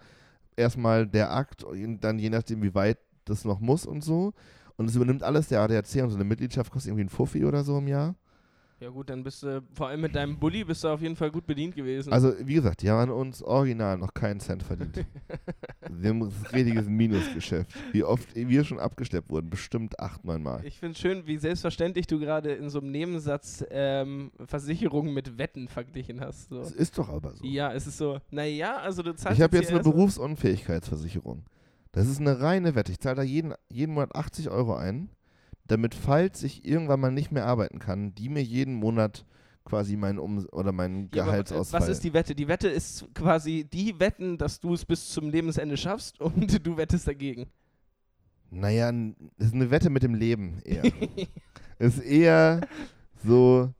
[0.55, 1.65] Erstmal der Akt,
[2.01, 4.33] dann je nachdem, wie weit das noch muss und so.
[4.77, 7.63] Und es übernimmt alles der ADAC und so eine Mitgliedschaft kostet irgendwie ein Fuffi oder
[7.63, 8.15] so im Jahr.
[8.81, 11.29] Ja gut, dann bist du, vor allem mit deinem Bulli, bist du auf jeden Fall
[11.29, 12.11] gut bedient gewesen.
[12.11, 15.05] Also, wie gesagt, die haben an uns original noch keinen Cent verdient.
[15.91, 17.69] Wir haben ein richtiges Minusgeschäft.
[17.91, 20.65] Wie oft wir schon abgeschleppt wurden, bestimmt acht, neun Mal.
[20.65, 25.67] Ich finde schön, wie selbstverständlich du gerade in so einem Nebensatz ähm, Versicherungen mit Wetten
[25.67, 26.49] verglichen hast.
[26.49, 26.59] So.
[26.59, 27.45] Das ist doch aber so.
[27.45, 31.43] Ja, es ist so, naja, also du zahlst Ich habe jetzt hier eine Berufsunfähigkeitsversicherung.
[31.91, 32.91] Das ist eine reine Wette.
[32.91, 35.09] Ich zahle da jeden, jeden Monat 80 Euro ein,
[35.71, 39.25] damit, falls ich irgendwann mal nicht mehr arbeiten kann, die mir jeden Monat
[39.63, 41.81] quasi meinen um oder meinen Ja, aber, äh, Gehaltsausfall.
[41.81, 42.35] Was ist die Wette?
[42.35, 46.77] Die Wette ist quasi, die wetten, dass du es bis zum Lebensende schaffst und du
[46.77, 47.47] wettest dagegen.
[48.49, 48.91] naja,
[49.37, 50.83] das ist eine Wette mit dem Leben eher.
[51.79, 52.61] ist eher
[53.23, 53.73] so,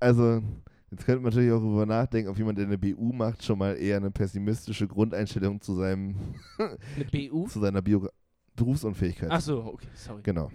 [0.00, 0.42] also
[0.90, 3.76] jetzt könnte man natürlich auch darüber nachdenken, ob jemand, der eine BU macht, schon mal
[3.76, 6.16] eher eine pessimistische Grundeinstellung zu seinem
[6.58, 7.46] Eine BU?
[7.48, 8.08] zu seiner Bio
[8.56, 9.30] Berufsunfähigkeit.
[9.30, 10.22] Achso, okay, sorry.
[10.22, 10.50] Genau.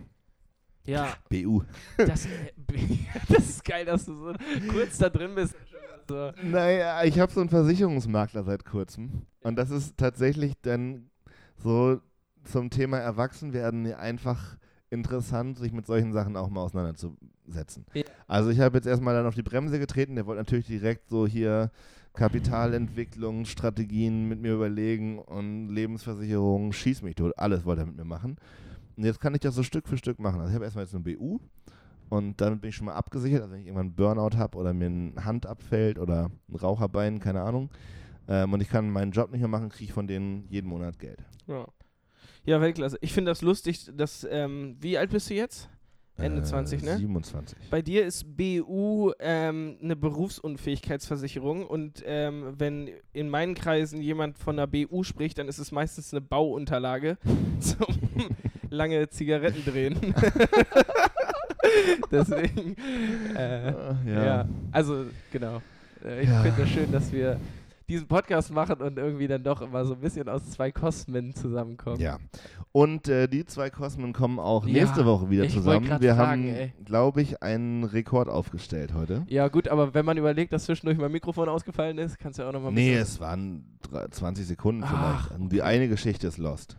[0.86, 1.64] Ja, BU.
[1.98, 2.52] das, äh,
[3.30, 4.34] das ist geil, dass du so
[4.72, 5.56] kurz da drin bist.
[6.08, 6.32] So.
[6.44, 9.26] Naja, ich habe so einen Versicherungsmakler seit kurzem.
[9.42, 11.10] Und das ist tatsächlich dann
[11.58, 12.02] so
[12.44, 14.58] zum Thema Erwachsenwerden einfach
[14.90, 17.86] interessant, sich mit solchen Sachen auch mal auseinanderzusetzen.
[17.94, 18.04] Ja.
[18.28, 21.26] Also ich habe jetzt erstmal dann auf die Bremse getreten, der wollte natürlich direkt so
[21.26, 21.72] hier
[22.14, 28.04] Kapitalentwicklung, Strategien mit mir überlegen und Lebensversicherung, schieß mich tot, alles wollte er mit mir
[28.04, 28.36] machen.
[29.02, 30.42] Und jetzt kann ich das so Stück für Stück machen.
[30.42, 31.40] Also ich habe erstmal jetzt eine BU
[32.10, 33.42] und damit bin ich schon mal abgesichert.
[33.42, 37.20] Also wenn ich irgendwann einen Burnout habe oder mir eine Hand abfällt oder ein Raucherbein,
[37.20, 37.72] keine Ahnung,
[38.28, 41.00] ähm, und ich kann meinen Job nicht mehr machen, kriege ich von denen jeden Monat
[41.00, 41.18] Geld.
[41.48, 41.66] Ja,
[42.46, 43.00] ja Weltklasse.
[43.02, 45.68] Ich finde das lustig, dass, ähm, wie alt bist du jetzt?
[46.18, 46.98] Ende Äh, 20, ne?
[46.98, 47.58] 27.
[47.72, 54.58] Bei dir ist BU ähm, eine Berufsunfähigkeitsversicherung und ähm, wenn in meinen Kreisen jemand von
[54.58, 57.18] der BU spricht, dann ist es meistens eine Bauunterlage
[57.60, 57.88] zum
[58.72, 59.96] lange Zigaretten drehen.
[62.12, 62.76] Deswegen,
[63.36, 64.46] äh, Ah, ja.
[64.72, 65.62] also genau.
[66.04, 66.42] Äh, ich Ja.
[66.42, 67.40] finde es schön, dass wir
[67.88, 72.00] diesen Podcast machen und irgendwie dann doch immer so ein bisschen aus zwei Kosmen zusammenkommen.
[72.00, 72.18] Ja.
[72.72, 75.90] Und äh, die zwei Kosmen kommen auch Ja, nächste Woche wieder zusammen.
[76.00, 79.26] Wir fragen, haben, glaube ich, einen Rekord aufgestellt heute.
[79.28, 82.50] Ja, gut, aber wenn man überlegt, dass zwischendurch mein Mikrofon ausgefallen ist, kannst du ja
[82.50, 85.52] auch nochmal Nee, es waren drei- 20 Sekunden Ach, vielleicht.
[85.52, 86.78] Die eine Geschichte ist lost.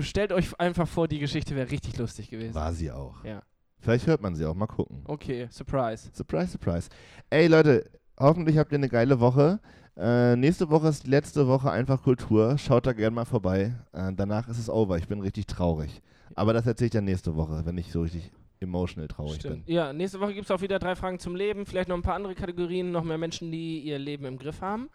[0.00, 2.54] Stellt euch einfach vor, die Geschichte wäre richtig lustig gewesen.
[2.54, 3.24] War sie auch.
[3.24, 3.42] Ja.
[3.78, 4.54] Vielleicht hört man sie auch.
[4.54, 5.02] Mal gucken.
[5.04, 6.10] Okay, Surprise.
[6.12, 6.88] Surprise, surprise.
[7.30, 9.60] Ey, Leute, hoffentlich habt ihr eine geile Woche.
[9.96, 12.58] Äh, nächste Woche ist die letzte Woche einfach Kultur.
[12.58, 13.74] Schaut da gerne mal vorbei.
[13.92, 14.98] Äh, danach ist es over.
[14.98, 16.02] Ich bin richtig traurig.
[16.34, 18.30] Aber das erzähle ich dann nächste Woche, wenn ich so richtig
[18.60, 19.62] emotional traurig bin.
[19.66, 22.14] Ja, nächste Woche gibt es auch wieder drei Fragen zum Leben, vielleicht noch ein paar
[22.14, 24.88] andere Kategorien, noch mehr Menschen, die ihr Leben im Griff haben.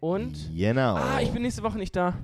[0.00, 0.50] Und.
[0.54, 0.94] Genau.
[0.96, 2.14] Ah, ich bin nächste Woche nicht da.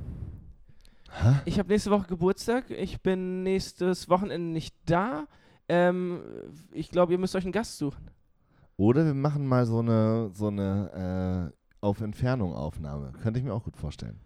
[1.22, 1.34] Hä?
[1.44, 2.70] Ich habe nächste Woche Geburtstag.
[2.70, 5.26] Ich bin nächstes Wochenende nicht da.
[5.68, 6.20] Ähm,
[6.72, 8.10] ich glaube, ihr müsst euch einen Gast suchen.
[8.76, 13.12] Oder wir machen mal so eine, so eine äh, auf Entfernung Aufnahme.
[13.22, 14.20] Könnte ich mir auch gut vorstellen.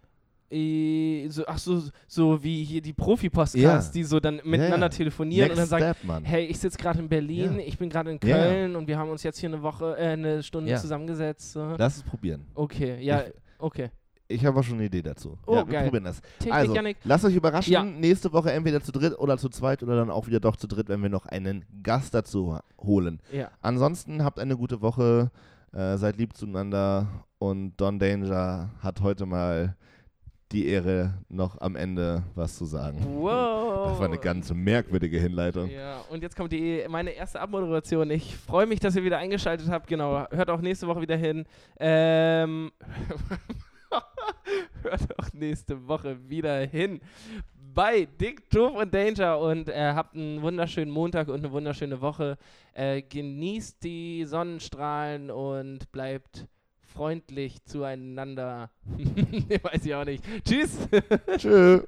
[0.51, 3.79] Äh, so, ach so, so wie hier die Profi-Podcasts, Ja.
[3.93, 4.89] die so dann miteinander ja.
[4.89, 8.19] telefonieren und dann sagen, Step, hey, ich sitze gerade in Berlin, ich bin gerade in.
[8.19, 11.53] Köln und wir haben uns jetzt hier eine Woche, äh, eine Stunde zusammengesetzt.
[11.53, 11.75] So.
[11.77, 12.45] Lass es probieren.
[12.53, 13.91] Okay, ja, Ich, okay.
[14.31, 15.37] Ich habe auch schon eine Idee dazu.
[15.45, 15.83] Oh, ja, wir geil.
[15.83, 16.21] probieren das.
[16.39, 16.97] Technik, Also, Janik.
[17.03, 17.73] lasst euch überraschen.
[17.73, 17.83] Ja.
[17.83, 20.89] Nächste Woche entweder zu dritt oder zu zweit oder dann auch wieder doch zu dritt,
[20.89, 23.21] wenn wir noch einen Gast dazu holen.
[23.31, 23.49] Ja.
[23.61, 25.31] Ansonsten habt eine gute Woche,
[25.73, 27.07] äh, seid lieb zueinander
[27.39, 29.75] und Don Danger hat heute mal
[30.51, 32.97] die Ehre, noch am Ende was zu sagen.
[33.19, 33.87] Wow.
[33.91, 35.69] Das war eine ganz merkwürdige Hinleitung.
[35.69, 38.11] Ja, und jetzt kommt die, meine erste Abmoderation.
[38.11, 39.87] Ich freue mich, dass ihr wieder eingeschaltet habt.
[39.87, 41.45] Genau, hört auch nächste Woche wieder hin.
[41.79, 42.69] Ähm,
[44.83, 47.01] hört auch nächste Woche wieder hin
[47.73, 52.37] bei Dick, Doof und Danger und äh, habt einen wunderschönen Montag und eine wunderschöne Woche.
[52.73, 56.47] Äh, genießt die Sonnenstrahlen und bleibt
[56.93, 58.69] freundlich zueinander.
[59.63, 60.23] Weiß ich auch nicht.
[60.45, 60.87] Tschüss.
[61.37, 61.87] Tschüss.